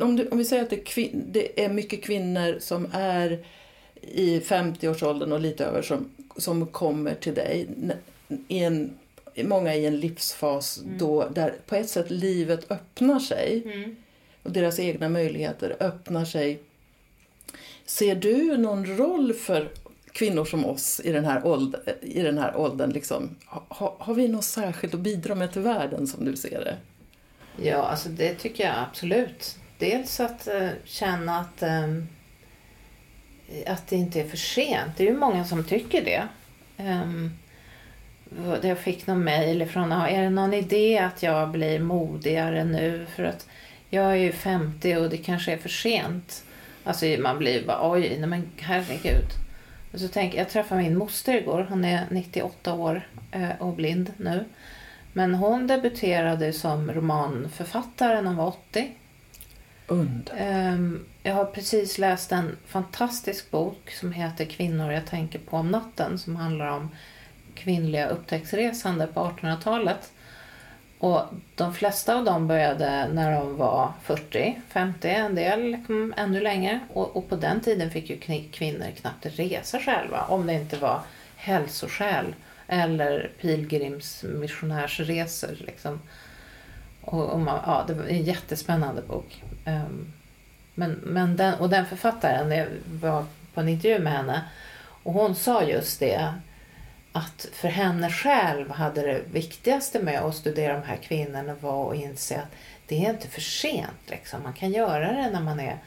Om, 0.00 0.16
du, 0.16 0.28
om 0.28 0.38
vi 0.38 0.44
säger 0.44 0.62
att 0.62 0.70
det 0.70 0.76
kvin, 0.76 1.24
det 1.30 1.64
är 1.64 1.68
mycket 1.68 2.04
kvinnor 2.04 2.56
som 2.60 2.88
är 2.92 3.44
i 4.02 4.40
50-årsåldern 4.40 5.32
och 5.32 5.40
lite 5.40 5.64
över 5.64 5.82
som, 5.82 6.10
som 6.36 6.66
kommer 6.66 7.14
till 7.14 7.34
dig. 7.34 7.68
I 8.48 8.58
en, 8.58 8.98
många 9.36 9.74
i 9.74 9.86
en 9.86 10.00
livsfas 10.00 10.80
Mm. 10.84 10.98
då, 10.98 11.28
där 11.28 11.54
på 11.66 11.74
ett 11.74 11.88
sätt 11.88 12.10
livet 12.10 12.70
öppnar 12.70 13.18
sig 13.18 13.62
och 14.42 14.52
deras 14.52 14.78
egna 14.78 15.08
möjligheter 15.08 15.76
öppnar 15.80 16.24
sig. 16.24 16.58
Ser 17.84 18.14
du 18.14 18.56
någon 18.56 18.96
roll 18.96 19.32
för 19.32 19.68
kvinnor 20.12 20.44
som 20.44 20.64
oss 20.64 21.00
i 21.04 21.12
den 21.12 21.24
här 21.24 21.46
åldern? 21.46 21.80
I 22.00 22.22
den 22.22 22.38
här 22.38 22.56
åldern 22.56 22.90
liksom? 22.90 23.36
ha, 23.46 23.96
har 23.98 24.14
vi 24.14 24.28
något 24.28 24.44
särskilt 24.44 24.94
att 24.94 25.00
bidra 25.00 25.34
med 25.34 25.52
till 25.52 25.62
världen 25.62 26.06
som 26.06 26.24
du 26.24 26.36
ser 26.36 26.64
det? 26.64 26.76
Ja, 27.62 27.76
alltså 27.76 28.08
det 28.08 28.34
tycker 28.34 28.64
jag 28.64 28.74
absolut. 28.90 29.56
Dels 29.78 30.20
att 30.20 30.48
eh, 30.48 30.68
känna 30.84 31.40
att, 31.40 31.62
ehm, 31.62 32.08
att 33.66 33.86
det 33.88 33.96
inte 33.96 34.20
är 34.20 34.28
för 34.28 34.36
sent. 34.36 34.96
Det 34.96 35.04
är 35.04 35.08
ju 35.08 35.18
många 35.18 35.44
som 35.44 35.64
tycker 35.64 36.04
det. 36.04 36.28
Ehm, 36.76 37.30
jag 38.62 38.78
fick 38.78 39.06
någon 39.06 39.24
mejl 39.24 39.66
från, 39.66 39.92
är 39.92 40.22
det 40.22 40.30
någon 40.30 40.54
idé 40.54 40.98
att 40.98 41.22
jag 41.22 41.50
blir 41.50 41.78
modigare 41.78 42.64
nu? 42.64 43.06
För 43.16 43.24
att 43.24 43.48
jag 43.90 44.04
är 44.12 44.16
ju 44.16 44.32
50 44.32 44.96
och 44.96 45.10
det 45.10 45.16
kanske 45.16 45.52
är 45.52 45.56
för 45.56 45.68
sent. 45.68 46.44
Alltså 46.84 47.06
man 47.06 47.38
blir 47.38 47.60
ju 47.60 47.66
bara, 47.66 47.90
oj, 47.90 48.16
nej 48.18 48.28
men 48.28 48.50
herregud. 48.58 49.28
Och 49.92 50.00
så 50.00 50.08
tänker 50.08 50.38
jag, 50.38 50.48
träffade 50.48 50.82
min 50.82 50.98
moster 50.98 51.34
igår, 51.34 51.66
hon 51.68 51.84
är 51.84 52.06
98 52.10 52.74
år 52.74 53.08
eh, 53.30 53.50
och 53.58 53.72
blind 53.72 54.12
nu. 54.16 54.44
Men 55.12 55.34
hon 55.34 55.66
debuterade 55.66 56.52
som 56.52 56.92
romanförfattare 56.92 58.14
när 58.14 58.28
hon 58.28 58.36
var 58.36 58.46
80. 58.46 58.90
Under. 59.86 60.34
Ehm, 60.38 61.04
jag 61.22 61.34
har 61.34 61.44
precis 61.44 61.98
läst 61.98 62.32
en 62.32 62.56
fantastisk 62.66 63.50
bok 63.50 63.90
som 63.90 64.12
heter 64.12 64.44
Kvinnor 64.44 64.92
jag 64.92 65.06
tänker 65.06 65.38
på 65.38 65.56
om 65.56 65.70
natten 65.70 66.18
som 66.18 66.36
handlar 66.36 66.70
om 66.70 66.90
kvinnliga 67.54 68.08
upptäcktsresande 68.08 69.06
på 69.06 69.20
1800-talet. 69.20 70.12
Och 70.98 71.22
de 71.54 71.74
flesta 71.74 72.16
av 72.16 72.24
dem 72.24 72.46
började 72.46 73.08
när 73.12 73.32
de 73.32 73.56
var 73.56 73.92
40, 74.02 74.60
50, 74.68 75.08
en 75.08 75.34
del 75.34 75.62
liksom 75.62 76.14
ännu 76.16 76.40
längre. 76.40 76.80
Och, 76.92 77.16
och 77.16 77.28
på 77.28 77.36
den 77.36 77.60
tiden 77.60 77.90
fick 77.90 78.10
ju 78.10 78.18
kvinnor 78.50 78.86
knappt 79.00 79.26
resa 79.26 79.78
själva 79.78 80.24
om 80.28 80.46
det 80.46 80.54
inte 80.54 80.76
var 80.76 81.00
hälsoskäl 81.36 82.34
eller 82.66 83.30
pilgrimsmissionärsresor. 83.40 85.56
Liksom. 85.66 86.00
Och, 87.00 87.30
och 87.30 87.40
man, 87.40 87.60
ja, 87.66 87.84
det 87.86 87.94
var 87.94 88.04
en 88.04 88.22
jättespännande 88.22 89.02
bok. 89.02 89.42
Ehm, 89.66 90.12
men, 90.74 90.92
men 90.92 91.36
den, 91.36 91.54
och 91.54 91.68
den 91.68 91.86
författaren, 91.86 92.50
jag 92.50 92.66
var 92.86 93.24
på 93.54 93.60
en 93.60 93.68
intervju 93.68 93.98
med 93.98 94.12
henne 94.12 94.44
och 95.02 95.12
hon 95.12 95.34
sa 95.34 95.62
just 95.62 96.00
det 96.00 96.34
att 97.12 97.48
för 97.52 97.68
henne 97.68 98.10
själv 98.10 98.70
hade 98.70 99.00
det 99.02 99.20
viktigaste 99.32 100.02
med 100.02 100.20
att 100.20 100.34
studera 100.34 100.72
de 100.72 100.86
här 100.86 100.96
kvinnorna 100.96 101.54
var 101.60 101.90
att 101.90 102.00
inse 102.00 102.36
att 102.36 102.52
det 102.86 103.04
är 103.06 103.10
inte 103.10 103.28
för 103.28 103.40
sent. 103.40 104.06
Liksom. 104.06 104.42
Man 104.42 104.52
kan 104.52 104.70
göra 104.70 105.12
det 105.12 105.30
när 105.30 105.40
man 105.40 105.60
är 105.60 105.78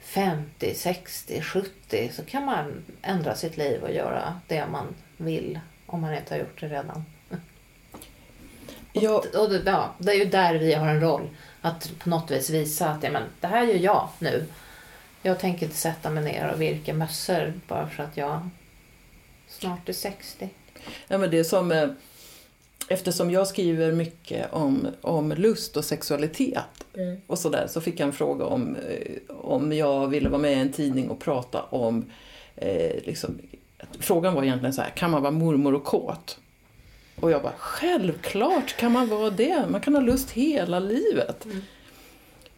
50, 0.00 0.74
60, 0.74 1.42
70 1.42 2.10
så 2.12 2.24
kan 2.24 2.44
man 2.44 2.84
ändra 3.02 3.34
sitt 3.34 3.56
liv 3.56 3.82
och 3.82 3.92
göra 3.92 4.40
det 4.46 4.66
man 4.66 4.94
vill 5.16 5.60
om 5.86 6.00
man 6.00 6.14
inte 6.14 6.34
har 6.34 6.38
gjort 6.38 6.60
det 6.60 6.68
redan. 6.68 7.04
Ja, 8.92 9.24
Och 9.38 9.50
det, 9.50 9.62
ja, 9.66 9.94
det 9.98 10.12
är 10.12 10.16
ju 10.16 10.24
där 10.24 10.54
vi 10.54 10.74
har 10.74 10.88
en 10.88 11.00
roll. 11.00 11.28
Att 11.60 11.92
på 11.98 12.08
något 12.08 12.30
vis 12.30 12.50
visa 12.50 12.90
att 12.90 13.02
ja, 13.02 13.10
men, 13.10 13.22
det 13.40 13.46
här 13.46 13.66
gör 13.66 13.78
jag 13.78 14.08
nu. 14.18 14.46
Jag 15.22 15.38
tänker 15.38 15.66
inte 15.66 15.78
sätta 15.78 16.10
mig 16.10 16.24
ner 16.24 16.52
och 16.54 16.60
virka 16.60 16.94
mössor 16.94 17.52
bara 17.68 17.88
för 17.88 18.02
att 18.02 18.16
jag 18.16 18.48
snart 19.48 19.88
är 19.88 19.92
60. 19.92 20.48
Ja, 21.08 21.18
men 21.18 21.30
det 21.30 21.38
är 21.38 21.44
som, 21.44 21.72
eh, 21.72 21.88
eftersom 22.88 23.30
jag 23.30 23.46
skriver 23.46 23.92
mycket 23.92 24.52
om, 24.52 24.88
om 25.00 25.32
lust 25.32 25.76
och 25.76 25.84
sexualitet 25.84 26.84
och 27.26 27.38
sådär 27.38 27.66
så 27.68 27.80
fick 27.80 28.00
jag 28.00 28.06
en 28.06 28.12
fråga 28.12 28.44
om, 28.44 28.76
eh, 28.76 29.36
om 29.36 29.72
jag 29.72 30.08
ville 30.08 30.28
vara 30.28 30.40
med 30.40 30.52
i 30.52 30.60
en 30.60 30.72
tidning 30.72 31.10
och 31.10 31.20
prata 31.20 31.62
om 31.62 32.04
eh, 32.56 33.04
liksom, 33.04 33.38
Frågan 34.00 34.34
var 34.34 34.42
egentligen 34.42 34.72
så 34.72 34.82
här, 34.82 34.90
kan 34.90 35.10
man 35.10 35.22
vara 35.22 35.32
mormor 35.32 35.74
och 35.74 35.84
kåt? 35.84 36.38
Och 37.20 37.30
jag 37.30 37.42
bara, 37.42 37.54
självklart 37.58 38.76
kan 38.76 38.92
man 38.92 39.08
vara 39.08 39.30
det. 39.30 39.64
Man 39.68 39.80
kan 39.80 39.94
ha 39.94 40.02
lust 40.02 40.30
hela 40.30 40.78
livet. 40.78 41.44
Mm. 41.44 41.62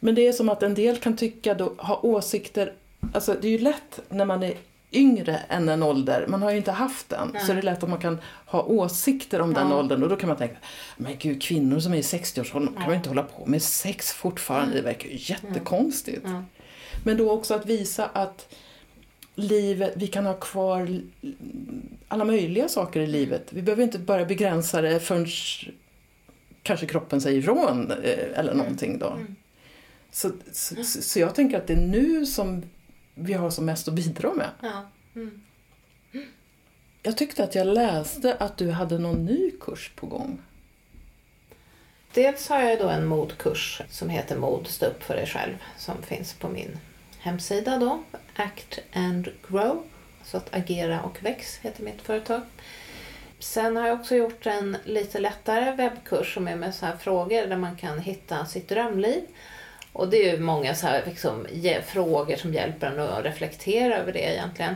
Men 0.00 0.14
det 0.14 0.26
är 0.26 0.32
som 0.32 0.48
att 0.48 0.62
en 0.62 0.74
del 0.74 0.96
kan 0.96 1.16
tycka, 1.16 1.54
då, 1.54 1.72
ha 1.78 2.00
åsikter. 2.02 2.72
Alltså 3.14 3.36
det 3.40 3.48
är 3.48 3.52
ju 3.52 3.58
lätt 3.58 4.00
när 4.08 4.24
man 4.24 4.42
är 4.42 4.54
yngre 4.92 5.40
än 5.48 5.68
en 5.68 5.82
ålder, 5.82 6.26
man 6.28 6.42
har 6.42 6.50
ju 6.50 6.56
inte 6.56 6.72
haft 6.72 7.08
den. 7.08 7.30
Nej. 7.32 7.42
Så 7.46 7.52
det 7.52 7.58
är 7.58 7.62
lätt 7.62 7.82
att 7.82 7.88
man 7.90 7.98
kan 7.98 8.18
ha 8.46 8.62
åsikter 8.62 9.40
om 9.40 9.54
den 9.54 9.68
Ja. 9.70 9.78
åldern 9.78 10.02
och 10.02 10.08
då 10.08 10.16
kan 10.16 10.28
man 10.28 10.36
tänka, 10.36 10.56
men 10.96 11.16
gud 11.18 11.42
kvinnor 11.42 11.80
som 11.80 11.94
är 11.94 11.98
i 11.98 12.02
60-årsåldern 12.02 12.74
kan 12.74 12.86
väl 12.86 12.96
inte 12.96 13.08
hålla 13.08 13.22
på 13.22 13.46
med 13.46 13.62
sex 13.62 14.12
fortfarande, 14.12 14.76
det 14.76 14.82
verkar 14.82 15.08
ju 15.08 15.16
jättekonstigt. 15.20 16.22
Ja. 16.24 16.42
Men 17.04 17.16
då 17.16 17.30
också 17.30 17.54
att 17.54 17.66
visa 17.66 18.06
att 18.12 18.54
livet, 19.34 19.92
vi 19.96 20.06
kan 20.06 20.26
ha 20.26 20.34
kvar 20.34 21.00
alla 22.08 22.24
möjliga 22.24 22.68
saker 22.68 23.00
i 23.00 23.06
livet. 23.06 23.52
Vi 23.52 23.62
behöver 23.62 23.82
inte 23.82 23.98
bara 23.98 24.24
begränsa 24.24 24.80
det 24.80 25.00
förrän 25.00 25.26
kanske 26.62 26.86
kroppen 26.86 27.20
säger 27.20 27.38
ifrån 27.38 27.90
eh, 27.90 28.38
eller 28.38 28.54
någonting 28.54 28.98
då. 28.98 29.10
Mm. 29.10 29.36
Så, 30.10 30.30
så, 30.52 30.84
så 30.84 31.18
jag 31.18 31.34
tänker 31.34 31.56
att 31.56 31.66
det 31.66 31.72
är 31.72 31.86
nu 31.86 32.26
som 32.26 32.62
vi 33.14 33.32
har 33.32 33.50
som 33.50 33.64
mest 33.64 33.88
att 33.88 33.94
bidra 33.94 34.34
med. 34.34 34.50
Ja. 34.62 34.88
Mm. 35.14 35.42
Jag 37.02 37.16
tyckte 37.16 37.44
att 37.44 37.54
jag 37.54 37.66
läste 37.66 38.34
att 38.34 38.56
du 38.56 38.70
hade 38.70 38.98
någon 38.98 39.24
ny 39.24 39.50
kurs 39.60 39.92
på 39.96 40.06
gång. 40.06 40.42
Dels 42.14 42.48
har 42.48 42.62
jag 42.62 42.78
då 42.78 42.88
en 42.88 43.06
modkurs 43.06 43.82
som 43.90 44.08
heter 44.08 44.36
Mod, 44.36 44.66
stå 44.66 44.86
upp 44.86 45.02
för 45.02 45.14
dig 45.14 45.26
själv 45.26 45.54
som 45.78 46.02
finns 46.02 46.34
på 46.34 46.48
min 46.48 46.78
hemsida 47.22 47.78
då. 47.78 48.02
Act 48.36 48.78
and 48.92 49.28
Grow. 49.48 49.82
Så 50.24 50.36
att 50.36 50.54
Agera 50.54 51.02
och 51.02 51.22
Väx 51.22 51.58
heter 51.58 51.82
mitt 51.82 52.02
företag. 52.02 52.40
Sen 53.38 53.76
har 53.76 53.86
jag 53.86 54.00
också 54.00 54.14
gjort 54.14 54.46
en 54.46 54.76
lite 54.84 55.18
lättare 55.18 55.72
webbkurs 55.72 56.34
som 56.34 56.48
är 56.48 56.56
med 56.56 56.74
så 56.74 56.86
här 56.86 56.96
frågor 56.96 57.46
där 57.46 57.56
man 57.56 57.76
kan 57.76 57.98
hitta 57.98 58.46
sitt 58.46 58.68
drömliv. 58.68 59.22
Och 59.92 60.08
det 60.08 60.28
är 60.28 60.32
ju 60.32 60.40
många 60.40 60.74
så 60.74 60.86
här 60.86 61.02
liksom, 61.06 61.46
frågor 61.86 62.36
som 62.36 62.54
hjälper 62.54 62.86
en 62.86 63.00
att 63.00 63.24
reflektera 63.24 63.96
över 63.96 64.12
det 64.12 64.32
egentligen. 64.32 64.74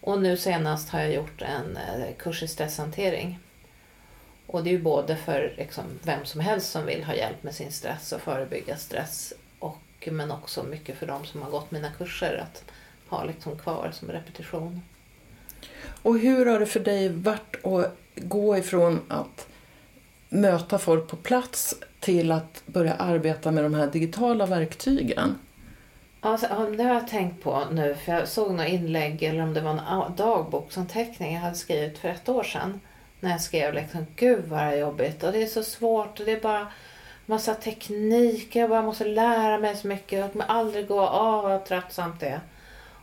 Och 0.00 0.22
nu 0.22 0.36
senast 0.36 0.88
har 0.88 1.00
jag 1.00 1.12
gjort 1.12 1.42
en 1.42 1.76
eh, 1.76 2.14
kurs 2.18 2.42
i 2.42 2.48
stresshantering. 2.48 3.38
Och 4.46 4.64
det 4.64 4.70
är 4.70 4.72
ju 4.72 4.82
både 4.82 5.16
för 5.16 5.54
liksom, 5.56 5.84
vem 6.02 6.24
som 6.24 6.40
helst 6.40 6.70
som 6.70 6.86
vill 6.86 7.04
ha 7.04 7.14
hjälp 7.14 7.42
med 7.42 7.54
sin 7.54 7.72
stress 7.72 8.12
och 8.12 8.20
förebygga 8.20 8.76
stress. 8.76 9.32
Och, 10.06 10.12
men 10.12 10.30
också 10.30 10.62
mycket 10.62 10.98
för 10.98 11.06
de 11.06 11.24
som 11.24 11.42
har 11.42 11.50
gått 11.50 11.70
mina 11.70 11.90
kurser 11.90 12.36
att 12.42 12.64
ha 13.08 13.24
liksom 13.24 13.58
kvar 13.58 13.90
som 13.92 14.08
repetition. 14.08 14.82
Och 16.02 16.18
hur 16.18 16.46
har 16.46 16.60
det 16.60 16.66
för 16.66 16.80
dig 16.80 17.08
varit 17.08 17.66
att 17.66 17.96
gå 18.16 18.56
ifrån 18.56 19.00
att 19.08 19.46
möta 20.28 20.78
folk 20.78 21.08
på 21.08 21.16
plats 21.16 21.74
till 22.00 22.32
att 22.32 22.62
börja 22.66 22.94
arbeta 22.94 23.50
med 23.50 23.64
de 23.64 23.74
här 23.74 23.86
digitala 23.86 24.46
verktygen? 24.46 25.38
Alltså, 26.20 26.46
det 26.76 26.82
har 26.82 26.94
jag 26.94 27.08
tänkt 27.08 27.42
på 27.42 27.64
nu, 27.72 27.94
för 27.94 28.12
jag 28.12 28.28
såg 28.28 28.54
något 28.54 28.68
inlägg, 28.68 29.22
eller 29.22 29.42
om 29.42 29.54
det 29.54 29.60
var 29.60 29.70
en 29.70 30.16
dagboksanteckning 30.16 31.34
jag 31.34 31.40
hade 31.40 31.54
skrivit 31.54 31.98
för 31.98 32.08
ett 32.08 32.28
år 32.28 32.42
sedan. 32.42 32.80
När 33.20 33.30
jag 33.30 33.40
skrev 33.40 33.74
liksom, 33.74 34.06
gud 34.16 34.44
vad 34.44 34.58
det 34.58 34.64
är 34.64 34.76
jobbigt 34.76 35.22
och 35.22 35.32
det 35.32 35.42
är 35.42 35.46
så 35.46 35.62
svårt 35.62 36.20
och 36.20 36.26
det 36.26 36.32
är 36.32 36.40
bara 36.40 36.66
massa 37.26 37.54
teknik, 37.54 38.56
jag 38.56 38.70
bara 38.70 38.82
måste 38.82 39.04
lära 39.04 39.58
mig 39.58 39.76
så 39.76 39.86
mycket, 39.86 40.18
jag 40.18 40.32
kommer 40.32 40.46
aldrig 40.46 40.88
gå 40.88 41.00
av 41.00 41.42
vad 41.42 41.64
tröttsamt 41.64 42.20
det 42.20 42.28
är. 42.28 42.40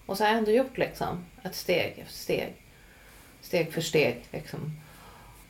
Och 0.06 0.18
så 0.18 0.24
har 0.24 0.30
jag 0.30 0.38
ändå 0.38 0.52
gjort 0.52 0.78
liksom 0.78 1.26
ett 1.44 1.56
steg 1.56 2.00
efter 2.02 2.14
steg. 2.14 2.54
Steg 3.42 3.74
för 3.74 3.82
steg 3.82 4.24
liksom. 4.32 4.60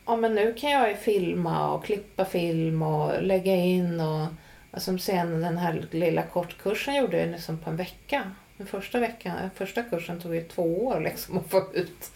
Ja 0.05 0.15
men 0.15 0.35
nu 0.35 0.53
kan 0.53 0.71
jag 0.71 0.89
ju 0.89 0.95
filma 0.95 1.73
och 1.73 1.85
klippa 1.85 2.25
film 2.25 2.81
och 2.81 3.23
lägga 3.23 3.55
in 3.55 3.99
och 3.99 4.27
som 4.81 4.99
sen 4.99 5.41
den 5.41 5.57
här 5.57 5.87
lilla 5.91 6.23
kortkursen 6.23 6.95
gjorde 6.95 7.19
jag 7.19 7.29
liksom 7.29 7.57
på 7.57 7.69
en 7.69 7.75
vecka. 7.75 8.31
Den 8.57 8.67
första 8.67 8.99
veckan, 8.99 9.49
första 9.55 9.83
kursen 9.83 10.21
tog 10.21 10.35
ju 10.35 10.43
två 10.43 10.85
år 10.85 10.99
liksom 10.99 11.37
att 11.37 11.49
få 11.49 11.63
ut. 11.73 12.11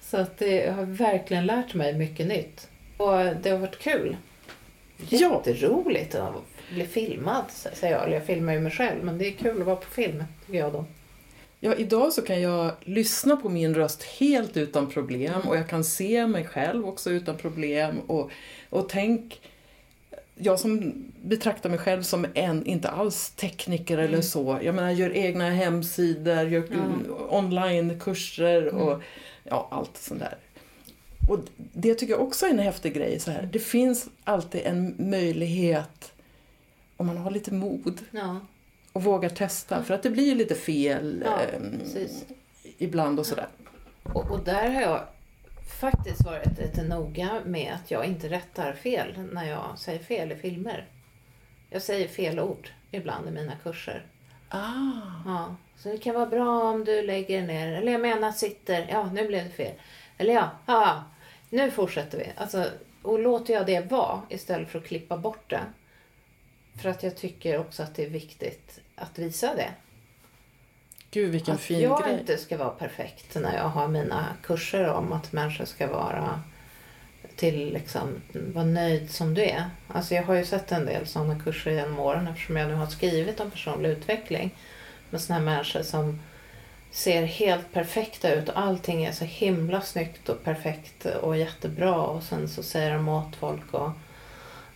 Så 0.00 0.16
att 0.16 0.38
det 0.38 0.64
jag 0.64 0.72
har 0.72 0.84
verkligen 0.84 1.46
lärt 1.46 1.74
mig 1.74 1.94
mycket 1.94 2.26
nytt. 2.26 2.68
Och 2.96 3.36
det 3.42 3.50
har 3.50 3.58
varit 3.58 3.78
kul. 3.78 4.16
Jätteroligt 5.08 6.14
att 6.14 6.34
bli 6.74 6.86
filmad 6.86 7.44
säger 7.50 7.94
jag. 7.94 8.04
Eller 8.04 8.14
jag 8.14 8.26
filmar 8.26 8.52
ju 8.52 8.60
mig 8.60 8.72
själv 8.72 9.04
men 9.04 9.18
det 9.18 9.26
är 9.26 9.32
kul 9.32 9.60
att 9.60 9.66
vara 9.66 9.76
på 9.76 9.90
film 9.90 10.24
tycker 10.46 10.58
jag 10.58 10.72
då. 10.72 10.84
Ja, 11.60 11.74
idag 11.74 12.12
så 12.12 12.22
kan 12.22 12.40
jag 12.40 12.72
lyssna 12.80 13.36
på 13.36 13.48
min 13.48 13.74
röst 13.74 14.02
helt 14.02 14.56
utan 14.56 14.90
problem 14.90 15.40
och 15.46 15.56
jag 15.56 15.68
kan 15.68 15.84
se 15.84 16.26
mig 16.26 16.44
själv 16.44 16.88
också 16.88 17.10
utan 17.10 17.36
problem. 17.36 18.00
Och, 18.06 18.30
och 18.70 18.88
tänk, 18.88 19.40
jag 20.34 20.60
som 20.60 20.92
betraktar 21.22 21.70
mig 21.70 21.78
själv 21.78 22.02
som 22.02 22.26
en, 22.34 22.66
inte 22.66 22.88
alls 22.88 23.30
tekniker 23.30 23.98
eller 23.98 24.20
så. 24.20 24.58
Jag 24.62 24.74
menar, 24.74 24.90
gör 24.90 25.16
egna 25.16 25.50
hemsidor, 25.50 26.42
gör 26.48 26.62
Mm. 26.72 27.06
onlinekurser 27.28 28.68
och 28.74 29.02
ja, 29.44 29.68
allt 29.70 29.96
sånt 29.96 30.20
där. 30.20 30.36
Och 31.28 31.38
det 31.56 31.94
tycker 31.94 32.12
jag 32.12 32.22
också 32.22 32.46
är 32.46 32.50
en 32.50 32.58
häftig 32.58 32.94
grej. 32.94 33.20
Så 33.20 33.30
här. 33.30 33.48
Det 33.52 33.58
finns 33.58 34.08
alltid 34.24 34.60
en 34.64 34.94
möjlighet, 34.98 36.12
om 36.96 37.06
man 37.06 37.16
har 37.16 37.30
lite 37.30 37.54
mod, 37.54 38.00
Ja, 38.10 38.40
och 38.92 39.02
vågar 39.04 39.28
testa. 39.28 39.82
För 39.82 39.94
att 39.94 40.02
det 40.02 40.10
blir 40.10 40.24
ju 40.26 40.34
lite 40.34 40.54
fel 40.54 41.22
Ja, 41.26 41.38
precis. 41.80 42.24
ibland 42.78 43.18
och 43.18 43.26
sådär. 43.26 43.48
Och, 44.02 44.30
och 44.30 44.44
där 44.44 44.70
har 44.70 44.80
jag 44.82 45.00
faktiskt 45.80 46.24
varit 46.24 46.58
lite 46.58 46.82
noga 46.82 47.40
med 47.46 47.72
att 47.74 47.90
jag 47.90 48.04
inte 48.06 48.28
rättar 48.28 48.72
fel 48.72 49.14
när 49.32 49.48
jag 49.50 49.78
säger 49.78 49.98
fel 49.98 50.32
i 50.32 50.36
filmer. 50.36 50.86
Jag 51.70 51.82
säger 51.82 52.08
fel 52.08 52.40
ord 52.40 52.68
ibland 52.90 53.28
i 53.28 53.30
mina 53.30 53.52
kurser. 53.62 54.06
Ah, 54.48 54.70
Ja, 55.26 55.56
så 55.76 55.88
det 55.88 55.98
kan 55.98 56.14
vara 56.14 56.26
bra 56.26 56.62
om 56.70 56.84
du 56.84 57.02
lägger 57.02 57.42
ner, 57.42 57.72
eller 57.72 57.92
jag 57.92 58.00
menar 58.00 58.32
sitter, 58.32 58.86
ja 58.90 59.10
nu 59.12 59.26
blev 59.26 59.44
det 59.44 59.50
fel. 59.50 59.74
Eller 60.18 60.34
ja, 60.34 60.50
ja 60.66 61.04
nu 61.52 61.70
fortsätter 61.70 62.18
vi. 62.18 62.26
Alltså, 62.36 62.70
och 63.02 63.18
låter 63.18 63.54
jag 63.54 63.66
det 63.66 63.90
vara 63.90 64.22
istället 64.28 64.68
för 64.68 64.78
att 64.78 64.84
klippa 64.84 65.16
bort 65.16 65.50
det. 65.50 65.60
För 66.82 66.88
att 66.88 67.02
jag 67.02 67.16
tycker 67.16 67.58
också 67.58 67.82
att 67.82 67.94
det 67.94 68.04
är 68.04 68.10
viktigt 68.10 68.80
att 68.94 69.18
visa 69.18 69.54
det. 69.54 69.70
gud 71.10 71.30
vilken 71.30 71.54
att 71.54 71.60
fin 71.60 71.80
jag 71.80 72.02
grej. 72.02 72.18
inte 72.20 72.36
ska 72.36 72.56
vara 72.56 72.70
perfekt 72.70 73.34
när 73.34 73.56
jag 73.56 73.68
har 73.68 73.88
mina 73.88 74.26
kurser 74.42 74.88
om 74.88 75.12
att 75.12 75.32
människor 75.32 75.64
ska 75.64 75.86
vara 75.86 76.42
till 77.36 77.72
liksom, 77.72 78.22
vara 78.32 78.64
nöjd 78.64 79.10
som 79.10 79.34
du 79.34 79.42
är. 79.42 79.70
Alltså 79.88 80.14
jag 80.14 80.22
har 80.22 80.34
ju 80.34 80.44
sett 80.44 80.72
en 80.72 80.86
del 80.86 81.06
sådana 81.06 81.40
kurser 81.40 81.70
genom 81.70 81.98
åren 81.98 82.28
eftersom 82.28 82.56
jag 82.56 82.68
nu 82.68 82.74
har 82.74 82.86
skrivit 82.86 83.40
om 83.40 83.50
personlig 83.50 83.90
utveckling 83.90 84.54
med 85.10 85.20
sådana 85.20 85.38
här 85.38 85.54
människor 85.54 85.82
som 85.82 86.20
ser 86.92 87.22
helt 87.22 87.72
perfekta 87.72 88.34
ut 88.34 88.48
och 88.48 88.58
allting 88.58 89.04
är 89.04 89.12
så 89.12 89.24
himla 89.24 89.80
snyggt 89.80 90.28
och 90.28 90.44
perfekt 90.44 91.06
och 91.06 91.36
jättebra 91.36 91.94
och 91.94 92.22
sen 92.22 92.48
så 92.48 92.62
säger 92.62 92.94
de 92.94 93.08
åt 93.08 93.36
folk 93.36 93.74
och 93.74 93.90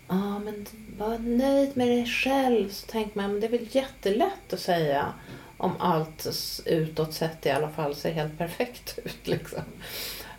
Ja, 0.09 0.15
ah, 0.17 0.39
men 0.39 0.67
var 0.99 1.19
nöjd 1.19 1.77
med 1.77 1.89
dig 1.89 2.07
själv. 2.07 2.71
Så 2.71 2.87
tänker 2.87 3.19
man, 3.19 3.31
men 3.31 3.41
det 3.41 3.47
är 3.47 3.51
väl 3.51 3.69
jättelätt 3.71 4.53
att 4.53 4.61
säga 4.61 5.13
om 5.57 5.73
allt 5.79 6.27
utåt 6.67 7.15
sett 7.15 7.47
i 7.47 7.51
alla 7.51 7.69
fall 7.69 7.95
ser 7.95 8.13
helt 8.13 8.39
perfekt 8.39 8.99
ut. 9.05 9.27
Liksom. 9.27 9.63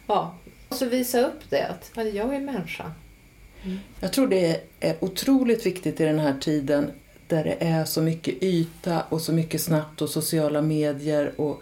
Ja, 0.07 0.35
och 0.69 0.75
så 0.75 0.85
visa 0.85 1.19
upp 1.19 1.49
det, 1.49 1.67
att 1.67 1.91
jag 2.13 2.35
är 2.35 2.39
människa. 2.39 2.91
Jag 3.99 4.13
tror 4.13 4.27
det 4.27 4.61
är 4.79 5.03
otroligt 5.03 5.65
viktigt 5.65 6.01
i 6.01 6.05
den 6.05 6.19
här 6.19 6.35
tiden 6.41 6.91
där 7.27 7.43
det 7.43 7.57
är 7.59 7.85
så 7.85 8.01
mycket 8.01 8.43
yta 8.43 9.01
och 9.09 9.21
så 9.21 9.33
mycket 9.33 9.61
snabbt 9.61 10.01
och 10.01 10.09
sociala 10.09 10.61
medier 10.61 11.41
och 11.41 11.61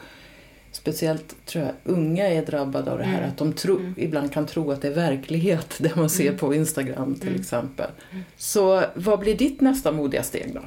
speciellt 0.72 1.36
tror 1.46 1.64
jag 1.66 1.74
unga 1.84 2.28
är 2.28 2.46
drabbade 2.46 2.92
av 2.92 2.98
det 2.98 3.04
här 3.04 3.18
Mm. 3.18 3.30
att 3.30 3.38
de 3.38 3.54
tro, 3.54 3.78
Mm. 3.80 3.94
ibland 3.98 4.34
kan 4.34 4.46
tro 4.48 4.72
att 4.72 4.82
det 4.82 4.88
är 4.88 4.94
verklighet 4.94 5.76
det 5.80 5.96
man 5.96 6.10
ser 6.10 6.28
Mm. 6.28 6.38
på 6.38 6.54
Instagram 6.56 7.16
till 7.16 7.28
Mm. 7.30 7.42
exempel. 7.42 7.92
Så 8.38 8.84
vad 8.96 9.20
blir 9.20 9.38
ditt 9.38 9.62
nästa 9.62 9.92
modiga 9.92 10.24
steg 10.24 10.54
då? 10.54 10.62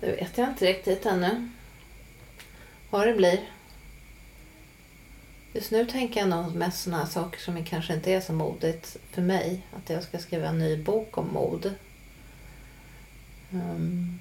Det 0.00 0.06
vet 0.06 0.38
jag 0.38 0.48
inte 0.48 0.66
riktigt 0.66 1.06
ännu. 1.06 1.48
Vad 2.90 3.06
det 3.08 3.14
blir. 3.14 3.40
Just 5.52 5.70
nu 5.70 5.84
tänker 5.86 6.20
jag 6.20 6.28
nog 6.28 6.54
mest 6.54 6.82
sådana 6.82 7.06
saker 7.06 7.40
som 7.40 7.64
kanske 7.64 7.94
inte 7.94 8.12
är 8.12 8.20
så 8.20 8.32
modigt 8.32 8.96
för 9.10 9.22
mig. 9.22 9.60
Att 9.76 9.90
jag 9.90 10.02
ska 10.02 10.18
skriva 10.18 10.48
en 10.48 10.58
ny 10.58 10.76
bok 10.82 11.18
om 11.18 11.28
mod. 11.32 11.74
Um. 13.50 14.18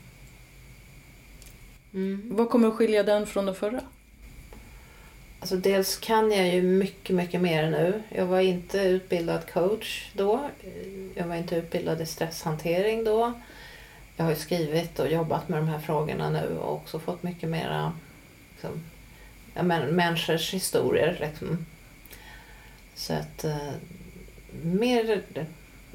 Mm. 1.93 2.29
Vad 2.31 2.49
kommer 2.49 2.67
att 2.67 2.73
skilja 2.73 3.03
den 3.03 3.27
från 3.27 3.45
den 3.45 3.55
förra? 3.55 3.81
Alltså 5.39 5.55
dels 5.55 5.97
kan 5.97 6.31
jag 6.31 6.53
ju 6.53 6.61
mycket, 6.61 7.15
mycket 7.15 7.41
mer 7.41 7.69
nu. 7.69 8.03
Jag 8.09 8.25
var 8.25 8.39
inte 8.39 8.77
utbildad 8.79 9.51
coach 9.53 10.11
då. 10.13 10.49
Jag 11.15 11.27
var 11.27 11.35
inte 11.35 11.55
utbildad 11.55 12.01
i 12.01 12.05
stresshantering 12.05 13.03
då. 13.03 13.33
Jag 14.15 14.25
har 14.25 14.31
ju 14.31 14.37
skrivit 14.37 14.99
och 14.99 15.11
jobbat 15.11 15.49
med 15.49 15.59
de 15.59 15.67
här 15.67 15.79
frågorna 15.79 16.29
nu 16.29 16.57
och 16.57 16.73
också 16.73 16.99
fått 16.99 17.23
mycket 17.23 17.49
mera 17.49 17.93
liksom, 18.51 18.83
ja, 19.53 19.63
men, 19.63 19.95
människors 19.95 20.53
historier. 20.53 21.17
Liksom. 21.19 21.65
Så 22.95 23.13
att 23.13 23.43
eh, 23.43 23.71
mer, 24.63 25.23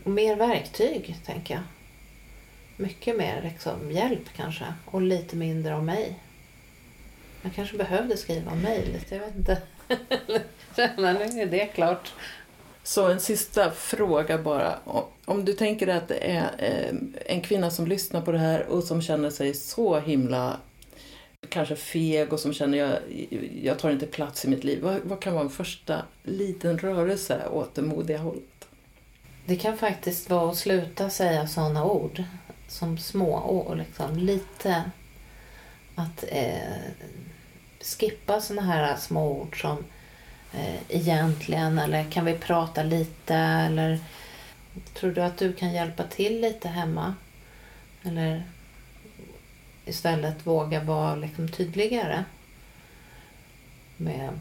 mer 0.05 0.37
verktyg, 0.37 1.17
tänker 1.25 1.55
jag. 1.55 1.63
Mycket 2.81 3.17
mer 3.17 3.43
liksom, 3.43 3.91
hjälp 3.91 4.33
kanske 4.37 4.65
och 4.85 5.03
lite 5.03 5.37
mindre 5.37 5.75
om 5.75 5.87
mig. 5.87 6.19
Jag 7.43 7.55
kanske 7.55 7.77
behövde 7.77 8.17
skriva 8.17 8.53
om 8.53 8.61
mig 8.61 8.87
lite, 8.93 9.15
jag 9.15 9.23
vet 9.23 9.37
inte. 9.37 9.63
Men 10.97 11.17
nu 11.17 11.43
är 11.43 11.47
det 11.47 11.67
klart. 11.67 12.13
Så 12.83 13.09
en 13.09 13.21
sista 13.21 13.71
fråga 13.71 14.39
bara. 14.39 14.79
Om- 15.25 15.45
du 15.45 15.53
tänker 15.53 15.89
att 15.89 16.09
det 16.09 16.31
är 16.31 16.51
eh, 16.59 16.95
en 17.27 17.41
kvinna 17.41 17.71
som 17.71 17.87
lyssnar 17.87 18.21
på 18.21 18.33
det 18.33 18.39
här 18.39 18.67
och 18.67 18.85
som 18.85 19.03
känner 19.03 19.31
sig 19.31 19.55
så 19.55 20.01
himla 20.01 20.57
kanske 21.49 21.77
feg 21.77 22.33
och 22.33 22.41
som 22.41 22.53
känner 22.53 22.79
jag, 22.79 22.99
jag 23.63 23.79
tar 23.79 23.91
inte 23.91 24.07
plats 24.07 24.45
i 24.45 24.49
mitt 24.49 24.65
liv. 24.65 24.83
Vad, 24.83 25.01
vad 25.05 25.21
kan 25.21 25.35
vara 25.35 25.45
en 25.45 25.51
första 25.51 26.03
liten 26.23 26.79
rörelse 26.79 27.49
åt 27.53 27.75
det 27.75 27.83
modiga 27.83 28.19
hållet? 28.19 28.43
Det 29.47 29.57
kan 29.57 29.79
faktiskt 29.79 30.31
vara 30.31 30.51
att 30.51 30.57
sluta 30.57 31.11
säga 31.11 31.47
sådana 31.47 31.85
ord 31.85 32.23
som 32.71 32.99
små 32.99 33.33
och 33.35 33.77
Liksom. 33.77 34.17
Lite 34.17 34.91
att 35.95 36.25
eh, 36.29 36.91
skippa 37.81 38.41
sådana 38.41 38.63
här 38.63 38.97
små 38.97 39.41
ord 39.41 39.61
som 39.61 39.85
eh, 40.53 40.83
egentligen 40.89 41.79
eller 41.79 42.11
kan 42.11 42.25
vi 42.25 42.39
prata 42.39 42.83
lite 42.83 43.35
eller 43.35 43.99
tror 44.95 45.13
du 45.13 45.23
att 45.23 45.39
du 45.39 45.53
kan 45.53 45.73
hjälpa 45.73 46.03
till 46.03 46.41
lite 46.41 46.69
hemma? 46.69 47.15
Eller 48.03 48.43
istället 49.85 50.47
våga 50.47 50.81
vara 50.81 51.17
liksom 51.17 51.49
tydligare 51.49 52.25
med 53.97 54.41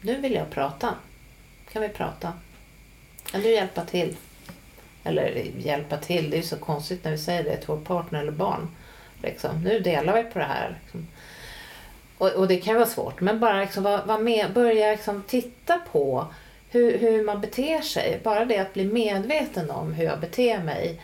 nu 0.00 0.20
vill 0.20 0.32
jag 0.32 0.50
prata. 0.50 0.94
Kan 1.72 1.82
vi 1.82 1.88
prata? 1.88 2.32
Kan 3.30 3.40
du 3.40 3.50
hjälpa 3.50 3.84
till? 3.84 4.16
Eller 5.08 5.50
hjälpa 5.58 5.96
till, 5.96 6.30
det 6.30 6.38
är 6.38 6.42
så 6.42 6.56
konstigt 6.56 7.04
när 7.04 7.10
vi 7.10 7.18
säger 7.18 7.44
det 7.44 7.56
till 7.56 7.68
vår 7.68 7.80
partner 7.80 8.20
eller 8.20 8.32
barn. 8.32 8.68
Liksom, 9.22 9.62
nu 9.62 9.80
delar 9.80 10.22
vi 10.22 10.30
på 10.30 10.38
det 10.38 10.44
här. 10.44 10.78
Liksom. 10.82 11.06
Och, 12.18 12.32
och, 12.32 12.48
det 12.48 12.56
kan 12.56 12.74
vara 12.74 12.86
svårt, 12.86 13.20
men 13.20 13.40
bara 13.40 13.60
liksom 13.60 13.82
vara, 13.82 14.04
vara 14.04 14.18
med, 14.18 14.52
börja 14.52 14.90
liksom 14.90 15.22
titta 15.26 15.78
på 15.92 16.26
hur, 16.70 16.98
hur 16.98 17.24
man 17.24 17.40
beter 17.40 17.80
sig. 17.80 18.20
Bara 18.24 18.44
det 18.44 18.58
att 18.58 18.74
bli 18.74 18.84
medveten 18.84 19.70
om 19.70 19.92
hur 19.92 20.04
jag 20.04 20.20
beter 20.20 20.62
mig 20.62 21.00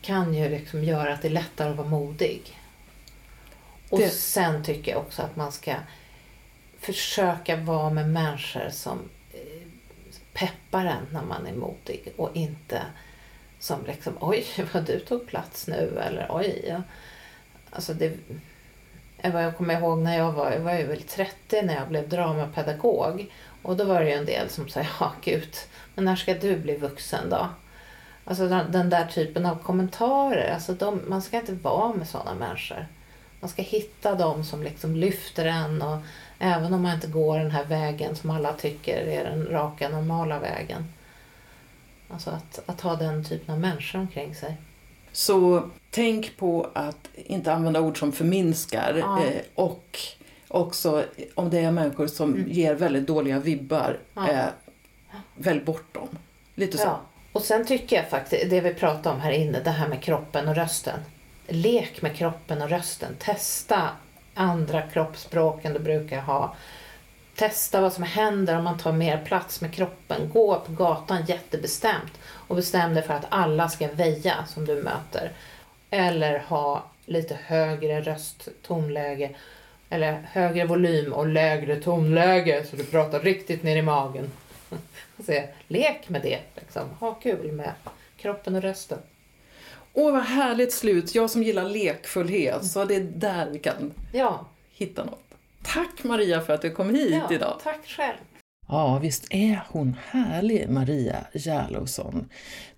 kan 0.00 0.34
ju 0.34 0.48
liksom 0.48 0.84
göra 0.84 1.14
att 1.14 1.22
det 1.22 1.28
är 1.28 1.32
lättare 1.32 1.70
att 1.70 1.76
vara 1.76 1.88
modig. 1.88 2.58
Och 3.90 3.98
det... 3.98 4.08
sen 4.08 4.64
tycker 4.64 4.92
jag 4.92 5.00
också 5.00 5.22
att 5.22 5.36
man 5.36 5.52
ska 5.52 5.74
försöka 6.80 7.56
vara 7.56 7.90
med 7.90 8.08
människor 8.08 8.68
som 8.70 8.98
eh, 9.32 9.66
peppar 10.32 10.84
en 10.84 11.06
när 11.12 11.22
man 11.22 11.46
är 11.46 11.54
modig 11.54 12.12
och 12.16 12.30
inte 12.34 12.82
som 13.60 13.86
liksom 13.86 14.16
oj 14.20 14.46
vad 14.72 14.84
du 14.84 15.00
tog 15.00 15.26
plats 15.26 15.66
nu 15.66 15.98
eller 16.06 16.26
oj. 16.30 16.64
Ja. 16.68 16.82
Alltså 17.70 17.94
det, 17.94 18.12
eh, 19.18 19.40
jag 19.40 19.56
kommer 19.56 19.80
ihåg 19.80 19.98
när 19.98 20.18
jag 20.18 20.32
var, 20.32 20.50
jag 20.50 20.60
var 20.60 20.74
ju 20.74 20.86
väl 20.86 21.02
30 21.02 21.62
när 21.62 21.74
jag 21.74 21.88
blev 21.88 22.08
dramapedagog 22.08 23.32
och 23.62 23.76
då 23.76 23.84
var 23.84 24.00
det 24.00 24.08
ju 24.08 24.14
en 24.14 24.26
del 24.26 24.48
som 24.48 24.68
sa 24.68 24.80
ja 25.00 25.12
gud, 25.22 25.54
men 25.94 26.04
när 26.04 26.16
ska 26.16 26.34
du 26.34 26.56
bli 26.56 26.76
vuxen 26.76 27.30
då? 27.30 27.48
Alltså 28.24 28.48
den, 28.48 28.90
där 28.90 29.06
typen 29.06 29.46
av 29.46 29.56
kommentarer, 29.56 30.54
alltså 30.54 30.72
de, 30.72 31.00
man 31.06 31.22
ska 31.22 31.36
inte 31.36 31.52
vara 31.52 31.92
med 31.92 32.08
sådana 32.08 32.34
människor. 32.34 32.86
Man 33.40 33.50
ska 33.50 33.62
hitta 33.62 34.14
dem 34.14 34.44
som 34.44 34.62
liksom 34.62 34.96
lyfter 34.96 35.46
en 35.46 35.82
och 35.82 35.98
även 36.38 36.74
om 36.74 36.82
man 36.82 36.94
inte 36.94 37.06
går 37.06 37.38
den 37.38 37.50
här 37.50 37.64
vägen 37.64 38.16
som 38.16 38.30
alla 38.30 38.52
tycker 38.52 38.96
är 38.96 39.24
den 39.24 39.46
raka 39.46 39.88
normala 39.88 40.38
vägen. 40.38 40.84
Alltså 42.12 42.30
att, 42.30 42.60
att 42.66 42.80
ha 42.80 42.96
den 42.96 43.24
typen 43.24 43.54
av 43.54 43.60
människor 43.60 43.98
omkring 43.98 44.34
sig. 44.34 44.56
Så 45.12 45.70
tänk 45.90 46.36
på 46.36 46.70
att 46.72 47.08
inte 47.14 47.52
använda 47.52 47.80
ord 47.80 47.98
som 47.98 48.12
förminskar 48.12 48.94
ja. 48.98 49.24
eh, 49.24 49.42
och 49.54 49.98
också 50.48 51.04
om 51.34 51.50
det 51.50 51.58
är 51.58 51.70
människor 51.70 52.06
som 52.06 52.34
mm. 52.34 52.50
ger 52.50 52.74
väldigt 52.74 53.06
dåliga 53.06 53.38
vibbar, 53.38 53.98
ja. 54.14 54.28
eh, 54.28 54.46
välj 55.36 55.60
bort 55.60 55.94
dem. 55.94 56.08
Lite 56.54 56.78
så. 56.78 56.84
Ja. 56.84 57.00
Och 57.32 57.42
sen 57.42 57.66
tycker 57.66 57.96
jag 57.96 58.10
faktiskt, 58.10 58.50
det 58.50 58.60
vi 58.60 58.74
pratade 58.74 59.14
om 59.14 59.20
här 59.20 59.32
inne, 59.32 59.60
det 59.64 59.70
här 59.70 59.88
med 59.88 60.02
kroppen 60.02 60.48
och 60.48 60.54
rösten. 60.54 60.98
Lek 61.48 62.02
med 62.02 62.16
kroppen 62.16 62.62
och 62.62 62.70
rösten. 62.70 63.14
Testa 63.18 63.88
andra 64.34 64.82
kroppsspråk 64.82 65.64
än 65.64 65.72
du 65.72 65.78
brukar 65.78 66.20
ha. 66.20 66.54
Testa 67.40 67.80
vad 67.80 67.92
som 67.92 68.04
händer 68.04 68.58
om 68.58 68.64
man 68.64 68.78
tar 68.78 68.92
mer 68.92 69.24
plats 69.24 69.60
med 69.60 69.74
kroppen. 69.74 70.30
Gå 70.32 70.60
på 70.60 70.72
gatan 70.72 71.24
jättebestämt 71.26 72.20
och 72.24 72.56
bestäm 72.56 72.94
dig 72.94 73.02
för 73.02 73.14
att 73.14 73.26
alla 73.28 73.68
ska 73.68 73.88
väja 73.88 74.44
som 74.48 74.66
du 74.66 74.74
möter. 74.82 75.32
Eller 75.90 76.38
ha 76.38 76.84
lite 77.04 77.38
högre 77.44 78.00
rösttonläge 78.00 79.30
eller 79.90 80.12
högre 80.12 80.64
volym 80.64 81.12
och 81.12 81.26
lägre 81.26 81.76
tonläge 81.76 82.64
så 82.70 82.76
du 82.76 82.84
pratar 82.84 83.20
riktigt 83.20 83.62
ner 83.62 83.76
i 83.76 83.82
magen. 83.82 84.30
Så, 85.26 85.42
lek 85.68 86.08
med 86.08 86.22
det, 86.22 86.38
liksom. 86.54 86.82
ha 86.98 87.14
kul 87.14 87.52
med 87.52 87.72
kroppen 88.16 88.54
och 88.54 88.62
rösten. 88.62 88.98
Åh, 89.92 90.12
vad 90.12 90.22
härligt 90.22 90.72
slut. 90.72 91.14
Jag 91.14 91.30
som 91.30 91.42
gillar 91.42 91.64
lekfullhet, 91.64 92.64
så 92.64 92.84
det 92.84 92.94
är 92.94 93.00
där 93.00 93.50
vi 93.50 93.58
kan 93.58 93.92
ja. 94.12 94.46
hitta 94.70 95.04
något. 95.04 95.29
Tack 95.62 96.04
Maria 96.04 96.40
för 96.40 96.52
att 96.52 96.62
du 96.62 96.70
kom 96.70 96.94
hit 96.94 97.10
ja, 97.10 97.34
idag. 97.34 97.60
Tack 97.62 97.86
själv. 97.86 98.16
Ja, 98.68 98.98
visst 98.98 99.26
är 99.30 99.60
hon 99.68 99.96
härlig, 100.10 100.70
Maria 100.70 101.26
Järlosson. 101.34 102.28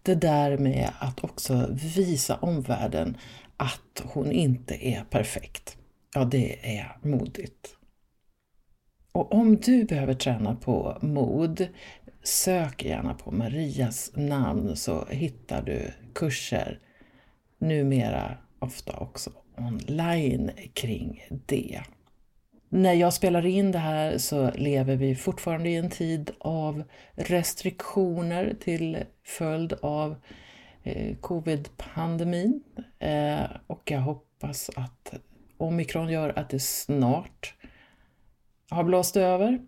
Det 0.02 0.14
där 0.14 0.58
med 0.58 0.90
att 0.98 1.24
också 1.24 1.68
visa 1.96 2.36
omvärlden 2.36 3.16
att 3.56 4.02
hon 4.04 4.32
inte 4.32 4.88
är 4.88 5.04
perfekt. 5.04 5.76
Ja, 6.14 6.24
det 6.24 6.76
är 6.78 6.96
modigt. 7.02 7.76
Och 9.12 9.32
om 9.34 9.56
du 9.56 9.84
behöver 9.84 10.14
träna 10.14 10.54
på 10.54 10.98
mod, 11.02 11.68
sök 12.22 12.84
gärna 12.84 13.14
på 13.14 13.30
Marias 13.30 14.10
namn 14.14 14.76
så 14.76 15.06
hittar 15.10 15.62
du 15.62 15.92
kurser, 16.14 16.78
numera 17.58 18.36
ofta 18.58 18.96
också 18.96 19.30
online 19.56 20.50
kring 20.74 21.22
det. 21.46 21.82
När 22.74 22.92
jag 22.92 23.12
spelar 23.12 23.46
in 23.46 23.72
det 23.72 23.78
här 23.78 24.18
så 24.18 24.50
lever 24.50 24.96
vi 24.96 25.14
fortfarande 25.14 25.68
i 25.68 25.76
en 25.76 25.90
tid 25.90 26.30
av 26.38 26.82
restriktioner 27.14 28.56
till 28.60 29.04
följd 29.24 29.72
av 29.72 30.16
eh, 30.82 31.16
covid-pandemin 31.16 32.62
eh, 32.98 33.40
och 33.66 33.90
jag 33.90 34.00
hoppas 34.00 34.70
att 34.76 35.14
omikron 35.56 36.08
gör 36.08 36.38
att 36.38 36.50
det 36.50 36.62
snart 36.62 37.54
har 38.70 38.84
blåst 38.84 39.16
över. 39.16 39.60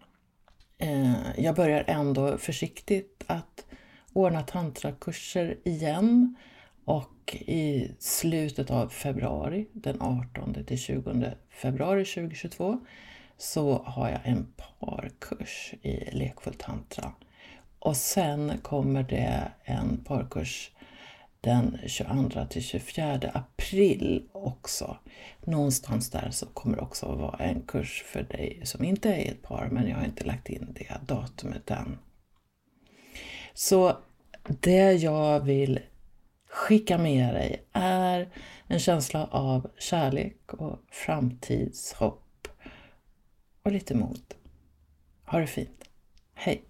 Eh, 0.79 1.15
jag 1.37 1.55
börjar 1.55 1.85
ändå 1.87 2.39
försiktigt 2.39 3.25
att 3.27 3.67
ordna 4.13 4.43
tantrakurser 4.43 5.59
igen 5.65 6.37
och 6.85 7.37
i 7.41 7.91
slutet 7.99 8.71
av 8.71 8.89
februari, 8.89 9.69
den 9.73 10.03
18 10.03 10.65
till 10.67 10.79
20 10.79 11.35
februari 11.55 12.05
2022, 12.05 12.81
så 13.37 13.83
har 13.87 14.09
jag 14.09 14.21
en 14.25 14.47
parkurs 14.79 15.75
i 15.83 16.11
lekfull 16.13 16.55
tantra. 16.55 17.13
Och 17.79 17.97
sen 17.97 18.53
kommer 18.63 19.03
det 19.03 19.53
en 19.65 20.05
parkurs 20.05 20.71
den 21.41 21.79
22 21.87 22.45
till 22.51 22.63
24 22.63 23.31
april 23.35 24.29
också. 24.33 24.97
Någonstans 25.45 26.11
där 26.11 26.31
så 26.31 26.47
kommer 26.47 26.77
det 26.77 26.83
också 26.83 27.07
att 27.07 27.19
vara 27.19 27.45
en 27.45 27.63
kurs 27.63 28.03
för 28.07 28.23
dig 28.23 28.61
som 28.65 28.85
inte 28.85 29.15
är 29.15 29.31
ett 29.31 29.43
par, 29.43 29.69
men 29.73 29.89
jag 29.89 29.97
har 29.97 30.05
inte 30.05 30.25
lagt 30.25 30.49
in 30.49 30.77
det 30.79 31.07
datumet 31.07 31.71
än. 31.71 31.99
Så 33.55 33.97
det 34.43 34.93
jag 34.93 35.41
vill 35.41 35.81
skicka 36.55 36.99
med 36.99 37.35
dig 37.35 37.65
är 37.73 38.29
en 38.67 38.79
känsla 38.79 39.27
av 39.27 39.71
kärlek 39.79 40.53
och 40.53 40.79
framtidshopp 40.91 42.49
och 43.63 43.73
lite 43.73 43.95
mod. 43.95 44.35
Ha 45.25 45.39
det 45.39 45.47
fint. 45.47 45.85
Hej! 46.35 46.65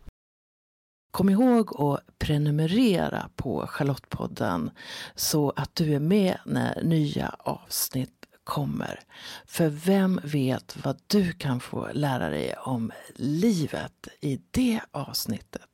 Kom 1.10 1.30
ihåg 1.30 1.80
att 1.80 2.18
prenumerera 2.18 3.30
på 3.36 3.66
Charlottepodden 3.66 4.70
så 5.14 5.50
att 5.56 5.74
du 5.74 5.94
är 5.94 6.00
med 6.00 6.38
när 6.44 6.82
nya 6.82 7.34
avsnitt 7.38 8.26
kommer. 8.44 9.00
För 9.46 9.68
vem 9.68 10.20
vet 10.24 10.84
vad 10.84 11.00
du 11.06 11.32
kan 11.32 11.60
få 11.60 11.88
lära 11.92 12.28
dig 12.28 12.54
om 12.56 12.92
livet 13.14 14.08
i 14.20 14.40
det 14.50 14.80
avsnittet? 14.90 15.73